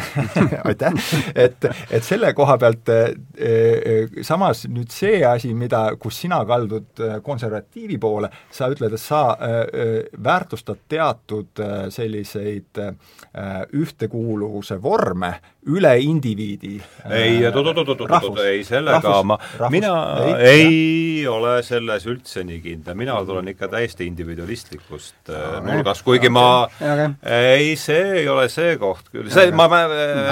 [0.69, 0.99] aitäh,
[1.35, 7.03] et, et selle koha pealt äh, äh, samas nüüd see asi, mida, kus sina kaldud
[7.05, 9.93] äh, konservatiivi poole, sa ütled, et sa äh, äh
[10.25, 12.95] väärtustad teatud äh, selliseid äh,
[13.73, 15.35] ühtekuuluvuse vorme
[15.71, 16.75] üle indiviidi
[17.09, 19.39] ei, oot-oot-oot-oot, ei sellega rahvus, ma,
[19.73, 19.93] mina
[20.27, 26.31] ei, ei ole selles üldse nii kindel, mina tulen ikka täiesti individualistlikust no, nurgast, kuigi
[26.33, 27.15] ma okay.
[27.23, 29.85] ei, see ei ole see koht küll, see, ma, ma,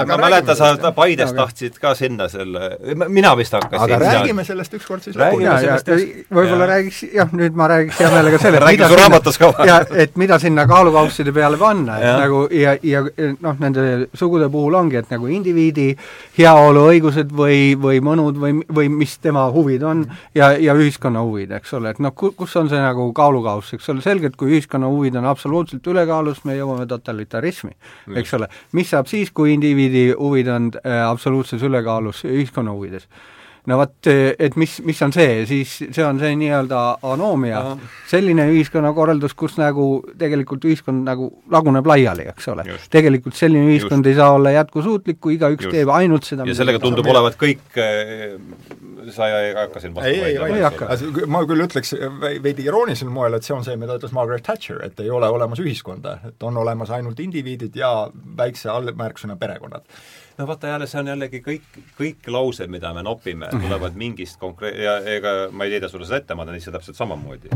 [0.09, 2.75] ma mäletan, sa Paides tahtsid ka sinna selle,
[3.07, 5.89] mina vist hakkasin aga räägime sellest ükskord siis sellest
[6.29, 10.17] võib-olla räägiks, jah, nüüd ma räägiks hea meelega selle räägime su raamatus ka ja et
[10.21, 13.03] mida sinna kaalukausside peale panna, et nagu ja, ja
[13.41, 15.93] noh, nende sugude puhul ongi, et nagu nagu indiviidi
[16.37, 20.03] heaoluõigused või, või mõnud või, või mis tema huvid on
[20.35, 24.03] ja, ja ühiskonna huvid, eks ole, et noh, kus on see nagu kaalukauss, eks ole,
[24.05, 27.75] selgelt kui ühiskonna huvid on absoluutselt ülekaalus, me jõuame totalitarismi,
[28.21, 28.49] eks ole.
[28.77, 33.07] mis saab siis, kui indiviidi huvid on äh, absoluutses ülekaalus ühiskonna huvides?
[33.69, 36.81] no vot, et mis, mis on see, siis see on see nii-öelda
[37.13, 37.61] anoomia,
[38.11, 39.87] selline ühiskonnakorraldus, kus nagu
[40.19, 42.67] tegelikult ühiskond nagu laguneb laiali, eks ole.
[42.93, 44.11] tegelikult selline ühiskond Just.
[44.11, 48.35] ei saa olla jätkusuutlik, kui igaüks teeb ainult seda, ja sellega tundub olevat kõik äh,
[49.11, 50.89] sa ei hakka siin vastu ei, ei, ei hakka.
[51.27, 51.93] ma küll ütleks
[52.43, 55.61] veidi iroonilisel moel, et see on see, mida ütles Margaret Thatcher, et ei ole olemas
[55.63, 57.93] ühiskonda, et on olemas ainult indiviidid ja
[58.37, 59.87] väikse allmärksõna perekonnad.
[60.37, 64.79] No vaata jälle, see on jällegi kõik, kõik laused, mida me nopime, tulevad mingist konkreet-
[64.81, 67.53] ja ega ma ei heida sulle seda ette, ma teen ise täpselt samamoodi.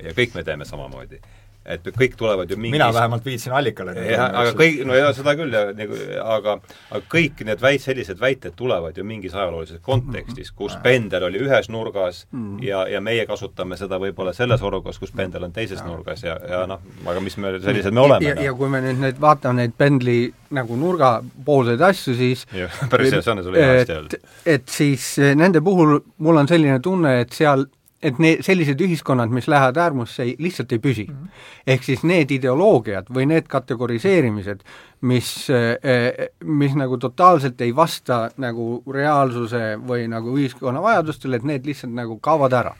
[0.00, 1.20] ja kõik me teeme samamoodi
[1.64, 3.92] et kõik tulevad ju mingist mina vähemalt viitsin allikale.
[4.16, 6.54] aga kõik, no ja seda küll, ja nagu aga
[6.90, 11.68] aga kõik need väit-, sellised väited tulevad ju mingis ajaloolises kontekstis, kus pendel oli ühes
[11.68, 12.62] nurgas mm.
[12.64, 16.62] ja, ja meie kasutame seda võib-olla selles olukorras, kus pendel on teises nurgas ja, ja
[16.70, 18.30] noh, aga mis me, sellised me oleme.
[18.30, 20.20] ja, ja, ja kui me nüüd neid vaatame neid pendli
[20.56, 22.46] nagu nurgapoolseid asju, siis
[22.90, 24.32] päris hea, see on sul hästi öeldud.
[24.56, 27.68] et siis nende puhul mul on selline tunne, et seal
[28.02, 31.16] et need, sellised ühiskonnad, mis lähevad äärmusse, ei, lihtsalt ei püsi mm.
[31.16, 31.40] -hmm.
[31.66, 34.60] ehk siis need ideoloogiad või need kategoriseerimised,
[35.00, 41.66] mis, eh, mis nagu totaalselt ei vasta nagu reaalsuse või nagu ühiskonna vajadustele, et need
[41.66, 42.74] lihtsalt nagu kaovad ära.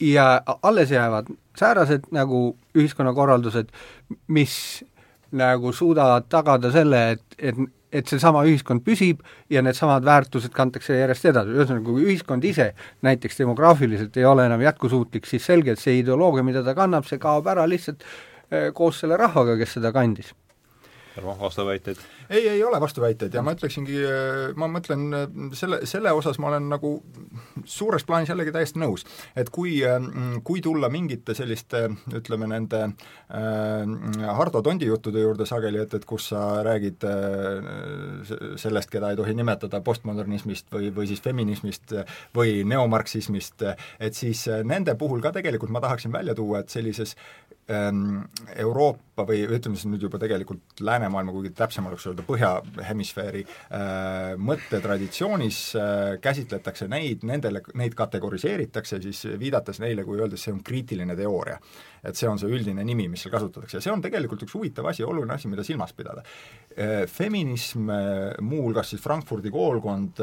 [0.00, 1.26] ja alles jäävad
[1.58, 3.68] säärased nagu ühiskonnakorraldused,
[4.28, 4.84] mis
[5.32, 7.56] nagu suudavad tagada selle, et, et
[7.94, 9.22] et seesama ühiskond püsib
[9.52, 12.72] ja needsamad väärtused kantakse järjest edasi, ühesõnaga kui ühiskond ise
[13.06, 17.46] näiteks demograafiliselt ei ole enam jätkusuutlik, siis selgelt see ideoloogia, mida ta kannab, see kaob
[17.54, 18.02] ära lihtsalt
[18.50, 20.34] eh, koos selle rahvaga, kes seda kandis
[21.14, 21.96] Tarmo, vastuväiteid?
[22.30, 24.00] ei, ei ole vastuväiteid ja ma ütleksingi,
[24.58, 25.04] ma mõtlen
[25.54, 26.96] selle, selle osas ma olen nagu
[27.64, 29.04] suures plaanis jällegi täiesti nõus.
[29.36, 29.76] et kui,
[30.44, 31.84] kui tulla mingite selliste
[32.14, 38.90] ütleme, nende äh, Hardo Tondi juttude juurde sageli, et, et kus sa räägid äh, sellest,
[38.92, 41.94] keda ei tohi nimetada postmodernismist või, või siis feminismist
[42.36, 43.66] või neomarksismist,
[44.00, 47.22] et siis nende puhul ka tegelikult ma tahaksin välja tuua, et sellises ähm,
[47.66, 55.60] Euroopa või ütleme siis nüüd juba tegelikult läänemaailma, kuigi täpsem oleks öelda põhjahemisfääri äh, mõttetraditsioonis
[55.80, 61.56] äh, käsitletakse neid, nendele, neid kategoriseeritakse siis viidates neile, kui öeldes see on kriitiline teooria.
[62.04, 64.90] et see on see üldine nimi, mis seal kasutatakse ja see on tegelikult üks huvitav
[64.90, 66.20] asi, oluline asi, mida silmas pidada
[66.76, 67.06] äh,.
[67.08, 67.88] Feminism
[68.44, 70.20] muuhulgas siis Frankfurdi koolkond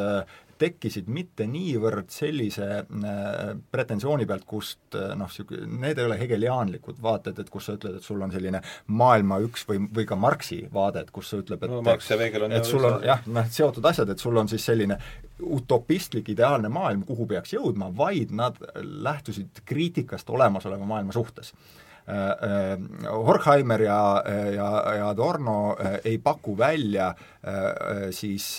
[0.62, 3.40] tekkisid mitte niivõrd sellise äh,
[3.74, 7.98] pretensiooni pealt, kust äh, noh, niisugune, need ei ole hegeliaanlikud vaated, et kus sa ütled,
[7.98, 8.62] et sul on selline
[9.02, 12.20] maailma üks või, või ka Marxi vaade, et kus sa ütleb, et no, Marx ja
[12.22, 15.00] Weigel on et sul on jah, noh, seotud asjad, et sul on siis selline
[15.42, 21.56] utopistlik ideaalne maailm, kuhu peaks jõudma, vaid nad lähtusid kriitikast olemasoleva maailma suhtes.
[22.12, 22.76] Äh,
[23.08, 24.02] Horkheimer ja,
[24.54, 27.14] ja, ja Adorno ei paku välja
[28.14, 28.58] siis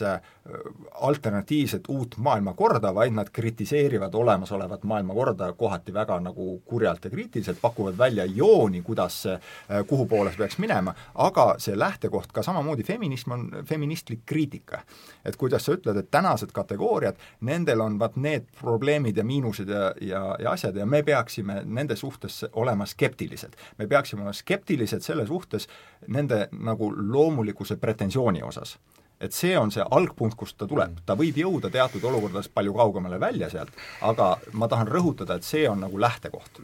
[0.95, 7.99] alternatiivset uut maailmakorda, vaid nad kritiseerivad olemasolevat maailmakorda kohati väga nagu kurjalt ja kriitiliselt, pakuvad
[7.99, 9.39] välja jooni, kuidas see,
[9.87, 14.81] kuhu poole see peaks minema, aga see lähtekoht ka samamoodi feminism on feministlik kriitika.
[15.25, 19.93] et kuidas sa ütled, et tänased kategooriad, nendel on vaat need probleemid ja miinused ja,
[20.01, 23.55] ja, ja asjad ja me peaksime nende suhtes olema skeptilised.
[23.79, 25.69] me peaksime olema skeptilised selle suhtes
[26.07, 28.79] nende nagu loomulikkuse pretensiooni osas
[29.23, 33.21] et see on see algpunkt, kust ta tuleb, ta võib jõuda teatud olukordades palju kaugemale
[33.23, 36.63] välja sealt, aga ma tahan rõhutada, et see on nagu lähtekoht.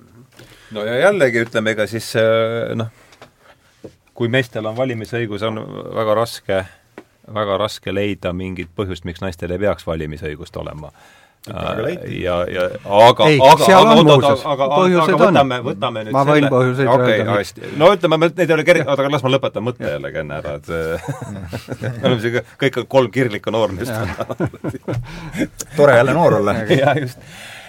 [0.74, 2.90] no ja jällegi ütleme, ega siis äh, noh,
[4.18, 5.62] kui meestel on valimisõigus, on
[5.94, 6.64] väga raske,
[7.34, 10.92] väga raske leida mingit põhjust, miks naistel ei peaks valimisõigust olema
[11.46, 14.66] ja, ja aga, ei, aga, aga, aga, aga, aga,
[15.04, 16.50] aga võtame, võtame nüüd ma võin selle...
[16.54, 17.36] põhjuseid okay, öelda.
[17.38, 20.40] hästi, no ütleme, need ei ole kerge, oota, aga las ma lõpetan mõtte jällegi enne
[20.42, 20.72] ära, et
[21.82, 23.94] me oleme siin kõik kolm kirglikku noormeest.
[25.78, 26.58] tore jälle noor olla.
[26.82, 27.22] jah, just.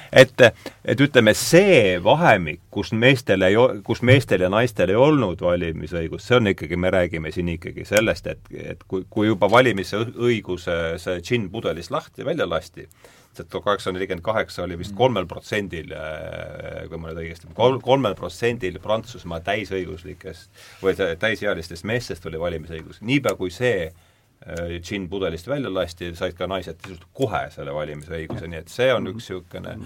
[0.09, 0.41] Et,
[0.89, 6.39] et ütleme, see vahemik, kus meestel ei, kus meestel ja naistel ei olnud valimisõigust, see
[6.39, 8.41] on ikkagi, me räägime siin ikkagi sellest, et,
[8.73, 12.87] et kui, kui juba valimisõiguse see džinn pudelist lahti, välja lasti,
[13.37, 14.97] et tuhat kaheksasada nelikümmend kaheksa oli vist mm.
[14.97, 22.25] kolmel protsendil, äh, kui ma nüüd õigesti, kol-, kolmel protsendil Prantsusmaa täisõiguslikest või täisealistest meestest
[22.25, 23.01] oli valimisõigus.
[23.05, 23.91] niipea, kui see
[24.45, 28.91] džinn äh, pudelist välja lasti, said ka naised sisuliselt kohe selle valimisõiguse, nii et see
[28.93, 29.13] on mm.
[29.13, 29.77] üks niisugune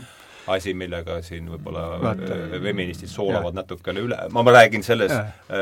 [0.48, 5.14] asi, millega siin võib-olla äh, feministid soolavad natukene üle, ma, ma räägin selles,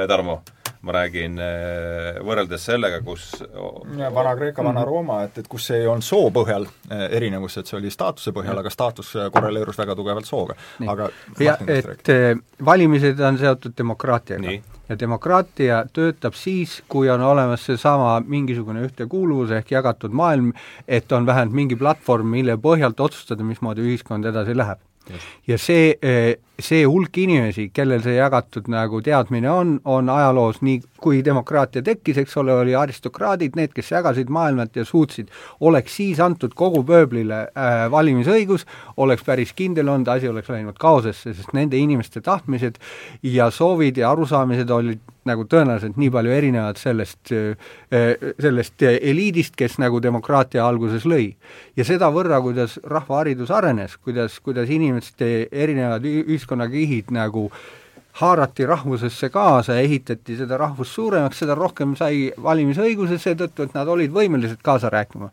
[0.07, 0.41] Tarmo,
[0.81, 6.65] ma räägin äh, võrreldes sellega, kus Vana-Kreeka, Vana-Rooma, et, et kus ei olnud soo põhjal
[6.65, 10.57] äh, erinevus, et see oli staatuse põhjal, aga staatus äh, korreleerus väga tugevalt sooga.
[10.89, 12.09] aga ja et
[12.65, 14.57] valimised on seotud demokraatiaga.
[14.91, 20.51] Ja demokraatia töötab siis, kui on olemas seesama mingisugune ühtekuuluvus ehk jagatud maailm,
[20.87, 24.79] et on vähemalt mingi platvorm, mille põhjalt otsustada, mismoodi ühiskond edasi läheb.
[25.47, 25.95] ja see
[26.65, 32.21] see hulk inimesi, kellel see jagatud nagu teadmine on, on ajaloos nii, kui demokraatia tekkis,
[32.21, 35.31] eks ole, oli aristokraadid, need, kes jagasid maailmat ja suutsid,
[35.67, 38.67] oleks siis antud kogu pööblile äh, valimisõigus,
[39.01, 42.77] oleks päris kindel olnud, asi oleks läinud kaosesse, sest nende inimeste tahtmised
[43.25, 49.77] ja soovid ja arusaamised olid nagu tõenäoliselt nii palju erinevad sellest, äh, sellest eliidist, kes
[49.81, 51.35] nagu demokraatia alguses lõi.
[51.75, 57.49] ja sedavõrra, kuidas rahvaharidus arenes, kuidas, kuidas inimeste erinevad ühiskonnad ühiskonnakihid nagu
[58.13, 63.87] haarati rahvusesse kaasa ja ehitati seda rahvust suuremaks, seda rohkem sai valimisõiguse seetõttu, et nad
[63.87, 65.31] olid võimelised kaasa rääkima.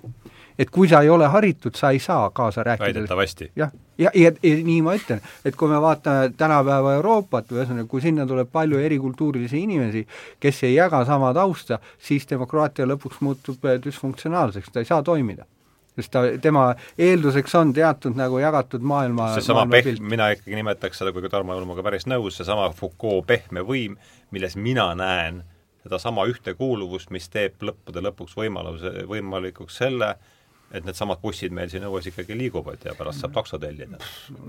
[0.59, 2.87] et kui sa ei ole haritud, sa ei saa kaasa rääkida.
[2.87, 3.51] väidetavasti.
[3.57, 7.87] jah, ja, ja, ja, ja nii ma ütlen, et kui me vaatame tänapäeva Euroopat, ühesõnaga
[7.87, 10.07] kui sinna tuleb palju erikultuurilisi inimesi,
[10.41, 15.47] kes ei jaga sama tausta, siis demokraatia lõpuks muutub düsfunktsionaalseks, ta ei saa toimida
[15.99, 21.13] sest ta, tema eelduseks on teatud nagu jagatud maailma seesama pehm, mina ikkagi nimetaks seda,
[21.15, 23.99] kuigi Tarmo ei ole minuga päris nõus, seesama Foucault pehme võim,
[24.35, 25.43] milles mina näen
[25.85, 30.15] sedasama ühtekuuluvust, mis teeb lõppude lõpuks võimaluse, võimalikuks selle,
[30.69, 33.97] et needsamad bussid meil siin õues ikkagi liiguvad ja pärast saab takso tellida.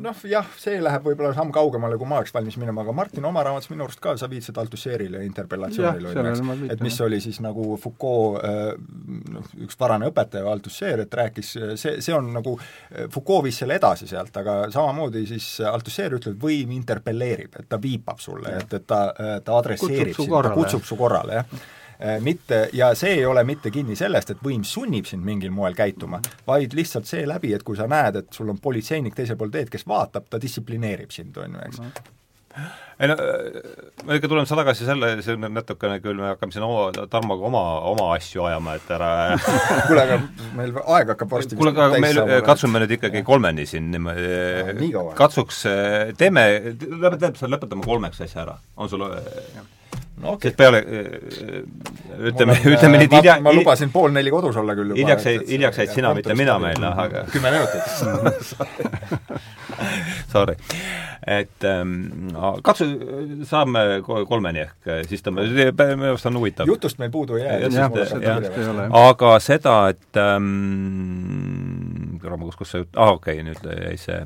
[0.03, 3.43] noh jah, see läheb võib-olla samm kaugemale, kui ma oleks valmis minema, aga Martin oma
[3.47, 6.35] raamatus minu arust ka, sa viitasid Althusserile ja interpellatsioonile,
[6.73, 8.73] et mis oli siis nagu Foucault äh,
[9.35, 12.57] noh, üks varane õpetaja, Althusser, et rääkis, see, see on nagu,
[13.13, 18.19] Foucault viis selle edasi sealt, aga samamoodi siis Althusser ütleb, võim interpelleerib, et ta viipab
[18.19, 19.05] sulle, et, et ta,
[19.45, 21.77] ta adresseerib sind, ta kutsub su korrale, jah
[22.23, 26.21] mitte, ja see ei ole mitte kinni sellest, et võim sunnib sind mingil moel käituma,
[26.47, 29.83] vaid lihtsalt seeläbi, et kui sa näed, et sul on politseinik teisel pool teed, kes
[29.87, 32.07] vaatab, ta distsiplineerib sind, on ju, eks.
[32.99, 33.15] Ei no
[34.03, 37.61] me ikka tuleme tagasi selle, see on natukene küll, me hakkame siin oma, Tarmoga oma,
[37.91, 39.09] oma asju ajama, et ära
[39.87, 40.17] kuule, aga
[40.57, 45.61] meil aeg hakkab varsti kuule, aga meil, katsume nüüd ikkagi kolmeni siin niimoodi, katsuks,
[46.19, 46.45] teeme,
[46.75, 49.07] lõpetame, lõpetame kolmeks asja ära, on sul
[50.21, 50.49] no okay.
[50.49, 50.79] sest peale
[52.29, 54.99] ütleme, ütleme nüüd hilja ma lubasin pool neli kodus olla küll juba.
[54.99, 57.85] hiljaks jäid, hiljaks jäid sina, mitte mina meil, noh aga kümme minutit
[60.33, 60.55] Sorry.
[61.27, 61.91] et ähm,
[62.63, 62.85] katsu,
[63.47, 66.63] saame kolmeni ehk, siis ta, minu arust on huvitav.
[66.67, 67.57] jutust meil puudu ei jää.
[69.05, 70.47] aga seda, et ähm,
[72.19, 74.19] kus, kus see, aa ah, okei okay,, nüüd jäi see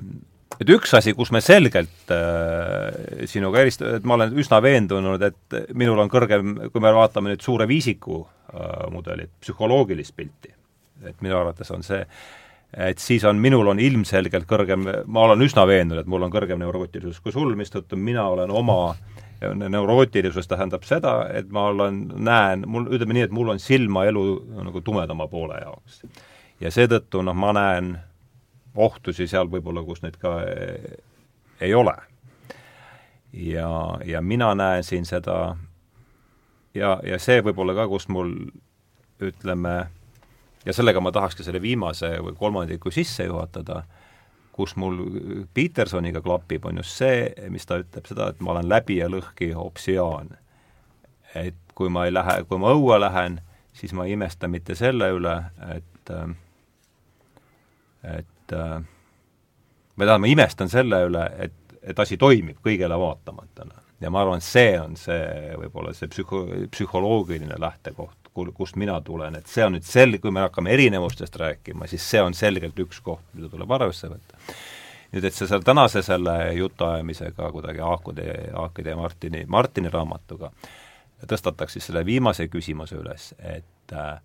[0.61, 5.57] et üks asi, kus me selgelt äh, sinuga erist-, et ma olen üsna veendunud, et
[5.77, 10.53] minul on kõrgem, kui me vaatame nüüd suure viisiku äh, mudelit, psühholoogilist pilti,
[11.03, 12.03] et minu arvates on see,
[12.73, 16.61] et siis on, minul on ilmselgelt kõrgem, ma olen üsna veendunud, et mul on kõrgem
[16.61, 18.95] neurootilisus kui sul, mistõttu mina olen oma
[19.43, 24.23] neurootilisus tähendab seda, et ma olen, näen, mul, ütleme nii, et mul on silmaelu
[24.63, 26.03] nagu tumedama poole jaoks.
[26.63, 27.97] ja seetõttu noh, ma näen
[28.75, 30.37] ohtusi seal võib-olla, kus neid ka
[31.61, 31.95] ei ole.
[33.33, 33.69] ja,
[34.05, 35.55] ja mina näen siin seda
[36.75, 38.33] ja, ja see võib-olla ka, kus mul
[39.23, 39.73] ütleme,
[40.65, 43.83] ja sellega ma tahakski selle viimase või kolmandiku sisse juhatada,
[44.53, 44.99] kus mul
[45.53, 49.53] Petersoniga klapib, on just see, mis ta ütleb seda, et ma olen läbi ja lõhki
[49.57, 50.37] optsioon.
[51.35, 53.39] et kui ma ei lähe, kui ma õue lähen,
[53.73, 55.37] siis ma ei imesta mitte selle üle,
[55.75, 56.11] et
[58.03, 58.81] et et äh,
[59.95, 63.67] ma tean, ma imestan selle üle, et, et asi toimib kõigele vaatamata.
[64.03, 69.47] Ja ma arvan, see on see võib-olla see psühho-, psühholoogiline lähtekoht, kust mina tulen, et
[69.47, 73.23] see on nüüd sel-, kui me hakkame erinevustest rääkima, siis see on selgelt üks koht,
[73.33, 74.39] mida tuleb arvesse võtta.
[75.13, 78.25] nüüd, et see seal tänase selle jutuajamisega kuidagi Haakude,
[78.55, 80.51] Haakide ja Martini, Martini raamatuga
[81.29, 84.17] tõstataks siis selle viimase küsimuse üles, et äh,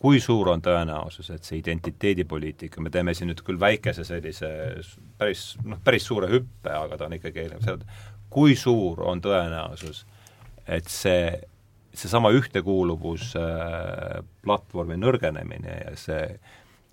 [0.00, 4.48] kui suur on tõenäosus, et see identiteedipoliitika, me teeme siin nüüd küll väikese sellise
[5.18, 7.62] päris, noh, päris suure hüppe, aga ta on ikkagi eelnev,
[8.32, 9.98] kui suur on tõenäosus,
[10.66, 11.40] et see,
[11.94, 16.38] seesama ühtekuuluvusplatvormi äh, nõrgenemine ja see,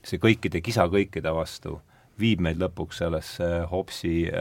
[0.05, 1.81] see kõikide kisa kõikide vastu
[2.21, 4.35] viib meid lõpuks sellesse Hobsi äh,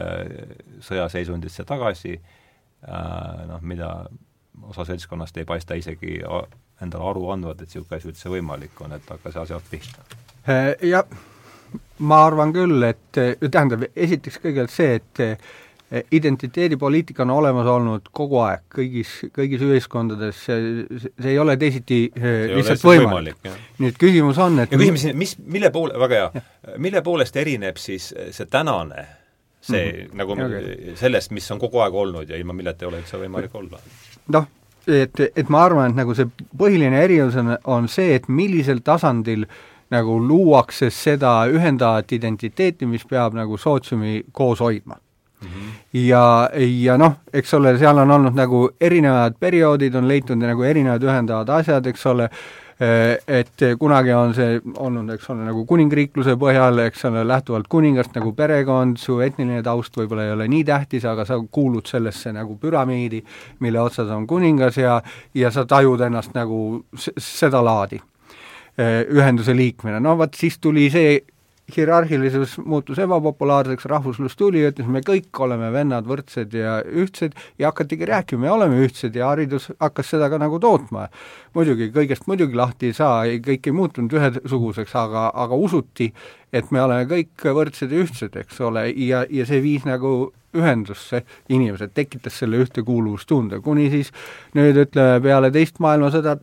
[0.85, 2.23] sõjaseisundisse tagasi äh,,
[3.49, 3.89] noh, mida
[4.69, 6.21] osa seltskonnast ei paista isegi
[6.81, 10.05] endale aru andvad, et niisugune asi üldse võimalik on, et hakka seal sealt pihta?
[10.49, 11.05] Äh, jah,
[11.99, 15.51] ma arvan küll, et tähendab, esiteks kõigepealt see, et äh,
[16.11, 22.21] identiteedipoliitika on olemas olnud kogu aeg, kõigis, kõigis ühiskondades, see, see ei ole teisiti äh,
[22.23, 23.73] see lihtsalt võimalik, võimalik..
[23.83, 26.45] nüüd küsimus on, et ja küsime siin, mis, mille poole, väga hea,
[26.81, 29.07] mille poolest erineb siis see tänane
[29.61, 30.17] see mm -hmm.
[30.17, 30.95] nagu okay.
[30.95, 33.79] sellest, mis on kogu aeg olnud ja ilma milleta ei ole üldse võimalik olla?
[34.27, 34.47] noh,
[34.87, 39.45] et, et ma arvan, et nagu see põhiline erinevus on, on see, et millisel tasandil
[39.91, 45.47] nagu luuakse seda ühendavat identiteeti, mis peab nagu sootsiumi koos hoidma mm.
[45.47, 45.69] -hmm.
[46.07, 51.03] ja, ja noh, eks ole, seal on olnud nagu erinevad perioodid, on leitud nagu erinevad
[51.03, 56.79] ühendavad asjad, eks ole, Äh, et kunagi on see olnud, eks ole, nagu kuningriikluse põhjal,
[56.87, 61.25] eks ole, lähtuvalt kuningast nagu perekond, su etniline taust võib-olla ei ole nii tähtis, aga
[61.29, 63.21] sa kuulud sellesse nagu püramiidi,
[63.61, 64.97] mille otsas on kuningas ja,
[65.37, 71.19] ja sa tajud ennast nagu seda laadi äh, ühenduse liikmena, no vot siis tuli see
[71.77, 78.09] hierarhilisus muutus ebapopulaarseks, rahvuslus tuli, ütles, me kõik oleme vennad, võrdsed ja ühtsed ja hakatigi
[78.09, 81.07] rääkima, me oleme ühtsed ja haridus hakkas seda ka nagu tootma.
[81.53, 86.11] muidugi, kõigest muidugi lahti ei saa, kõik ei muutunud ühesuguseks, aga, aga usuti,
[86.53, 91.23] et me oleme kõik võrdsed ja ühtsed, eks ole, ja, ja see viis nagu ühendusse
[91.49, 94.11] inimesed, tekitas selle ühtekuuluvustunde, kuni siis
[94.57, 96.37] nüüd ütleme, peale teist maailmasõda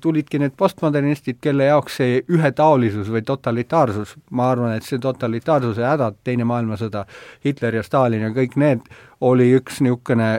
[0.00, 6.18] tulidki need postmodernistid, kelle jaoks see ühetaolisus või totalitaarsus, ma arvan, et see totalitaarsuse hädad,
[6.24, 7.04] Teine maailmasõda,
[7.44, 8.88] Hitler ja Stalin ja kõik need,
[9.22, 10.32] oli üks niisugune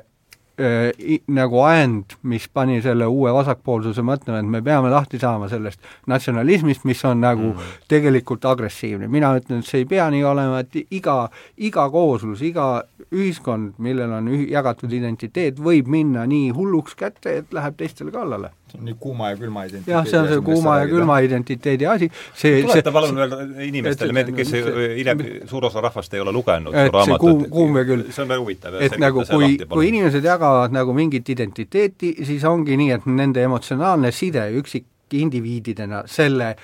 [0.59, 5.79] äh, nagu ajend, mis pani selle uue vasakpoolsuse mõtlema, et me peame lahti saama sellest
[6.11, 7.71] natsionalismist, mis on nagu mm.
[7.87, 9.07] tegelikult agressiivne.
[9.07, 12.83] mina ütlen, et see ei pea nii olema, et iga, iga kooslus, iga
[13.13, 18.51] ühiskond, millel on ühi-, jagatud identiteet, võib minna nii hulluks kätte, et läheb teistele kallale
[18.73, 21.87] see on nii kuuma ja külma identiteedi jah, see on see kuuma ja külma identiteedi
[21.87, 23.35] asi, see tuleta palun veel
[23.67, 24.53] inimestele kes
[24.97, 28.05] hiljem, suur osa rahvast ei ole lugenud et see kuum, kuum ja külm.
[28.09, 28.77] see on väga huvitav.
[28.81, 34.11] et nagu kui, kui inimesed jagavad nagu mingit identiteeti, siis ongi nii, et nende emotsionaalne
[34.11, 36.55] side üksikindiviididena selle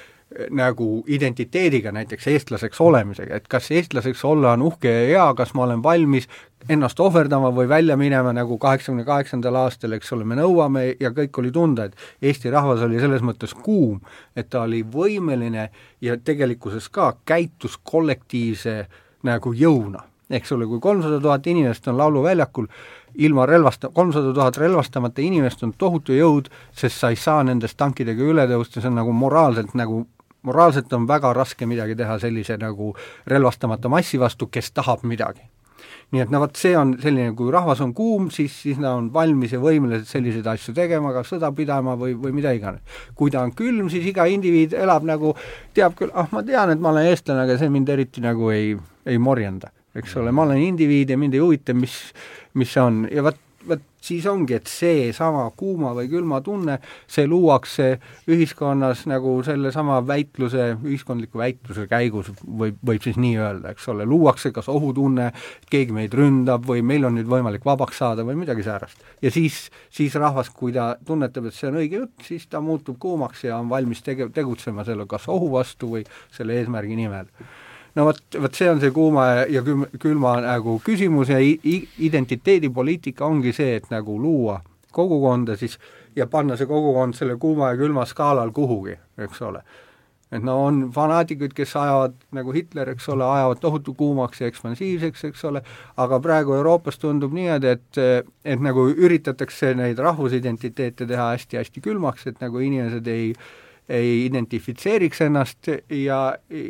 [0.54, 5.64] nagu identiteediga, näiteks eestlaseks olemisega, et kas eestlaseks olla on uhke ja hea, kas ma
[5.64, 6.28] olen valmis
[6.70, 11.40] ennast ohverdama või välja minema, nagu kaheksakümne kaheksandal aastal, eks ole, me nõuame ja kõik
[11.42, 14.04] oli tunda, et Eesti rahvas oli selles mõttes kuum,
[14.36, 15.70] et ta oli võimeline
[16.02, 18.84] ja tegelikkuses ka käitus kollektiivse
[19.26, 20.06] nagu jõuna.
[20.30, 22.68] eks ole, kui kolmsada tuhat inimest on lauluväljakul,
[23.18, 28.24] ilma relvasta-, kolmsada tuhat relvastamata inimest on tohutu jõud, sest sa ei saa nendest tankidega
[28.24, 30.06] üle tõusta, see on nagu moraalselt nagu
[30.50, 32.92] moraalselt on väga raske midagi teha sellise nagu
[33.30, 35.46] relvastamata massi vastu, kes tahab midagi.
[36.10, 39.12] nii et no vot, see on selline, kui rahvas on kuum, siis, siis nad on
[39.14, 42.82] valmis ja võimelised selliseid asju tegema, ka sõda pidama või, või mida iganes.
[43.16, 45.36] kui ta on külm, siis iga indiviid elab nagu,
[45.78, 48.74] teab küll, ah ma tean, et ma olen eestlane, aga see mind eriti nagu ei,
[49.06, 49.70] ei morjenda,
[50.02, 52.00] eks ole, ma olen indiviid ja mind ei huvita, mis,
[52.58, 53.38] mis see on ja vot
[54.02, 57.90] siis ongi, et seesama kuuma või külma tunne, see luuakse
[58.32, 64.54] ühiskonnas nagu sellesama väitluse, ühiskondliku väitluse käigus, võib, võib siis nii öelda, eks ole, luuakse
[64.56, 65.32] kas ohutunne,
[65.70, 69.04] keegi meid ründab või meil on nüüd võimalik vabaks saada või midagi säärast.
[69.22, 73.00] ja siis, siis rahvas, kui ta tunnetab, et see on õige jutt, siis ta muutub
[73.00, 76.06] kuumaks ja on valmis tege-, tegutsema selle kas ohu vastu või
[76.36, 77.28] selle eesmärgi nimel
[77.96, 83.54] no vot, vot see on see kuuma ja külma, külma nagu küsimus ja identiteedipoliitika ongi
[83.56, 84.60] see, et nagu luua
[84.96, 85.78] kogukonda siis
[86.16, 89.62] ja panna see kogukond selle kuuma ja külma skaalal kuhugi, eks ole.
[90.32, 95.24] et no on fanaatikud, kes ajavad nagu Hitler, eks ole, ajavad tohutu kuumaks ja ekspansiivseks,
[95.32, 95.64] eks ole,
[95.98, 97.98] aga praegu Euroopas tundub niimoodi, et
[98.46, 103.50] et nagu üritatakse neid rahvusidentiteete teha hästi-hästi külmaks, et nagu inimesed ei äh,
[103.90, 106.20] ei identifitseeriks ennast ja,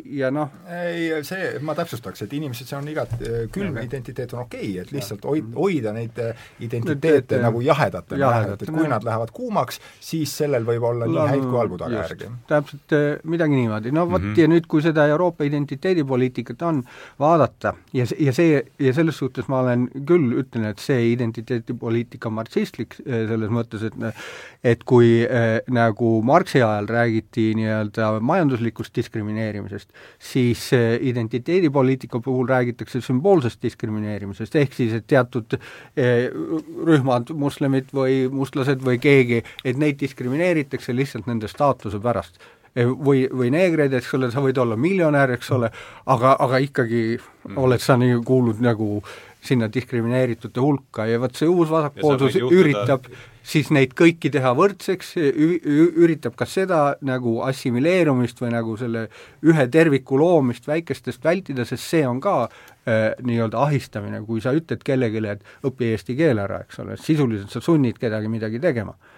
[0.05, 0.53] ja noh.
[0.71, 4.83] Ei, see, ma täpsustaks, et inimesed, see on igati, külm ja, identiteet on okei okay,,
[4.83, 9.33] et lihtsalt hoid, hoida neid äh, identiteete Need, nagu jahedatena jahedat, et kui nad lähevad
[9.35, 12.31] kuumaks, siis sellel võib olla nii häid kui halbu tagajärgi.
[12.49, 14.41] täpselt äh, midagi niimoodi, no vot mm -hmm.
[14.41, 16.83] ja nüüd, kui seda Euroopa identiteedipoliitikat on
[17.19, 22.39] vaadata ja, ja see, ja selles suhtes ma olen küll, ütlen, et see identiteedipoliitika on
[22.39, 23.93] marksistlik äh, selles mõttes, et
[24.63, 30.69] et kui äh, nagu Marxi ajal räägiti räägiti nii-öelda majanduslikust diskrimineerimisest, siis
[31.01, 35.57] identiteedipoliitika puhul räägitakse sümboolsest diskrimineerimisest, ehk siis, et teatud
[35.97, 36.29] eh,
[36.85, 42.37] rühmad, moslemid või mustlased või keegi, et neid diskrimineeritakse lihtsalt nende staatuse pärast
[42.75, 45.71] eh, või, või neegreid, eks ole, sa võid olla miljonär, eks ole,
[46.05, 47.57] aga, aga ikkagi mm.
[47.57, 49.01] oled sa nii, kuulud nagu
[49.41, 53.05] sinna diskrimineeritute hulka ja vot see uus vasakpoolsus üritab
[53.43, 59.07] siis neid kõiki teha võrdseks, üritab ka seda nagu assimileerumist või nagu selle
[59.45, 64.83] ühe terviku loomist väikestest vältida, sest see on ka äh, nii-öelda ahistamine, kui sa ütled
[64.85, 69.17] kellelegi, et õpi eesti keel ära, eks ole, sisuliselt sa sunnid kedagi midagi tegema äh,.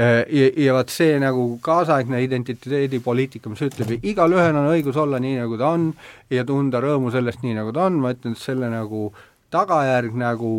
[0.00, 5.58] Ja, ja vot see nagu kaasaegne identiteedipoliitika, mis ütleb, igalühel on õigus olla nii, nagu
[5.60, 5.90] ta on
[6.30, 9.10] ja tunda rõõmu sellest, nii nagu ta on, ma ütlen, et selle nagu
[9.50, 10.52] tagajärg nagu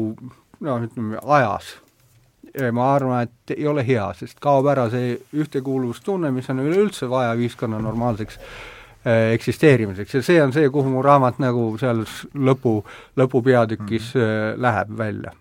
[0.59, 1.71] noh, ütleme ajas
[2.71, 7.35] ma arvan, et ei ole hea, sest kaob ära see ühtekuuluvustunne, mis on üleüldse vaja
[7.39, 12.03] ühiskonna normaalseks äh, eksisteerimiseks ja see on see, kuhu mu raamat nagu seal
[12.35, 12.81] lõpu,
[13.19, 14.61] lõpupeatükis mm -hmm.
[14.67, 15.35] läheb välja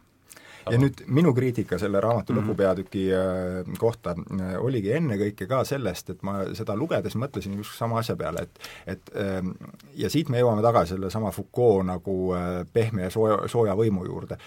[0.70, 2.46] ja nüüd minu kriitika selle raamatu mm -hmm.
[2.46, 4.14] lõpupeatüki äh, kohta
[4.58, 9.10] oligi ennekõike ka sellest, et ma seda lugedes mõtlesin just sama asja peale, et et
[9.16, 9.50] ähm,
[9.94, 12.34] ja siit me jõuame tagasi sellesama Foucault nagu
[12.72, 14.38] pehme ja sooja, sooja võimu juurde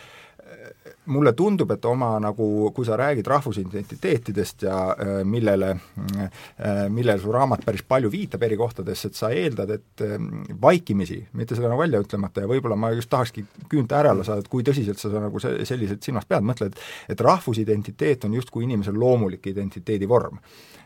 [1.05, 7.31] mulle tundub, et oma nagu, kui sa räägid rahvusidentiteetidest ja äh, millele äh,, millele su
[7.33, 10.17] raamat päris palju viitab eri kohtades, et sa eeldad, et äh,
[10.61, 14.51] vaikimisi, mitte seda nagu välja ütlemata ja võib-olla ma just tahakski küünte ärale saada, et
[14.51, 16.77] kui tõsiselt sa nagu se-, selliselt silmas pead, mõtled,
[17.09, 20.39] et rahvusidentiteet on justkui inimesel loomulik identiteedi vorm.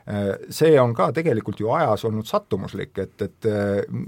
[0.07, 3.51] Äh, see on ka tegelikult ju ajas olnud sattumuslik, et, et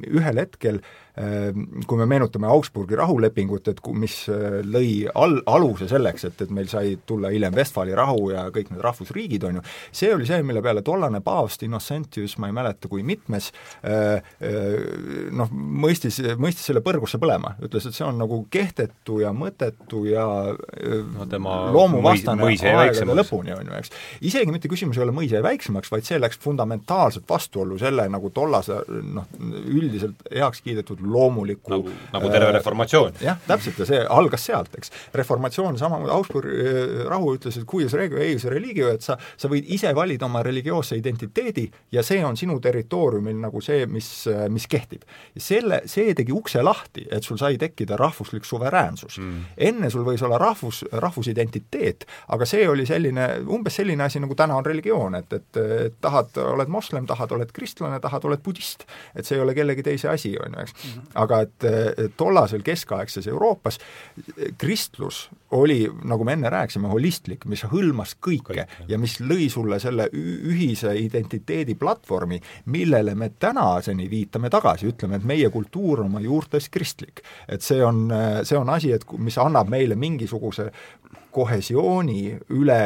[0.10, 6.23] ühel hetkel äh, kui me meenutame Augsburgi rahulepingut, et mis äh, lõi al-, aluse selleks,
[6.29, 9.63] et, et meil sai tulla hiljem Westfali rahu ja kõik need rahvusriigid, on ju,
[9.99, 13.49] see oli see, mille peale tollane paavst Innocentius, ma ei mäleta, kui mitmes,
[13.83, 19.33] äh, äh, noh, mõistis, mõistis selle põrgusse põlema, ütles, et see on nagu kehtetu ja
[19.35, 20.25] mõttetu ja
[20.55, 23.93] no, tema loomuvastane aegade lõpuni, on ju, eks.
[24.31, 28.31] isegi mitte küsimus ei ole mõis jäi väiksemaks, vaid see läks fundamentaalselt vastuollu selle nagu
[28.31, 29.27] tollase noh,
[29.67, 33.19] üldiselt heaks kiidetud loomuliku nagu, nagu terve reformatsioon.
[33.23, 34.94] jah, täpselt, ja see algas sealt, eks.
[35.14, 39.68] reformatsioon samamoodi, Augsburgi äh, rahu ütles, et cuius regio eius religio, et sa, sa võid
[39.76, 44.10] ise valida oma religioosse identiteedi ja see on sinu territooriumil nagu see, mis,
[44.49, 45.06] mis kehtib.
[45.38, 49.44] selle, see tegi ukse lahti, et sul sai tekkida rahvuslik suveräänsus mm..
[49.69, 52.06] enne sul võis olla rahvus, rahvusidentiteet,
[52.36, 56.38] aga see oli selline, umbes selline asi, nagu täna on religioon, et, et, et tahad,
[56.44, 58.86] oled moslem, tahad, oled kristlane, tahad, oled budist.
[59.15, 60.89] et see ei ole kellegi teise asi, on ju, eks.
[61.16, 61.68] Aga et
[62.18, 63.80] tollasel keskaegses Euroopas
[64.57, 69.80] kristlus oli, nagu me enne rääkisime, holistlik, mis hõlmas kõike Kõik, ja mis lõi sulle
[69.81, 72.39] selle ühise identiteedi platvormi,
[72.73, 77.23] millele me tänaseni viitame tagasi, ütleme, et meie kultuur on oma juurtes kristlik.
[77.47, 78.07] et see on,
[78.43, 80.69] see on asi, et mis annab meile mingisuguse
[81.31, 82.23] kohesiooni
[82.57, 82.80] üle,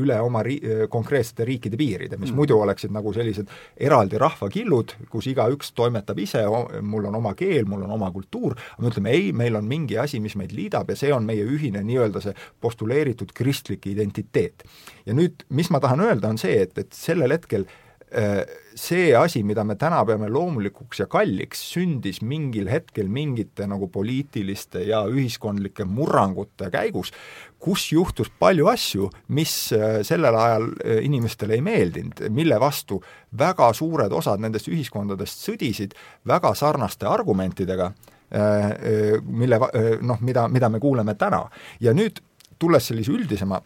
[0.00, 2.38] üle oma ri-, konkreetsete riikide piiride, mis mm.
[2.38, 6.44] muidu oleksid nagu sellised eraldi rahvakillud, kus igaüks toimetab ise,
[6.80, 9.98] mul on oma keel, mul on oma kultuur, aga me ütleme ei, meil on mingi
[10.00, 14.66] asi, mis meid liidab ja see on meie ühine nii-öelda see postuleeritud kristlik identiteet.
[15.06, 17.66] ja nüüd, mis ma tahan öelda, on see, et, et sellel hetkel
[18.14, 18.44] Äh,
[18.76, 24.82] see asi, mida me täna peame loomulikuks ja kalliks, sündis mingil hetkel mingite nagu poliitiliste
[24.84, 27.08] ja ühiskondlike murrangute käigus,
[27.56, 33.00] kus juhtus palju asju, mis äh, sellel ajal äh, inimestele ei meeldinud, mille vastu
[33.38, 35.96] väga suured osad nendest ühiskondadest sõdisid
[36.28, 37.94] väga sarnaste argumentidega,
[38.32, 39.58] mille
[40.00, 41.42] noh, mida, mida me kuuleme täna.
[41.80, 42.22] ja nüüd
[42.58, 43.60] tulles sellise üldisema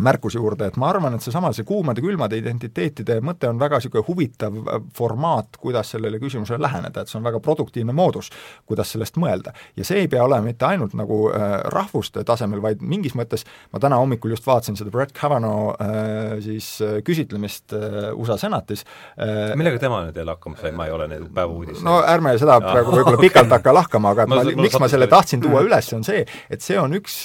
[0.00, 4.56] märkuse juurde, et ma arvan, et seesama, see kuumade-külmade identiteetide mõte on väga niisugune huvitav
[4.62, 8.30] äh, formaat, kuidas sellele küsimusele läheneda, et see on väga produktiivne moodus,
[8.68, 9.52] kuidas sellest mõelda.
[9.76, 13.80] ja see ei pea olema mitte ainult nagu äh, rahvuste tasemel, vaid mingis mõttes ma
[13.82, 18.84] täna hommikul just vaatasin seda Brett Kavanaugh äh, siis äh, küsitlemist äh, USA senatis
[19.18, 22.58] äh, millega tema nüüd jälle hakkama sai, ma ei ole neid päevauudiseid no ärme seda
[22.58, 23.28] ja, praegu võib-olla okay.
[23.28, 26.64] pikalt hakka lahkama, aga ma, ma, miks ma selle tahtsin tuua üles, on see, et
[26.64, 27.22] see on üks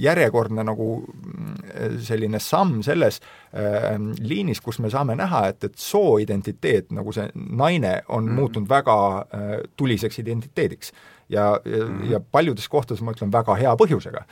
[0.00, 0.88] järjekordne nagu
[2.04, 3.20] selline samm selles
[3.52, 8.40] äh, liinis, kus me saame näha, et, et sooidentiteet, nagu see naine, on mm.
[8.40, 10.92] muutunud väga äh, tuliseks identiteediks
[11.28, 12.10] ja, mm, -hmm.
[12.10, 14.24] ja paljudes kohtades ma ütlen väga hea põhjusega.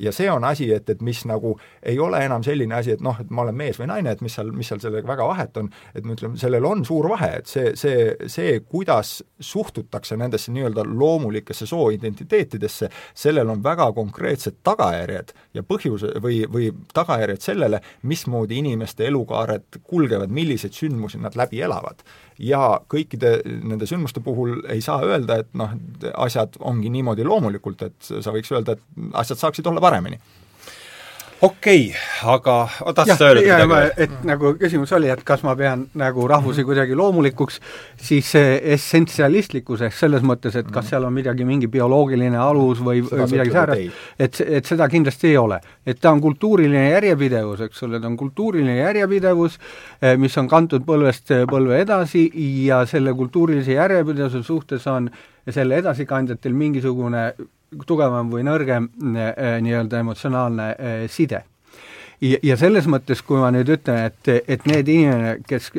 [0.00, 3.16] Ja see on asi, et, et mis nagu ei ole enam selline asi, et noh,
[3.20, 5.70] et ma olen mees või naine, et mis seal, mis seal sellega väga vahet on,
[5.94, 10.84] et me ütleme, sellel on suur vahe, et see, see, see, kuidas suhtutakse nendesse nii-öelda
[10.86, 19.06] loomulikesse sooidentiteetidesse, sellel on väga konkreetsed tagajärjed ja põhjuse või, või tagajärjed sellele, mismoodi inimeste
[19.06, 22.04] elukaared kulgevad, milliseid sündmusi nad läbi elavad
[22.40, 25.74] ja kõikide nende sündmuste puhul ei saa öelda, et noh,
[26.24, 30.20] asjad ongi niimoodi loomulikult, et sa võiks öelda, et asjad saaksid olla paremini
[31.42, 32.54] okei okay,, aga
[32.94, 36.96] tahtsid sa öelda midagi et nagu küsimus oli, et kas ma pean nagu rahvusi kuidagi
[36.98, 37.60] loomulikuks,
[37.96, 43.28] siis essentsialistlikkus ehk selles mõttes, et kas seal on midagi, mingi bioloogiline alus või, või
[43.32, 45.60] midagi säärast, et, et seda kindlasti ei ole.
[45.86, 49.56] et ta on kultuuriline järjepidevus, eks ole, ta on kultuuriline järjepidevus,
[50.02, 52.26] eh, mis on kantud põlvest põlve edasi
[52.66, 55.08] ja selle kultuurilise järjepidevuse suhtes on
[55.48, 57.30] selle edasikandjatel mingisugune
[57.86, 61.44] tugevam või nõrgem äh, nii-öelda emotsionaalne äh, side.
[62.20, 65.70] ja, ja selles mõttes, kui ma nüüd ütlen, et, et need inimene, kes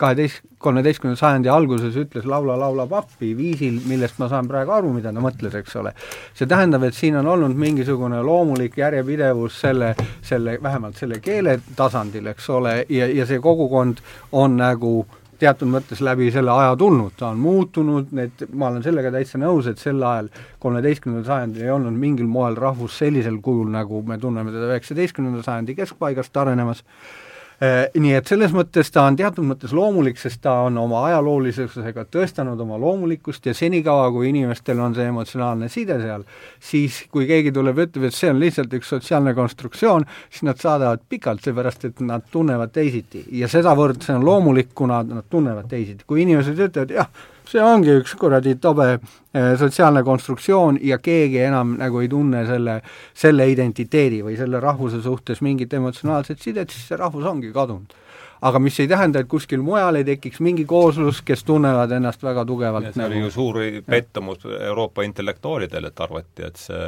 [0.00, 5.12] kaheteist, kolmeteistkümnenda sajandi alguses ütles laula, laula pappi viisil, millest ma saan praegu aru, mida
[5.12, 5.92] ta mõtles, eks ole,
[6.38, 9.92] see tähendab, et siin on olnud mingisugune loomulik järjepidevus selle,
[10.24, 15.70] selle, vähemalt selle keele tasandil, eks ole, ja, ja see kogukond on nagu äh, teatud
[15.70, 19.78] mõttes läbi selle aja tulnud, ta on muutunud, need, ma olen sellega täitsa nõus, et
[19.78, 20.32] sel ajal,
[20.62, 25.78] kolmeteistkümnendal sajandil ei olnud mingil moel rahvus sellisel kujul, nagu me tunneme teda üheksateistkümnenda sajandi
[25.78, 27.27] keskpaigast arenemas, Äh,
[27.58, 32.60] nii et selles mõttes ta on teatud mõttes loomulik, sest ta on oma ajaloolisusega tõestanud
[32.62, 36.22] oma loomulikkust ja senikaua, kui inimestel on see emotsionaalne side seal,
[36.62, 40.62] siis kui keegi tuleb ja ütleb, et see on lihtsalt üks sotsiaalne konstruktsioon, siis nad
[40.62, 45.66] saadavad pikalt, seepärast et nad tunnevad teisiti ja sedavõrd see on loomulik, kuna nad tunnevad
[45.70, 46.06] teisiti.
[46.06, 47.10] kui inimesed ütlevad jah,
[47.48, 52.80] see ongi üks kuradi tobe eh, sotsiaalne konstruktsioon ja keegi enam nagu ei tunne selle,
[53.16, 57.96] selle identiteedi või selle rahvuse suhtes mingit emotsionaalset sidet, siis see rahvus ongi kadunud.
[58.40, 62.44] Aga mis ei tähenda, et kuskil mujal ei tekiks mingi kooslus, kes tunnevad ennast väga
[62.48, 66.82] tugevalt see oli ju suur pettumus Euroopa intellektuaalidel, et arvati, et see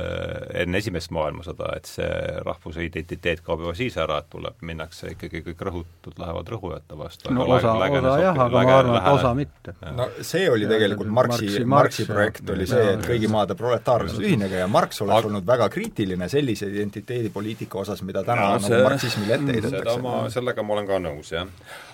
[0.65, 2.11] enne esimest maailmasõda, et see
[2.47, 7.35] rahvuse identiteet kaob juba siis ära, et tuleb, minnakse ikkagi, kõik rõhutud lähevad rõhujate vastu.
[7.35, 9.77] no osa, osa jah, aga ma arvan, et osa mitte.
[9.97, 14.63] no see oli tegelikult Marxi, Marxi, Marxi projekt oli see, et kõigi maade proletaarsus ühinege
[14.63, 19.37] ja Marx oleks olnud väga kriitiline sellise identiteedipoliitika osas, mida täna no, see, nagu marksismile
[19.37, 19.83] ette heidetakse.
[19.85, 21.40] seda ma, sellega ma olen ka nõus, jah.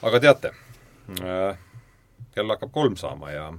[0.02, 0.52] Aga teate
[1.20, 1.58] äh,,
[2.34, 3.52] kell hakkab kolm saama ja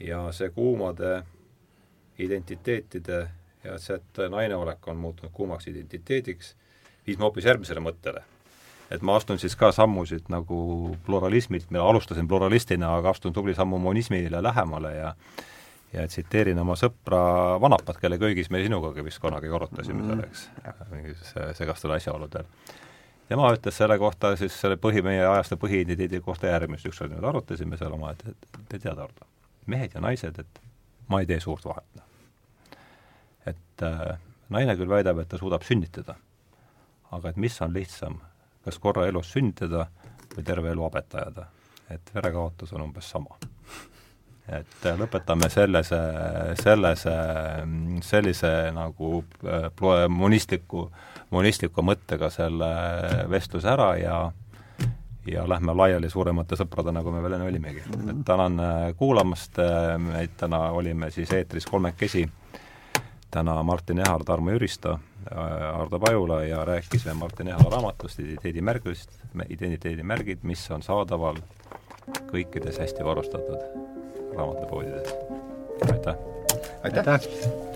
[0.00, 1.22] ja see kuumade
[2.18, 3.28] identiteetide
[3.64, 6.54] ja see, et naine olek on muutunud kuumaks identiteediks,
[7.06, 8.22] viis ma hoopis järgmisele mõttele.
[8.90, 13.78] et ma astun siis ka sammusid nagu pluralismilt, mina alustasin pluralistina, aga astun tubli sammu
[13.78, 15.14] monismile lähemale ja
[15.92, 20.46] ja tsiteerin oma sõpra Vanapat, kelle köögis me sinugagi vist kunagi korrutasime seal, eks,
[20.90, 22.48] mingis segastel asjaoludel.
[23.28, 27.78] Tema ütles selle kohta siis selle põhi, meie ajastu põhiidentiteedi kohta järgmist, ükskord niimoodi arutasime
[27.80, 29.28] seal oma, et, et te teate, Ardo,
[29.66, 30.60] mehed ja naised, et
[31.08, 32.04] ma ei tee suurt vahet.
[33.46, 34.18] Et äh,
[34.52, 36.16] naine küll väidab, et ta suudab sünnitada,
[37.12, 38.20] aga et mis on lihtsam,
[38.64, 39.88] kas korra elus sünnitada
[40.36, 41.48] või terve elu abet ajada.
[41.92, 43.36] et verekaotus on umbes sama
[44.50, 45.98] et lõpetame sellise,
[46.58, 47.14] sellise,
[48.02, 49.68] sellise nagu äh,
[51.32, 52.70] monistliku, mõttega selle
[53.30, 54.16] vestluse ära ja
[55.26, 57.82] ja lähme laiali suuremate sõpradena, kui me veel enne olimegi.
[58.10, 62.28] et tänan äh, kuulamast, äh, meid täna olime siis eetris kolmekesi,
[63.30, 64.98] täna Martin Ehar, Tarmo Jüristo,
[65.74, 71.38] Ardo Pajula ja rääkisime Martin Ehara raamatust Identiteedimärgist, identiteedimärgid, mis on saadaval
[72.32, 73.60] kõikides hästi varustatud
[74.36, 75.14] raamatupoodides.
[75.92, 76.16] aitäh!
[76.82, 77.71] aitäh, aitäh.!